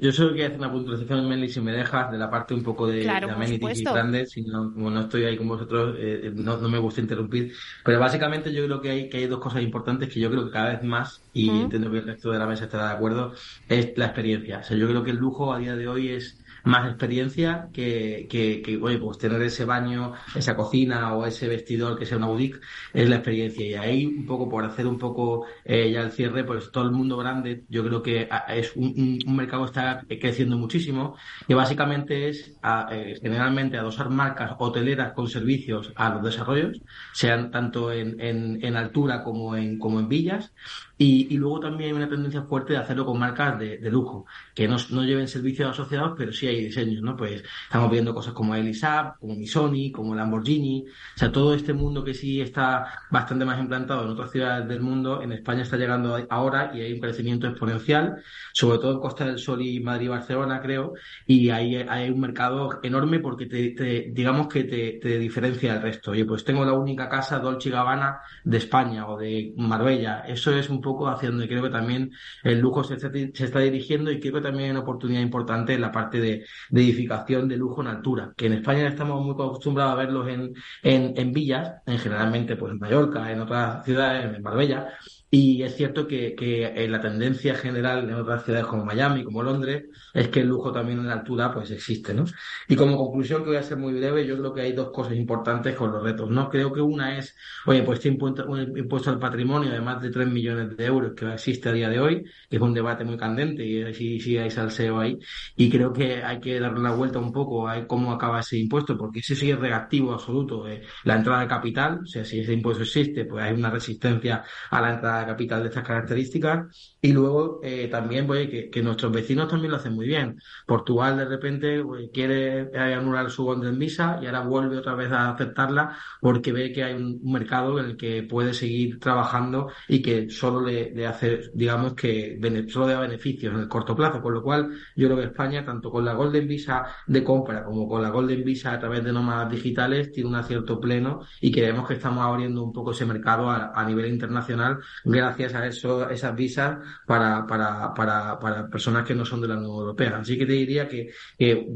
Yo 0.00 0.12
solo 0.12 0.30
quería 0.30 0.46
hacer 0.46 0.58
una 0.58 0.72
puntualización, 0.72 1.28
Meli, 1.28 1.50
si 1.50 1.60
me 1.60 1.72
dejas, 1.72 2.10
de 2.10 2.16
la 2.16 2.30
parte 2.30 2.54
un 2.54 2.62
poco 2.62 2.86
de, 2.86 3.02
claro, 3.02 3.26
de 3.26 3.34
amenities 3.34 3.80
y 3.80 3.84
grandes, 3.84 4.30
si 4.30 4.40
no, 4.40 4.72
como 4.72 4.88
no 4.88 5.00
estoy 5.00 5.24
ahí 5.24 5.36
con 5.36 5.46
vosotros, 5.46 5.94
eh, 5.98 6.20
eh, 6.24 6.32
no, 6.34 6.56
no, 6.56 6.70
me 6.70 6.78
gusta 6.78 7.02
interrumpir. 7.02 7.52
Pero 7.84 8.00
básicamente 8.00 8.50
yo 8.50 8.64
creo 8.64 8.80
que 8.80 8.90
hay, 8.90 9.08
que 9.10 9.18
hay 9.18 9.26
dos 9.26 9.40
cosas 9.40 9.62
importantes 9.62 10.08
que 10.08 10.20
yo 10.20 10.30
creo 10.30 10.46
que 10.46 10.52
cada 10.52 10.70
vez 10.70 10.82
más, 10.82 11.20
y 11.34 11.50
entiendo 11.50 11.90
que 11.90 11.98
el 11.98 12.06
resto 12.06 12.30
de 12.30 12.38
la 12.38 12.46
mesa 12.46 12.64
estará 12.64 12.88
de 12.88 12.94
acuerdo, 12.94 13.34
es 13.68 13.92
la 13.96 14.06
experiencia. 14.06 14.60
O 14.60 14.62
sea, 14.62 14.74
yo 14.74 14.88
creo 14.88 15.04
que 15.04 15.10
el 15.10 15.18
lujo 15.18 15.52
a 15.52 15.58
día 15.58 15.76
de 15.76 15.86
hoy 15.86 16.08
es 16.08 16.37
más 16.64 16.88
experiencia 16.88 17.68
que, 17.72 18.26
que, 18.30 18.62
que, 18.62 18.76
oye, 18.76 18.98
pues 18.98 19.18
tener 19.18 19.40
ese 19.42 19.64
baño, 19.64 20.14
esa 20.34 20.56
cocina 20.56 21.14
o 21.14 21.26
ese 21.26 21.48
vestidor 21.48 21.98
que 21.98 22.06
sea 22.06 22.18
una 22.18 22.26
boutique, 22.26 22.60
es 22.92 23.08
la 23.08 23.16
experiencia. 23.16 23.66
Y 23.66 23.74
ahí, 23.74 24.06
un 24.06 24.26
poco 24.26 24.48
por 24.48 24.64
hacer 24.64 24.86
un 24.86 24.98
poco 24.98 25.46
eh, 25.64 25.90
ya 25.92 26.00
el 26.02 26.12
cierre, 26.12 26.44
pues 26.44 26.70
todo 26.70 26.84
el 26.84 26.92
mundo 26.92 27.16
grande, 27.16 27.64
yo 27.68 27.84
creo 27.84 28.02
que 28.02 28.28
es 28.48 28.74
un, 28.76 29.18
mercado 29.28 29.64
que 29.64 29.68
está 29.68 30.04
creciendo 30.20 30.58
muchísimo 30.58 31.16
y 31.46 31.54
básicamente 31.54 32.28
es 32.28 32.58
a, 32.62 32.88
eh, 32.90 33.18
generalmente 33.22 33.78
adosar 33.78 34.10
marcas 34.10 34.52
hoteleras 34.58 35.12
con 35.12 35.28
servicios 35.28 35.92
a 35.94 36.10
los 36.10 36.24
desarrollos, 36.24 36.80
sean 37.12 37.50
tanto 37.50 37.92
en, 37.92 38.20
en, 38.20 38.64
en 38.64 38.76
altura 38.76 39.22
como 39.22 39.54
en, 39.56 39.78
como 39.78 40.00
en 40.00 40.08
villas, 40.08 40.52
y, 41.00 41.36
luego 41.36 41.60
también 41.60 41.90
hay 41.90 41.96
una 41.96 42.08
tendencia 42.08 42.42
fuerte 42.42 42.72
de 42.72 42.80
hacerlo 42.80 43.06
con 43.06 43.18
marcas 43.18 43.56
de, 43.56 43.78
lujo, 43.88 44.26
que 44.52 44.66
no, 44.66 44.76
no, 44.90 45.04
lleven 45.04 45.28
servicios 45.28 45.70
asociados, 45.70 46.14
pero 46.18 46.32
sí 46.32 46.48
hay 46.48 46.64
diseños, 46.64 47.02
¿no? 47.02 47.16
Pues 47.16 47.44
estamos 47.64 47.88
viendo 47.88 48.12
cosas 48.12 48.34
como 48.34 48.54
Elisab, 48.56 49.16
como 49.20 49.36
Missoni, 49.36 49.92
como 49.92 50.14
Lamborghini, 50.16 50.84
o 50.88 51.18
sea, 51.18 51.30
todo 51.30 51.54
este 51.54 51.72
mundo 51.72 52.02
que 52.02 52.14
sí 52.14 52.40
está 52.40 53.04
bastante 53.12 53.44
más 53.44 53.60
implantado 53.60 54.04
en 54.04 54.10
otras 54.10 54.32
ciudades 54.32 54.66
del 54.66 54.80
mundo, 54.80 55.22
en 55.22 55.30
España 55.30 55.62
está 55.62 55.76
llegando 55.76 56.18
ahora 56.28 56.72
y 56.74 56.80
hay 56.80 56.92
un 56.92 57.00
crecimiento 57.00 57.46
exponencial, 57.46 58.16
sobre 58.52 58.78
todo 58.78 58.94
en 58.94 58.98
Costa 58.98 59.24
del 59.24 59.38
Sol 59.38 59.62
y 59.62 59.78
Madrid 59.78 60.06
y 60.06 60.08
Barcelona, 60.08 60.60
creo, 60.60 60.94
y 61.26 61.50
ahí 61.50 61.76
hay 61.76 62.10
un 62.10 62.18
mercado 62.18 62.80
enorme 62.82 63.20
porque 63.20 63.46
te, 63.46 63.70
te 63.70 64.10
digamos 64.12 64.48
que 64.48 64.64
te, 64.64 64.98
te, 65.00 65.18
diferencia 65.18 65.74
del 65.74 65.82
resto. 65.82 66.10
Oye, 66.10 66.24
pues 66.24 66.44
tengo 66.44 66.64
la 66.64 66.72
única 66.72 67.08
casa 67.08 67.38
Dolce 67.38 67.70
Gabbana 67.70 68.20
de 68.42 68.56
España 68.56 69.06
o 69.06 69.16
de 69.16 69.52
Marbella, 69.56 70.24
eso 70.26 70.52
es 70.52 70.68
un 70.68 70.80
poco 70.88 71.08
hacia 71.08 71.30
donde 71.30 71.48
creo 71.48 71.62
que 71.62 71.70
también 71.70 72.10
el 72.42 72.60
lujo 72.60 72.82
se 72.84 72.94
está, 72.94 73.10
se 73.10 73.44
está 73.44 73.60
dirigiendo 73.60 74.10
y 74.10 74.20
creo 74.20 74.34
que 74.34 74.40
también 74.40 74.64
hay 74.64 74.70
una 74.70 74.80
oportunidad 74.80 75.20
importante 75.20 75.74
en 75.74 75.80
la 75.80 75.92
parte 75.92 76.20
de, 76.20 76.44
de, 76.70 76.80
edificación 76.82 77.48
de 77.48 77.56
lujo 77.56 77.82
en 77.82 77.88
altura, 77.88 78.32
que 78.36 78.46
en 78.46 78.54
España 78.54 78.88
estamos 78.88 79.22
muy 79.22 79.34
acostumbrados 79.34 79.92
a 79.92 79.96
verlos 79.96 80.28
en, 80.28 80.54
en, 80.82 81.14
en 81.16 81.32
villas, 81.32 81.82
en 81.86 81.98
generalmente 81.98 82.56
pues 82.56 82.72
en 82.72 82.78
Mallorca, 82.78 83.30
en 83.30 83.40
otras 83.40 83.84
ciudades, 83.84 84.34
en 84.34 84.42
Marbella, 84.42 84.88
y 85.30 85.62
es 85.62 85.76
cierto 85.76 86.06
que, 86.06 86.34
que 86.34 86.88
la 86.88 87.00
tendencia 87.00 87.54
general 87.54 88.08
en 88.08 88.14
otras 88.14 88.44
ciudades 88.44 88.66
como 88.66 88.84
Miami, 88.84 89.24
como 89.24 89.42
Londres, 89.42 89.84
es 90.14 90.28
que 90.28 90.40
el 90.40 90.48
lujo 90.48 90.72
también 90.72 91.00
en 91.00 91.08
la 91.08 91.14
altura 91.14 91.52
pues 91.52 91.70
existe, 91.70 92.14
¿no? 92.14 92.24
Y 92.66 92.76
como 92.76 92.96
conclusión, 92.96 93.42
que 93.42 93.48
voy 93.48 93.58
a 93.58 93.62
ser 93.62 93.76
muy 93.76 93.92
breve, 93.92 94.26
yo 94.26 94.38
creo 94.38 94.54
que 94.54 94.62
hay 94.62 94.72
dos 94.72 94.90
cosas 94.90 95.14
importantes 95.14 95.74
con 95.74 95.92
los 95.92 96.02
retos, 96.02 96.30
¿no? 96.30 96.48
Creo 96.48 96.72
que 96.72 96.80
una 96.80 97.18
es, 97.18 97.36
oye, 97.66 97.82
pues 97.82 97.98
este 97.98 98.08
impuesto, 98.08 98.46
un 98.46 98.76
impuesto 98.78 99.10
al 99.10 99.18
patrimonio 99.18 99.70
de 99.70 99.80
más 99.80 100.00
de 100.00 100.10
3 100.10 100.28
millones 100.28 100.76
de 100.76 100.86
euros 100.86 101.12
que 101.14 101.30
existe 101.32 101.68
a 101.68 101.72
día 101.72 101.88
de 101.88 102.00
hoy, 102.00 102.24
que 102.48 102.56
es 102.56 102.62
un 102.62 102.72
debate 102.72 103.04
muy 103.04 103.18
candente 103.18 103.64
y 103.64 103.92
si, 103.94 104.20
si 104.20 104.38
hay 104.38 104.50
salseo 104.50 104.98
ahí, 104.98 105.18
y 105.56 105.68
creo 105.70 105.92
que 105.92 106.22
hay 106.22 106.40
que 106.40 106.58
darle 106.58 106.80
la 106.80 106.92
vuelta 106.92 107.18
un 107.18 107.32
poco 107.32 107.68
a 107.68 107.86
cómo 107.86 108.12
acaba 108.12 108.40
ese 108.40 108.58
impuesto, 108.58 108.96
porque 108.96 109.20
ese 109.20 109.34
sí 109.34 109.50
es 109.50 109.58
reactivo 109.58 110.12
absoluto. 110.14 110.66
Eh, 110.68 110.82
la 111.04 111.16
entrada 111.16 111.42
de 111.42 111.48
capital, 111.48 112.00
o 112.02 112.06
sea, 112.06 112.24
si 112.24 112.40
ese 112.40 112.52
impuesto 112.52 112.82
existe, 112.82 113.24
pues 113.26 113.44
hay 113.44 113.52
una 113.54 113.70
resistencia 113.70 114.42
a 114.70 114.80
la 114.80 114.94
entrada 114.94 115.17
capital 115.26 115.62
de 115.62 115.68
estas 115.68 115.84
características 115.84 116.96
y 117.00 117.12
luego 117.12 117.60
eh, 117.62 117.88
también 117.88 118.26
pues, 118.26 118.48
que, 118.48 118.82
nuestros 118.82 119.12
vecinos 119.12 119.48
también 119.48 119.70
lo 119.70 119.76
hacen 119.76 119.94
muy 119.94 120.06
bien. 120.06 120.40
Portugal 120.66 121.16
de 121.16 121.24
repente 121.24 121.82
pues, 121.84 122.10
quiere 122.12 122.70
anular 122.76 123.30
su 123.30 123.44
Golden 123.44 123.78
Visa 123.78 124.18
y 124.22 124.26
ahora 124.26 124.40
vuelve 124.40 124.78
otra 124.78 124.94
vez 124.94 125.10
a 125.12 125.30
aceptarla 125.30 125.96
porque 126.20 126.52
ve 126.52 126.72
que 126.72 126.84
hay 126.84 126.94
un, 126.94 127.20
mercado 127.24 127.78
en 127.78 127.86
el 127.86 127.96
que 127.96 128.22
puede 128.22 128.54
seguir 128.54 128.98
trabajando 128.98 129.70
y 129.88 130.02
que 130.02 130.30
solo 130.30 130.60
le, 130.60 131.06
hace, 131.06 131.50
digamos 131.54 131.94
que 131.94 132.38
solo 132.68 132.86
da 132.86 133.00
beneficios 133.00 133.54
en 133.54 133.60
el 133.60 133.68
corto 133.68 133.94
plazo. 133.94 134.20
Con 134.20 134.34
lo 134.34 134.42
cual 134.42 134.70
yo 134.96 135.08
creo 135.08 135.18
que 135.18 135.24
España, 135.24 135.64
tanto 135.64 135.90
con 135.90 136.04
la 136.04 136.14
Golden 136.14 136.48
Visa 136.48 136.86
de 137.06 137.22
compra 137.22 137.64
como 137.64 137.88
con 137.88 138.02
la 138.02 138.10
Golden 138.10 138.44
Visa 138.44 138.72
a 138.72 138.78
través 138.78 139.04
de 139.04 139.12
nómadas 139.12 139.50
digitales, 139.50 140.12
tiene 140.12 140.28
un 140.28 140.36
acierto 140.36 140.80
pleno 140.80 141.20
y 141.40 141.52
creemos 141.52 141.86
que 141.86 141.94
estamos 141.94 142.24
abriendo 142.24 142.62
un 142.62 142.72
poco 142.72 142.92
ese 142.92 143.04
mercado 143.04 143.50
a 143.50 143.84
nivel 143.84 144.06
internacional 144.06 144.78
gracias 145.08 145.54
a 145.54 145.66
eso, 145.66 146.08
esas 146.10 146.36
visas 146.36 146.78
para, 147.06 147.46
para, 147.46 147.94
para, 147.94 148.38
para 148.38 148.68
personas 148.68 149.06
que 149.06 149.14
no 149.14 149.24
son 149.24 149.40
de 149.40 149.48
la 149.48 149.56
Unión 149.56 149.70
Europea. 149.70 150.18
Así 150.18 150.38
que 150.38 150.46
te 150.46 150.52
diría 150.52 150.88
que, 150.88 151.10
que 151.38 151.66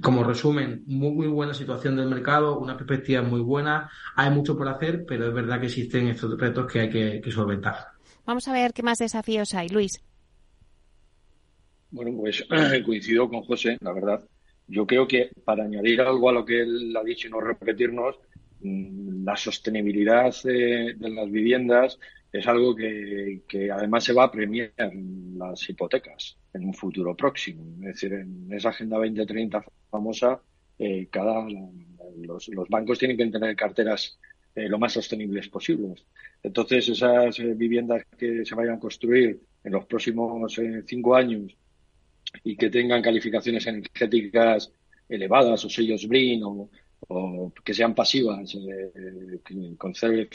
como 0.00 0.24
resumen, 0.24 0.82
muy, 0.86 1.12
muy 1.12 1.26
buena 1.28 1.54
situación 1.54 1.96
del 1.96 2.08
mercado, 2.08 2.58
una 2.58 2.76
perspectiva 2.76 3.22
muy 3.22 3.40
buena, 3.40 3.90
hay 4.16 4.30
mucho 4.30 4.56
por 4.56 4.68
hacer, 4.68 5.04
pero 5.06 5.28
es 5.28 5.34
verdad 5.34 5.60
que 5.60 5.66
existen 5.66 6.08
estos 6.08 6.38
retos 6.38 6.70
que 6.70 6.80
hay 6.80 6.90
que, 6.90 7.20
que 7.20 7.30
solventar. 7.30 7.76
Vamos 8.24 8.48
a 8.48 8.52
ver 8.52 8.72
qué 8.72 8.82
más 8.82 8.98
desafíos 8.98 9.54
hay, 9.54 9.68
Luis. 9.68 10.02
Bueno, 11.90 12.12
pues 12.18 12.46
coincido 12.84 13.28
con 13.28 13.42
José, 13.42 13.78
la 13.80 13.92
verdad. 13.92 14.22
Yo 14.66 14.86
creo 14.86 15.08
que 15.08 15.30
para 15.44 15.64
añadir 15.64 16.00
algo 16.02 16.28
a 16.28 16.32
lo 16.32 16.44
que 16.44 16.60
él 16.60 16.94
ha 16.94 17.02
dicho 17.02 17.28
y 17.28 17.30
no 17.30 17.40
repetirnos, 17.40 18.16
la 18.60 19.36
sostenibilidad 19.36 20.34
de, 20.42 20.94
de 20.96 21.10
las 21.10 21.30
viviendas 21.30 21.98
es 22.32 22.46
algo 22.46 22.74
que, 22.74 23.42
que, 23.48 23.70
además 23.70 24.04
se 24.04 24.12
va 24.12 24.24
a 24.24 24.30
premiar 24.30 24.72
las 25.34 25.68
hipotecas 25.68 26.36
en 26.52 26.64
un 26.64 26.74
futuro 26.74 27.16
próximo. 27.16 27.64
Es 27.80 27.94
decir, 27.94 28.12
en 28.12 28.52
esa 28.52 28.70
Agenda 28.70 28.98
2030 28.98 29.64
famosa, 29.90 30.40
eh, 30.78 31.08
cada, 31.10 31.46
los, 32.16 32.48
los, 32.48 32.68
bancos 32.68 32.98
tienen 32.98 33.16
que 33.16 33.26
tener 33.26 33.56
carteras 33.56 34.18
eh, 34.54 34.68
lo 34.68 34.78
más 34.78 34.92
sostenibles 34.92 35.48
posibles. 35.48 36.04
Entonces, 36.42 36.88
esas 36.88 37.38
eh, 37.38 37.54
viviendas 37.54 38.04
que 38.16 38.44
se 38.44 38.54
vayan 38.54 38.76
a 38.76 38.80
construir 38.80 39.40
en 39.64 39.72
los 39.72 39.86
próximos 39.86 40.60
cinco 40.86 41.16
años 41.16 41.56
y 42.44 42.56
que 42.56 42.70
tengan 42.70 43.02
calificaciones 43.02 43.66
energéticas 43.66 44.70
elevadas 45.08 45.64
o 45.64 45.70
sellos 45.70 46.06
BRIN 46.06 46.42
o, 46.44 46.68
o 47.08 47.52
que 47.64 47.72
sean 47.72 47.94
pasivas, 47.94 48.54
eh, 48.54 49.40
que 49.44 49.76
conserve, 49.76 50.28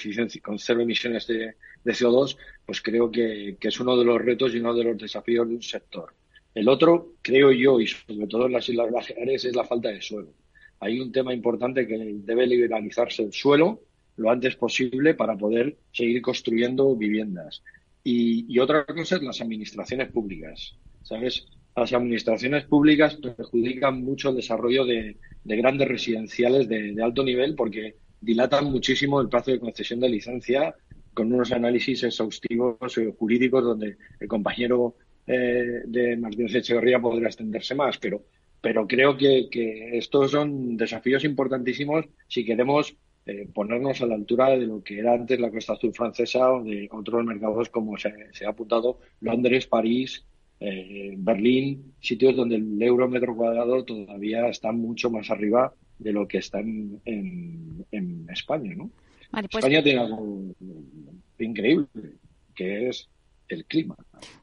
emisiones 0.83 1.27
de, 1.27 1.55
CO2, 1.85 2.37
pues 2.65 2.81
creo 2.81 3.11
que, 3.11 3.57
es 3.59 3.79
uno 3.79 3.95
de 3.95 4.05
los 4.05 4.19
retos 4.19 4.53
y 4.53 4.57
uno 4.57 4.73
de 4.73 4.83
los 4.83 4.97
desafíos 4.97 5.47
de 5.47 5.55
un 5.55 5.61
sector. 5.61 6.13
El 6.53 6.67
otro, 6.67 7.13
creo 7.21 7.51
yo, 7.51 7.79
y 7.79 7.87
sobre 7.87 8.27
todo 8.27 8.47
en 8.47 8.53
las 8.53 8.67
Islas 8.69 8.91
Baleares, 8.91 9.45
es 9.45 9.55
la 9.55 9.63
falta 9.63 9.89
de 9.89 10.01
suelo. 10.01 10.33
Hay 10.79 10.99
un 10.99 11.11
tema 11.11 11.33
importante 11.33 11.87
que 11.87 11.97
debe 11.97 12.47
liberalizarse 12.47 13.23
el 13.23 13.33
suelo 13.33 13.81
lo 14.17 14.29
antes 14.29 14.55
posible 14.55 15.15
para 15.15 15.35
poder 15.35 15.77
seguir 15.91 16.21
construyendo 16.21 16.95
viviendas. 16.95 17.63
Y 18.03 18.59
otra 18.59 18.85
cosa 18.85 19.15
es 19.15 19.23
las 19.23 19.41
administraciones 19.41 20.11
públicas. 20.11 20.75
¿Sabes? 21.03 21.45
Las 21.75 21.93
administraciones 21.93 22.65
públicas 22.65 23.15
perjudican 23.15 24.03
mucho 24.03 24.29
el 24.29 24.35
desarrollo 24.35 24.85
de, 24.85 25.17
grandes 25.43 25.87
residenciales 25.87 26.67
de, 26.67 26.95
alto 27.03 27.23
nivel 27.23 27.55
porque 27.55 27.95
dilatan 28.21 28.65
muchísimo 28.65 29.19
el 29.19 29.29
plazo 29.29 29.51
de 29.51 29.59
concesión 29.59 29.99
de 29.99 30.09
licencia 30.09 30.75
con 31.13 31.31
unos 31.33 31.51
análisis 31.51 32.03
exhaustivos 32.03 32.97
eh, 32.97 33.13
jurídicos 33.17 33.63
donde 33.63 33.97
el 34.19 34.27
compañero 34.27 34.95
eh, 35.27 35.81
de 35.85 36.17
Martínez 36.17 36.55
Echeverría 36.55 36.99
podrá 36.99 37.27
extenderse 37.27 37.75
más, 37.75 37.97
pero, 37.97 38.23
pero 38.61 38.87
creo 38.87 39.17
que, 39.17 39.47
estos 39.97 40.31
son 40.31 40.77
desafíos 40.77 41.23
importantísimos 41.23 42.05
si 42.27 42.45
queremos 42.45 42.95
eh, 43.25 43.47
ponernos 43.53 44.01
a 44.01 44.05
la 44.05 44.15
altura 44.15 44.49
de 44.49 44.65
lo 44.65 44.83
que 44.83 44.99
era 44.99 45.13
antes 45.13 45.39
la 45.39 45.51
Costa 45.51 45.73
Azul 45.73 45.93
francesa 45.93 46.51
o 46.51 46.63
de 46.63 46.89
otros 46.91 47.23
mercados 47.23 47.69
como 47.69 47.97
se, 47.97 48.11
se 48.33 48.45
ha 48.45 48.49
apuntado 48.49 48.99
Londres, 49.21 49.67
París, 49.67 50.25
eh, 50.65 51.13
Berlín, 51.17 51.93
sitios 51.99 52.37
donde 52.37 52.55
el 52.55 52.81
euro 52.81 53.09
metro 53.09 53.35
cuadrado 53.35 53.83
todavía 53.83 54.47
está 54.47 54.71
mucho 54.71 55.09
más 55.09 55.29
arriba 55.29 55.73
de 55.99 56.13
lo 56.13 56.25
que 56.25 56.37
está 56.37 56.61
en, 56.61 57.01
en, 57.03 58.25
España, 58.31 58.73
¿no? 58.73 58.89
Pues 59.29 59.45
España 59.55 59.83
tiene 59.83 59.99
algo 59.99 60.55
increíble, 61.37 61.87
que 62.55 62.87
es 62.87 63.09
el 63.49 63.65
clima. 63.65 63.97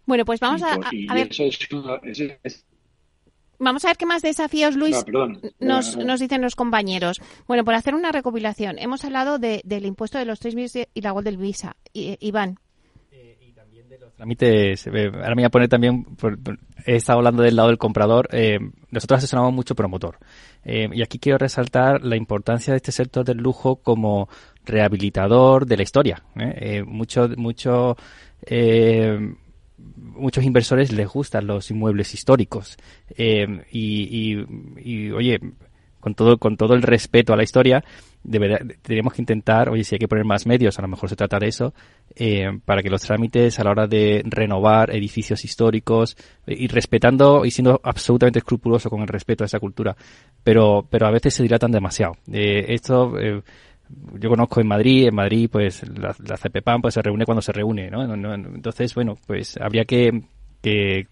Bueno, 0.05 0.27
pues 0.27 0.41
vamos 0.41 0.63
a, 0.63 0.77
ver. 1.15 1.31
Vamos 3.59 3.85
a 3.87 3.89
ver 3.89 3.97
qué 3.97 4.05
más 4.05 4.21
desafíos, 4.21 4.77
Luis, 4.77 5.03
nos, 5.59 5.97
nos, 5.97 6.21
dicen 6.21 6.43
los 6.43 6.55
compañeros. 6.55 7.23
Bueno, 7.49 7.65
por 7.65 7.73
hacer 7.75 7.95
una 7.95 8.13
recopilación, 8.13 8.79
hemos 8.79 9.07
hablado 9.07 9.39
de, 9.39 9.63
del 9.65 9.87
impuesto 9.87 10.19
de 10.19 10.27
los 10.27 10.39
tres 10.39 10.55
meses 10.55 10.87
y 10.93 11.01
la 11.01 11.13
Golden 11.13 11.41
Visa. 11.41 11.77
Iván, 11.95 12.59
trámites, 14.17 14.87
eh, 14.87 15.11
ahora 15.13 15.31
me 15.31 15.43
voy 15.43 15.45
a 15.45 15.51
poner 15.51 15.69
también, 15.69 16.07
he 16.87 16.97
estado 16.97 17.19
hablando 17.19 17.43
del 17.43 17.57
lado 17.57 17.69
del 17.69 17.79
comprador, 17.79 18.29
eh, 18.33 18.59
nosotros 18.91 19.19
asesoramos 19.19 19.53
mucho 19.53 19.75
promotor. 19.75 20.19
Eh, 20.65 20.89
y 20.93 21.03
aquí 21.03 21.19
quiero 21.19 21.39
resaltar 21.39 22.03
la 22.03 22.17
importancia 22.17 22.73
de 22.73 22.77
este 22.77 22.93
sector 22.93 23.25
del 23.25 23.39
lujo 23.39 23.77
como 23.77 24.29
rehabilitador 24.65 25.67
de 25.67 25.77
la 25.77 25.83
historia. 25.83 26.23
mucho, 26.87 27.29
mucho, 27.37 27.97
muchos 29.97 30.45
inversores 30.45 30.93
les 30.93 31.09
gustan 31.09 31.47
los 31.47 31.71
inmuebles 31.71 32.15
históricos. 32.15 32.77
y, 33.17 34.45
y, 34.79 35.11
oye, 35.11 35.41
con 35.99 36.15
todo, 36.15 36.39
con 36.39 36.57
todo 36.57 36.75
el 36.75 36.83
respeto 36.83 37.33
a 37.33 37.37
la 37.37 37.43
historia, 37.43 37.83
deberíamos 38.23 39.15
que 39.15 39.23
intentar, 39.23 39.69
oye, 39.71 39.85
si 39.85 39.95
hay 39.95 39.99
que 39.99 40.09
poner 40.09 40.25
más 40.25 40.47
medios, 40.47 40.79
a 40.79 40.83
lo 40.83 40.89
mejor 40.89 41.09
se 41.09 41.17
trata 41.17 41.39
de 41.39 41.49
eso, 41.49 41.75
eh, 42.15 42.59
para 42.65 42.83
que 42.83 42.91
los 42.91 43.03
trámites 43.03 43.59
a 43.59 43.65
la 43.65 43.71
hora 43.71 43.87
de 43.87 44.23
renovar 44.25 44.95
edificios 44.95 45.45
históricos 45.45 46.17
eh, 46.47 46.55
y 46.59 46.69
respetando 46.69 47.45
y 47.45 47.51
siendo 47.51 47.81
absolutamente 47.83 48.39
escrupuloso 48.41 48.91
con 48.91 49.01
el 49.01 49.09
respeto 49.09 49.45
a 49.45 49.47
esa 49.47 49.59
cultura, 49.59 49.97
pero, 50.43 50.87
pero 50.89 51.07
a 51.07 51.11
veces 51.11 51.35
se 51.35 51.43
dilatan 51.43 51.73
demasiado. 51.73 52.15
Eh, 52.31 52.67
esto, 52.69 53.15
yo 54.19 54.29
conozco 54.29 54.61
en 54.61 54.69
Madrid, 54.69 55.09
en 55.09 55.15
Madrid 55.15 55.49
pues 55.51 55.83
la, 55.89 56.15
la 56.25 56.37
CPPAM 56.37 56.83
pues 56.83 56.95
se 56.95 57.03
reúne 57.03 57.25
cuando 57.25 57.43
se 57.43 57.53
reúne, 57.53 57.91
¿no? 57.91 58.03
Entonces, 58.35 58.95
bueno, 58.95 59.17
pues 59.27 59.57
habría 59.57 59.85
que 59.85 60.23
que, 60.61 61.07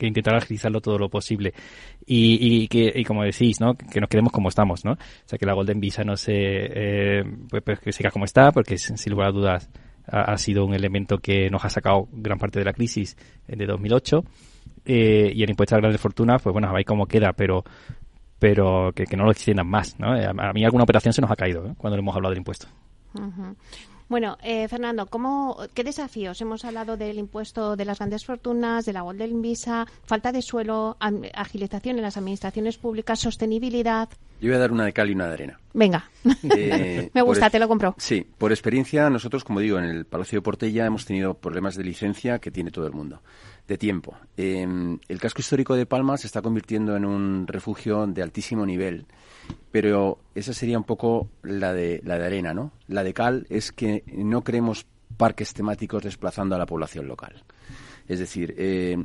intentar 0.00 0.34
agilizarlo 0.34 0.80
todo 0.80 0.98
lo 0.98 1.08
posible. 1.08 1.52
Y, 2.06 2.38
y, 2.40 2.68
que, 2.68 2.92
y 2.94 3.04
como 3.04 3.22
decís, 3.22 3.60
¿no? 3.60 3.74
Que 3.74 4.00
nos 4.00 4.08
quedemos 4.08 4.32
como 4.32 4.48
estamos, 4.48 4.84
¿no? 4.84 4.92
O 4.92 4.98
sea, 5.26 5.38
que 5.38 5.46
la 5.46 5.54
Golden 5.54 5.80
Visa 5.80 6.04
no 6.04 6.16
se, 6.16 6.32
eh, 6.34 7.24
pues, 7.48 7.62
pues, 7.62 7.80
que 7.80 7.92
siga 7.92 8.10
como 8.10 8.24
está, 8.24 8.50
porque 8.52 8.78
sin 8.78 9.12
lugar 9.12 9.28
a 9.28 9.32
dudas 9.32 9.70
ha, 10.06 10.36
sido 10.38 10.64
un 10.64 10.74
elemento 10.74 11.18
que 11.18 11.50
nos 11.50 11.64
ha 11.64 11.70
sacado 11.70 12.08
gran 12.12 12.38
parte 12.38 12.58
de 12.58 12.64
la 12.64 12.72
crisis 12.72 13.16
de 13.46 13.66
2008. 13.66 14.24
Eh, 14.86 15.32
y 15.34 15.42
el 15.42 15.50
impuesto 15.50 15.74
a 15.74 15.78
la 15.78 15.82
grandes 15.82 16.00
fortunas, 16.00 16.42
pues 16.42 16.52
bueno, 16.52 16.72
ver 16.72 16.84
cómo 16.84 17.06
queda, 17.06 17.32
pero 17.32 17.64
pero 18.38 18.92
que, 18.94 19.04
no 19.16 19.24
lo 19.24 19.32
extiendan 19.32 19.68
más, 19.68 20.00
¿no? 20.00 20.14
A, 20.14 20.52
mí 20.54 20.64
alguna 20.64 20.84
operación 20.84 21.12
se 21.12 21.20
nos 21.20 21.30
ha 21.30 21.36
caído 21.36 21.66
¿eh? 21.66 21.74
cuando 21.76 21.98
hemos 21.98 22.16
hablado 22.16 22.30
del 22.30 22.38
impuesto. 22.38 22.66
Bueno, 24.10 24.36
eh, 24.42 24.66
Fernando, 24.66 25.06
¿cómo, 25.06 25.56
¿qué 25.72 25.84
desafíos? 25.84 26.40
Hemos 26.40 26.64
hablado 26.64 26.96
del 26.96 27.16
impuesto 27.16 27.76
de 27.76 27.84
las 27.84 27.98
grandes 28.00 28.24
fortunas, 28.24 28.84
de 28.84 28.92
la 28.92 29.02
Golden 29.02 29.40
Visa, 29.40 29.86
falta 30.02 30.32
de 30.32 30.42
suelo, 30.42 30.96
agilización 31.32 31.96
en 31.96 32.02
las 32.02 32.16
administraciones 32.16 32.76
públicas, 32.76 33.20
sostenibilidad. 33.20 34.08
Yo 34.40 34.48
voy 34.48 34.56
a 34.56 34.58
dar 34.58 34.72
una 34.72 34.84
de 34.84 34.92
cal 34.92 35.10
y 35.10 35.12
una 35.12 35.28
de 35.28 35.34
arena. 35.34 35.60
Venga, 35.74 36.10
eh, 36.42 37.08
me 37.14 37.22
gusta, 37.22 37.50
te 37.50 37.60
lo 37.60 37.68
compro. 37.68 37.94
Sí, 37.98 38.26
por 38.36 38.50
experiencia, 38.50 39.08
nosotros, 39.10 39.44
como 39.44 39.60
digo, 39.60 39.78
en 39.78 39.84
el 39.84 40.04
Palacio 40.06 40.38
de 40.38 40.42
Portella 40.42 40.86
hemos 40.86 41.04
tenido 41.04 41.34
problemas 41.34 41.76
de 41.76 41.84
licencia 41.84 42.40
que 42.40 42.50
tiene 42.50 42.72
todo 42.72 42.88
el 42.88 42.92
mundo, 42.92 43.22
de 43.68 43.78
tiempo. 43.78 44.16
Em, 44.36 44.98
el 45.06 45.20
casco 45.20 45.40
histórico 45.40 45.76
de 45.76 45.86
Palma 45.86 46.16
se 46.16 46.26
está 46.26 46.42
convirtiendo 46.42 46.96
en 46.96 47.04
un 47.04 47.46
refugio 47.46 48.08
de 48.08 48.24
altísimo 48.24 48.66
nivel 48.66 49.06
pero 49.70 50.18
esa 50.34 50.52
sería 50.52 50.78
un 50.78 50.84
poco 50.84 51.28
la 51.42 51.72
de, 51.72 52.00
la 52.04 52.18
de 52.18 52.26
arena, 52.26 52.54
¿no? 52.54 52.72
La 52.88 53.04
de 53.04 53.14
cal 53.14 53.46
es 53.50 53.72
que 53.72 54.04
no 54.06 54.42
queremos 54.42 54.86
parques 55.16 55.52
temáticos 55.54 56.02
desplazando 56.02 56.54
a 56.54 56.58
la 56.58 56.66
población 56.66 57.06
local. 57.06 57.44
Es 58.08 58.18
decir, 58.18 58.54
eh, 58.58 58.96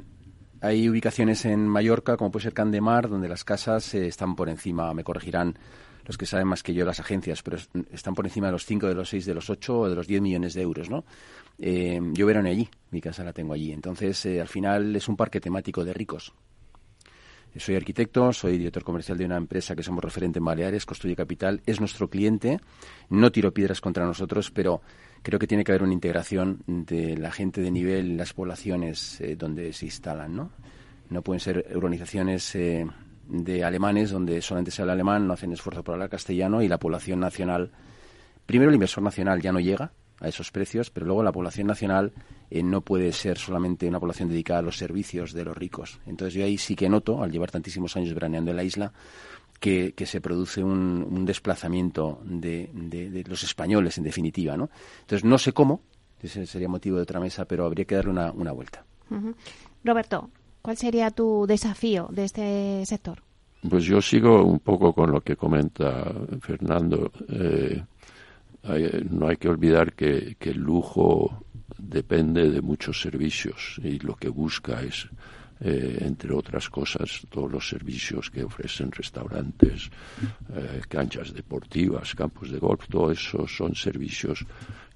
hay 0.62 0.90
ubicaciones 0.90 1.46
en 1.46 1.68
Mallorca, 1.68 2.18
como 2.18 2.32
puede 2.32 2.44
ser 2.44 2.54
Candemar, 2.54 3.10
donde 3.10 3.28
las 3.28 3.44
casas 3.44 3.94
eh, 3.94 4.08
están 4.08 4.36
por 4.36 4.50
encima, 4.50 4.94
me 4.94 5.04
corregirán 5.04 5.58
los 6.06 6.18
que 6.18 6.26
saben 6.26 6.48
más 6.48 6.64
que 6.64 6.74
yo 6.74 6.86
las 6.86 7.00
agencias, 7.00 7.42
pero 7.42 7.58
están 7.92 8.14
por 8.14 8.26
encima 8.26 8.48
de 8.48 8.54
los 8.54 8.66
5, 8.66 8.88
de 8.88 8.96
los 8.96 9.10
6, 9.10 9.26
de 9.26 9.34
los 9.34 9.50
8 9.50 9.80
o 9.80 9.90
de 9.90 9.96
los 9.96 10.08
10 10.08 10.22
millones 10.22 10.54
de 10.54 10.62
euros, 10.62 10.90
¿no? 10.90 11.04
Eh, 11.58 12.00
yo 12.14 12.26
verán 12.26 12.46
allí, 12.46 12.70
mi 12.92 13.02
casa 13.02 13.24
la 13.24 13.34
tengo 13.34 13.54
allí. 13.54 13.72
Entonces, 13.72 14.26
al 14.26 14.48
final 14.48 14.96
es 14.96 15.08
un 15.08 15.16
parque 15.16 15.40
temático 15.40 15.84
de 15.84 15.94
ricos. 15.94 16.34
Soy 17.58 17.76
arquitecto, 17.76 18.34
soy 18.34 18.58
director 18.58 18.84
comercial 18.84 19.18
de 19.18 19.26
una 19.26 19.38
empresa 19.38 19.76
que 19.76 19.84
somos 19.84 20.04
referente 20.04 20.40
en 20.40 20.46
Baleares, 20.46 20.86
Construye 20.86 21.16
Capital, 21.16 21.62
es 21.66 21.80
nuestro 21.80 22.10
cliente, 22.10 22.60
no 23.10 23.32
tiro 23.32 23.54
piedras 23.54 23.80
contra 23.80 24.06
nosotros, 24.06 24.52
pero 24.52 24.82
creo 25.22 25.40
que 25.40 25.48
tiene 25.48 25.64
que 25.64 25.72
haber 25.72 25.84
una 25.84 25.94
integración 25.94 26.64
de 26.68 27.18
la 27.18 27.32
gente 27.32 27.62
de 27.62 27.72
nivel 27.72 28.18
las 28.18 28.34
poblaciones 28.34 29.22
eh, 29.22 29.38
donde 29.38 29.72
se 29.72 29.86
instalan, 29.86 30.36
¿no? 30.36 30.52
No 31.10 31.22
pueden 31.22 31.40
ser 31.40 31.66
urbanizaciones 31.74 32.56
eh, 32.56 32.86
de 33.30 33.64
alemanes 33.64 34.12
donde 34.12 34.42
solamente 34.42 34.72
se 34.72 34.82
habla 34.82 34.94
alemán, 34.94 35.26
no 35.26 35.34
hacen 35.34 35.54
esfuerzo 35.54 35.82
por 35.82 35.94
hablar 35.94 36.10
castellano 36.10 36.62
y 36.62 36.68
la 36.68 36.78
población 36.78 37.22
nacional, 37.22 37.72
primero 38.46 38.70
el 38.70 38.76
inversor 38.76 39.04
nacional 39.04 39.42
ya 39.42 39.54
no 39.54 39.62
llega 39.62 39.94
a 40.20 40.28
esos 40.28 40.52
precios, 40.52 40.90
pero 40.90 41.06
luego 41.06 41.24
la 41.24 41.32
población 41.32 41.68
nacional 41.68 42.14
eh, 42.50 42.64
no 42.64 42.82
puede 42.82 43.12
ser 43.12 43.38
solamente 43.38 43.88
una 43.88 44.00
población 44.00 44.30
dedicada 44.30 44.60
a 44.60 44.64
los 44.64 44.78
servicios 44.78 45.34
de 45.34 45.46
los 45.46 45.58
ricos. 45.58 46.00
Entonces 46.06 46.34
yo 46.34 46.46
ahí 46.46 46.58
sí 46.58 46.76
que 46.76 46.90
noto, 46.90 47.22
al 47.22 47.32
llevar 47.32 47.52
tantísimos 47.52 47.96
años 47.98 48.14
veraneando 48.14 48.52
en 48.52 48.58
la 48.58 48.64
isla, 48.64 48.94
que, 49.60 49.94
se 50.06 50.22
produce 50.22 50.64
un, 50.64 51.26
desplazamiento 51.26 52.20
de, 52.24 53.24
los 53.28 53.44
españoles, 53.44 53.98
en 53.98 54.04
definitiva. 54.04 54.56
¿no? 54.58 54.70
Entonces 55.02 55.24
no 55.24 55.38
sé 55.38 55.54
cómo, 55.54 55.82
ese 56.22 56.46
sería 56.46 56.68
motivo 56.68 56.98
de 56.98 57.04
otra 57.04 57.20
mesa, 57.20 57.46
pero 57.46 57.66
habría 57.66 57.86
que 57.86 57.96
darle 57.96 58.12
una, 58.12 58.52
vuelta. 58.52 58.86
Roberto, 59.84 60.30
¿cuál 60.62 60.78
sería 60.78 61.12
tu 61.12 61.46
desafío 61.48 62.08
de 62.12 62.26
este 62.26 62.86
sector? 62.86 63.22
Pues 63.68 63.86
yo 63.86 64.02
sigo 64.02 64.44
un 64.44 64.60
poco 64.60 64.94
con 64.94 65.12
lo 65.12 65.22
que 65.22 65.36
comenta 65.36 66.12
Fernando. 66.42 67.12
Eh, 67.30 67.84
no 69.10 69.28
hay 69.28 69.38
que 69.38 69.50
olvidar 69.50 69.94
que, 69.94 70.38
el 70.40 70.58
lujo 70.58 71.46
depende 71.78 72.50
de 72.50 72.62
muchos 72.62 73.02
servicios 73.02 73.80
y 73.84 74.00
lo 74.00 74.16
que 74.16 74.30
busca 74.30 74.82
es, 74.82 75.08
eh, 75.60 76.00
entre 76.02 76.34
otras 76.34 76.70
cosas, 76.70 77.22
todos 77.30 77.52
los 77.52 77.68
servicios 77.68 78.30
que 78.30 78.44
ofrecen 78.44 78.92
restaurantes, 78.92 79.90
eh, 80.54 80.82
canchas 80.88 81.34
deportivas, 81.34 82.16
campos 82.16 82.52
de 82.52 82.60
golf, 82.60 82.88
todo 82.90 83.12
eso 83.12 83.48
son 83.48 83.76
servicios 83.76 84.46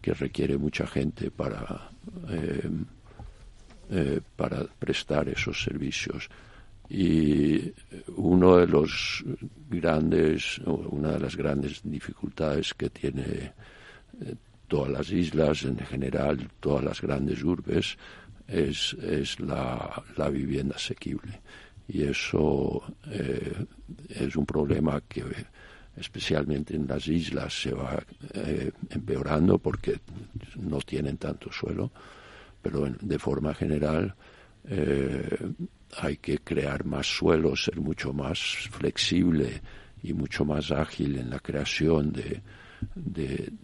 que 0.01 0.13
requiere 0.13 0.57
mucha 0.57 0.88
gente 0.88 1.30
para, 1.30 1.91
eh, 2.30 4.22
para 4.36 4.65
prestar 4.65 5.30
esos 5.30 5.61
servicios 5.61 6.30
y 6.89 7.71
uno 8.15 8.57
de 8.57 8.67
los 8.67 9.23
grandes 9.69 10.57
una 10.59 11.11
de 11.11 11.19
las 11.19 11.35
grandes 11.35 11.81
dificultades 11.83 12.73
que 12.73 12.89
tiene 12.89 13.53
eh, 14.21 14.35
todas 14.67 14.91
las 14.91 15.11
islas 15.11 15.63
en 15.63 15.77
general 15.77 16.49
todas 16.59 16.83
las 16.83 17.01
grandes 17.01 17.43
urbes 17.43 17.97
es, 18.49 18.93
es 19.01 19.39
la, 19.39 20.03
la 20.17 20.29
vivienda 20.29 20.75
asequible. 20.75 21.41
Y 21.87 22.03
eso 22.03 22.83
eh, 23.07 23.65
es 24.09 24.35
un 24.35 24.45
problema 24.45 25.01
que 25.07 25.23
especialmente 25.97 26.75
en 26.75 26.87
las 26.87 27.07
islas, 27.07 27.61
se 27.61 27.73
va 27.73 28.01
eh, 28.33 28.71
empeorando 28.89 29.57
porque 29.57 29.99
no 30.55 30.79
tienen 30.79 31.17
tanto 31.17 31.51
suelo, 31.51 31.91
pero 32.61 32.87
de 33.01 33.19
forma 33.19 33.53
general 33.53 34.15
eh, 34.65 35.51
hay 35.97 36.17
que 36.17 36.39
crear 36.39 36.85
más 36.85 37.07
suelo, 37.07 37.55
ser 37.55 37.79
mucho 37.79 38.13
más 38.13 38.39
flexible 38.71 39.61
y 40.03 40.13
mucho 40.13 40.45
más 40.45 40.71
ágil 40.71 41.17
en 41.17 41.29
la 41.29 41.39
creación 41.39 42.11
de, 42.11 42.41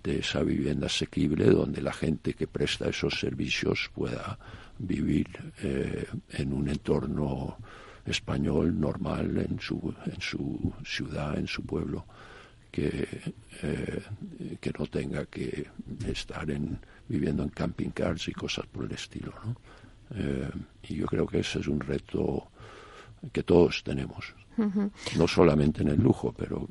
esa 0.03 0.43
vivienda 0.43 0.88
asequible 0.88 1.45
donde 1.45 1.82
la 1.82 1.93
gente 1.93 2.34
que 2.34 2.47
presta 2.47 2.89
esos 2.89 3.19
servicios 3.19 3.89
pueda 3.93 4.38
vivir 4.78 5.28
eh, 5.61 6.05
en 6.32 6.53
un 6.53 6.67
entorno 6.67 7.57
español 8.05 8.80
normal 8.80 9.38
en 9.38 9.59
su, 9.59 9.93
en 10.05 10.21
su 10.21 10.73
ciudad, 10.86 11.38
en 11.38 11.47
su 11.47 11.65
pueblo, 11.65 12.05
que, 12.71 13.07
eh, 13.63 14.03
que 14.59 14.71
no 14.78 14.86
tenga 14.88 15.26
que 15.26 15.65
estar 16.07 16.49
en, 16.51 16.78
viviendo 17.07 17.43
en 17.43 17.49
camping 17.49 17.89
cars 17.89 18.28
y 18.28 18.34
cosas 18.34 18.65
por 18.67 18.86
el 18.86 18.91
estilo. 18.91 19.34
¿no? 19.43 19.55
Eh, 20.14 20.49
y 20.89 20.95
yo 20.95 21.06
creo 21.08 21.26
que 21.26 21.39
ese 21.39 21.60
es 21.60 21.68
un 21.68 21.80
reto 21.80 22.47
que 23.32 23.43
todos 23.43 23.84
tenemos, 23.84 24.36
no 25.18 25.28
solamente 25.28 25.82
en 25.82 25.89
el 25.89 25.99
lujo, 25.99 26.34
pero, 26.38 26.68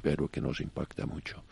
pero 0.00 0.28
que 0.28 0.40
nos 0.40 0.60
impacta 0.60 1.04
mucho. 1.04 1.42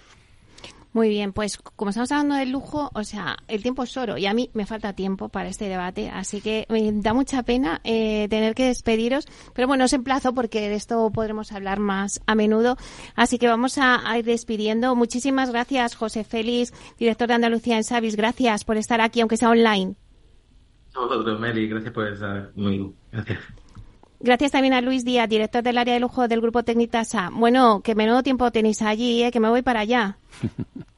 Muy 0.95 1.11
bien, 1.11 1.35
pues 1.35 1.59
como 1.59 1.91
estamos 1.91 2.11
hablando 2.13 2.35
del 2.35 2.51
lujo, 2.51 2.91
o 2.95 3.05
sea, 3.05 3.37
el 3.47 3.63
tiempo 3.63 3.83
es 3.83 3.95
oro 3.97 4.17
y 4.17 4.25
a 4.25 4.33
mí 4.33 4.51
me 4.55 4.65
falta 4.65 4.95
tiempo 4.95 5.29
para 5.29 5.51
este 5.51 5.69
debate, 5.69 6.09
así 6.09 6.41
que 6.41 6.67
me 6.71 6.91
da 6.93 7.13
mucha 7.13 7.43
pena 7.43 7.83
eh, 7.85 8.27
tener 8.31 8.55
que 8.55 8.69
despediros, 8.69 9.27
pero 9.53 9.69
bueno, 9.69 9.85
os 9.85 9.93
emplazo 9.93 10.33
porque 10.33 10.69
de 10.69 10.77
esto 10.77 11.11
podremos 11.11 11.53
hablar 11.53 11.79
más 11.79 12.21
a 12.27 12.35
menudo, 12.35 12.79
así 13.15 13.39
que 13.39 13.49
vamos 13.49 13.77
a, 13.77 14.01
ir 14.19 14.25
despidiendo. 14.25 14.97
Muchísimas 14.97 15.51
gracias, 15.51 15.95
José 15.95 16.25
Félix, 16.25 16.73
director 16.99 17.29
de 17.29 17.35
Andalucía 17.35 17.77
en 17.77 17.85
Savis, 17.85 18.17
gracias 18.17 18.65
por 18.65 18.79
estar 18.79 19.03
aquí, 19.03 19.21
aunque 19.21 19.37
sea 19.37 19.51
online. 19.51 19.95
A 20.99 21.07
vosotros, 21.07 21.39
Meli, 21.39 21.69
gracias 21.69 21.93
por 21.93 22.09
estar 22.09 22.51
conmigo. 22.53 22.93
Gracias. 23.13 23.39
Gracias 24.21 24.51
también 24.51 24.75
a 24.75 24.81
Luis 24.81 25.05
Díaz, 25.05 25.29
director 25.29 25.63
del 25.63 25.79
área 25.79 25.95
de 25.95 26.01
lujo 26.01 26.27
del 26.27 26.41
grupo 26.41 26.65
Tecnitasa. 26.65 27.31
Bueno, 27.33 27.83
que 27.83 27.95
menudo 27.95 28.25
tiempo 28.25 28.51
tenéis 28.51 28.83
allí, 28.83 29.23
¿eh? 29.23 29.31
que 29.31 29.39
me 29.39 29.49
voy 29.49 29.63
para 29.63 29.81
allá. 29.81 30.19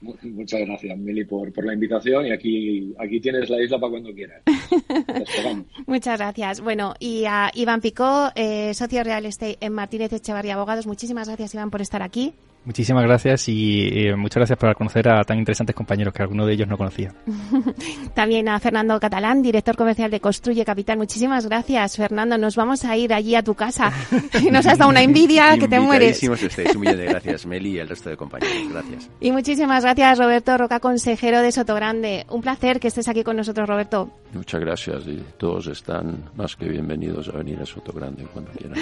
Muchas 0.00 0.60
gracias, 0.60 0.96
Meli, 0.96 1.24
por, 1.24 1.52
por 1.52 1.66
la 1.66 1.74
invitación 1.74 2.26
y 2.26 2.30
aquí, 2.30 2.94
aquí 2.98 3.20
tienes 3.20 3.50
la 3.50 3.60
isla 3.60 3.78
para 3.78 3.90
cuando 3.90 4.14
quieras. 4.14 4.42
Muchas 5.86 6.18
gracias. 6.18 6.60
Bueno, 6.60 6.94
y 7.00 7.24
a 7.24 7.50
Iván 7.52 7.80
Picó, 7.80 8.30
eh, 8.34 8.72
socio 8.74 9.02
real 9.02 9.26
estate 9.26 9.58
en 9.60 9.72
Martínez 9.72 10.12
Echevarría 10.12 10.54
Abogados. 10.54 10.86
Muchísimas 10.86 11.26
gracias, 11.26 11.52
Iván, 11.54 11.70
por 11.70 11.82
estar 11.82 12.02
aquí. 12.02 12.32
Muchísimas 12.64 13.04
gracias 13.04 13.48
y 13.48 14.08
muchas 14.16 14.36
gracias 14.36 14.58
por 14.58 14.74
conocer 14.74 15.08
a 15.08 15.24
tan 15.24 15.38
interesantes 15.38 15.74
compañeros 15.74 16.12
que 16.12 16.22
alguno 16.22 16.44
de 16.44 16.54
ellos 16.54 16.68
no 16.68 16.76
conocía. 16.76 17.14
También 18.14 18.48
a 18.48 18.58
Fernando 18.60 18.98
Catalán, 19.00 19.42
director 19.42 19.76
comercial 19.76 20.10
de 20.10 20.20
Construye 20.20 20.64
Capital. 20.64 20.98
Muchísimas 20.98 21.46
gracias, 21.46 21.96
Fernando. 21.96 22.36
Nos 22.36 22.56
vamos 22.56 22.84
a 22.84 22.96
ir 22.96 23.14
allí 23.14 23.34
a 23.34 23.42
tu 23.42 23.54
casa. 23.54 23.92
Nos 24.52 24.66
has 24.66 24.78
dado 24.78 24.90
una 24.90 25.02
envidia 25.02 25.56
que 25.58 25.68
te 25.68 25.80
mueres. 25.80 26.22
Un 26.22 26.80
millón 26.80 26.96
de 26.98 27.06
gracias, 27.06 27.46
Meli 27.46 27.76
y 27.76 27.78
el 27.78 27.88
resto 27.88 28.10
de 28.10 28.16
compañeros. 28.16 28.72
Gracias. 28.72 29.08
Y 29.20 29.32
muchísimas 29.32 29.82
gracias, 29.82 30.18
Roberto 30.18 30.56
Roca, 30.56 30.80
consejero 30.80 31.42
de 31.42 31.52
Sotogrande. 31.52 32.24
Un 32.30 32.40
placer 32.40 32.80
que 32.80 32.88
estés 32.88 33.08
aquí 33.08 33.24
con 33.24 33.36
nosotros, 33.36 33.68
Roberto. 33.68 34.10
Muchas 34.32 34.60
gracias 34.60 35.06
y 35.06 35.22
todos 35.36 35.66
están 35.66 36.30
más 36.36 36.54
que 36.54 36.68
bienvenidos 36.68 37.28
a 37.28 37.32
venir 37.32 37.58
a 37.60 37.66
Sotogrande 37.66 38.24
cuando 38.32 38.50
quieran. 38.52 38.78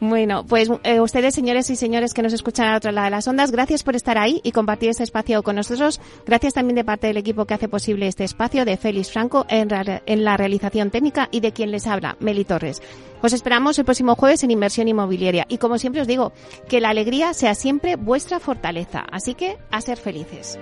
Bueno, 0.00 0.44
pues 0.46 0.70
eh, 0.84 1.00
ustedes, 1.00 1.34
señores 1.34 1.70
y 1.70 1.76
señores 1.76 2.12
que 2.12 2.22
nos 2.22 2.32
escuchan 2.32 2.68
a 2.68 2.76
otro 2.76 2.92
lado 2.92 3.09
de 3.10 3.16
la 3.16 3.30
ondas. 3.30 3.50
Gracias 3.50 3.82
por 3.82 3.96
estar 3.96 4.18
ahí 4.18 4.40
y 4.44 4.52
compartir 4.52 4.90
este 4.90 5.02
espacio 5.02 5.42
con 5.42 5.56
nosotros. 5.56 6.00
Gracias 6.26 6.54
también 6.54 6.76
de 6.76 6.84
parte 6.84 7.08
del 7.08 7.16
equipo 7.16 7.44
que 7.44 7.54
hace 7.54 7.68
posible 7.68 8.06
este 8.06 8.24
espacio, 8.24 8.64
de 8.64 8.76
Félix 8.76 9.10
Franco 9.10 9.46
en, 9.48 9.68
en 10.06 10.24
la 10.24 10.36
realización 10.36 10.90
técnica 10.90 11.28
y 11.30 11.40
de 11.40 11.52
quien 11.52 11.70
les 11.70 11.86
habla, 11.86 12.16
Meli 12.20 12.44
Torres. 12.44 12.80
Os 13.22 13.32
esperamos 13.32 13.78
el 13.78 13.84
próximo 13.84 14.14
jueves 14.14 14.42
en 14.44 14.50
Inversión 14.50 14.88
Inmobiliaria 14.88 15.44
y 15.48 15.58
como 15.58 15.78
siempre 15.78 16.00
os 16.00 16.06
digo, 16.08 16.32
que 16.68 16.80
la 16.80 16.90
alegría 16.90 17.34
sea 17.34 17.54
siempre 17.54 17.96
vuestra 17.96 18.40
fortaleza. 18.40 19.04
Así 19.10 19.34
que 19.34 19.58
a 19.70 19.80
ser 19.80 19.98
felices. 19.98 20.58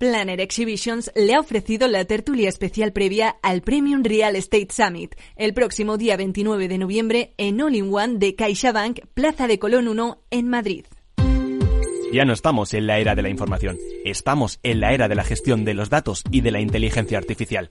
Planner 0.00 0.40
Exhibitions 0.40 1.12
le 1.14 1.34
ha 1.34 1.40
ofrecido 1.40 1.86
la 1.86 2.06
tertulia 2.06 2.48
especial 2.48 2.90
previa 2.90 3.36
al 3.42 3.60
Premium 3.60 4.02
Real 4.02 4.34
Estate 4.34 4.68
Summit 4.70 5.14
el 5.36 5.52
próximo 5.52 5.98
día 5.98 6.16
29 6.16 6.68
de 6.68 6.78
noviembre 6.78 7.34
en 7.36 7.60
All 7.60 7.74
in 7.74 7.92
One 7.94 8.16
de 8.16 8.34
CaixaBank, 8.34 9.00
Plaza 9.12 9.46
de 9.46 9.58
Colón 9.58 9.88
1 9.88 10.22
en 10.30 10.48
Madrid. 10.48 10.86
Ya 12.14 12.24
no 12.24 12.32
estamos 12.32 12.72
en 12.72 12.86
la 12.86 12.98
era 12.98 13.14
de 13.14 13.20
la 13.20 13.28
información, 13.28 13.76
estamos 14.06 14.58
en 14.62 14.80
la 14.80 14.94
era 14.94 15.06
de 15.06 15.16
la 15.16 15.22
gestión 15.22 15.66
de 15.66 15.74
los 15.74 15.90
datos 15.90 16.24
y 16.30 16.40
de 16.40 16.50
la 16.50 16.62
inteligencia 16.62 17.18
artificial. 17.18 17.70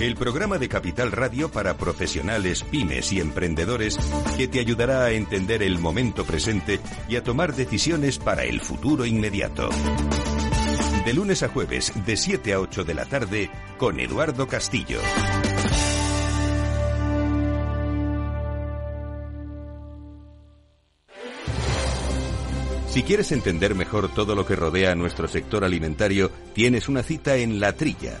el 0.00 0.14
programa 0.14 0.58
de 0.58 0.68
Capital 0.68 1.10
Radio 1.10 1.50
para 1.50 1.78
profesionales, 1.78 2.62
pymes 2.64 3.12
y 3.12 3.20
emprendedores 3.20 3.98
que 4.36 4.46
te 4.46 4.60
ayudará 4.60 5.04
a 5.04 5.12
entender 5.12 5.62
el 5.62 5.78
momento 5.78 6.26
presente 6.26 6.80
y 7.08 7.16
a 7.16 7.22
tomar 7.22 7.54
decisiones 7.54 8.18
para 8.18 8.44
el 8.44 8.60
futuro 8.60 9.06
inmediato. 9.06 9.70
De 11.06 11.14
lunes 11.14 11.42
a 11.42 11.48
jueves, 11.48 11.94
de 12.04 12.18
7 12.18 12.52
a 12.52 12.60
8 12.60 12.84
de 12.84 12.94
la 12.94 13.06
tarde, 13.06 13.50
con 13.78 13.98
Eduardo 13.98 14.46
Castillo. 14.46 15.00
Si 22.90 23.02
quieres 23.02 23.32
entender 23.32 23.74
mejor 23.74 24.12
todo 24.12 24.34
lo 24.34 24.44
que 24.44 24.56
rodea 24.56 24.92
a 24.92 24.94
nuestro 24.94 25.26
sector 25.26 25.64
alimentario, 25.64 26.30
tienes 26.52 26.88
una 26.88 27.02
cita 27.02 27.36
en 27.36 27.60
La 27.60 27.72
Trilla 27.72 28.20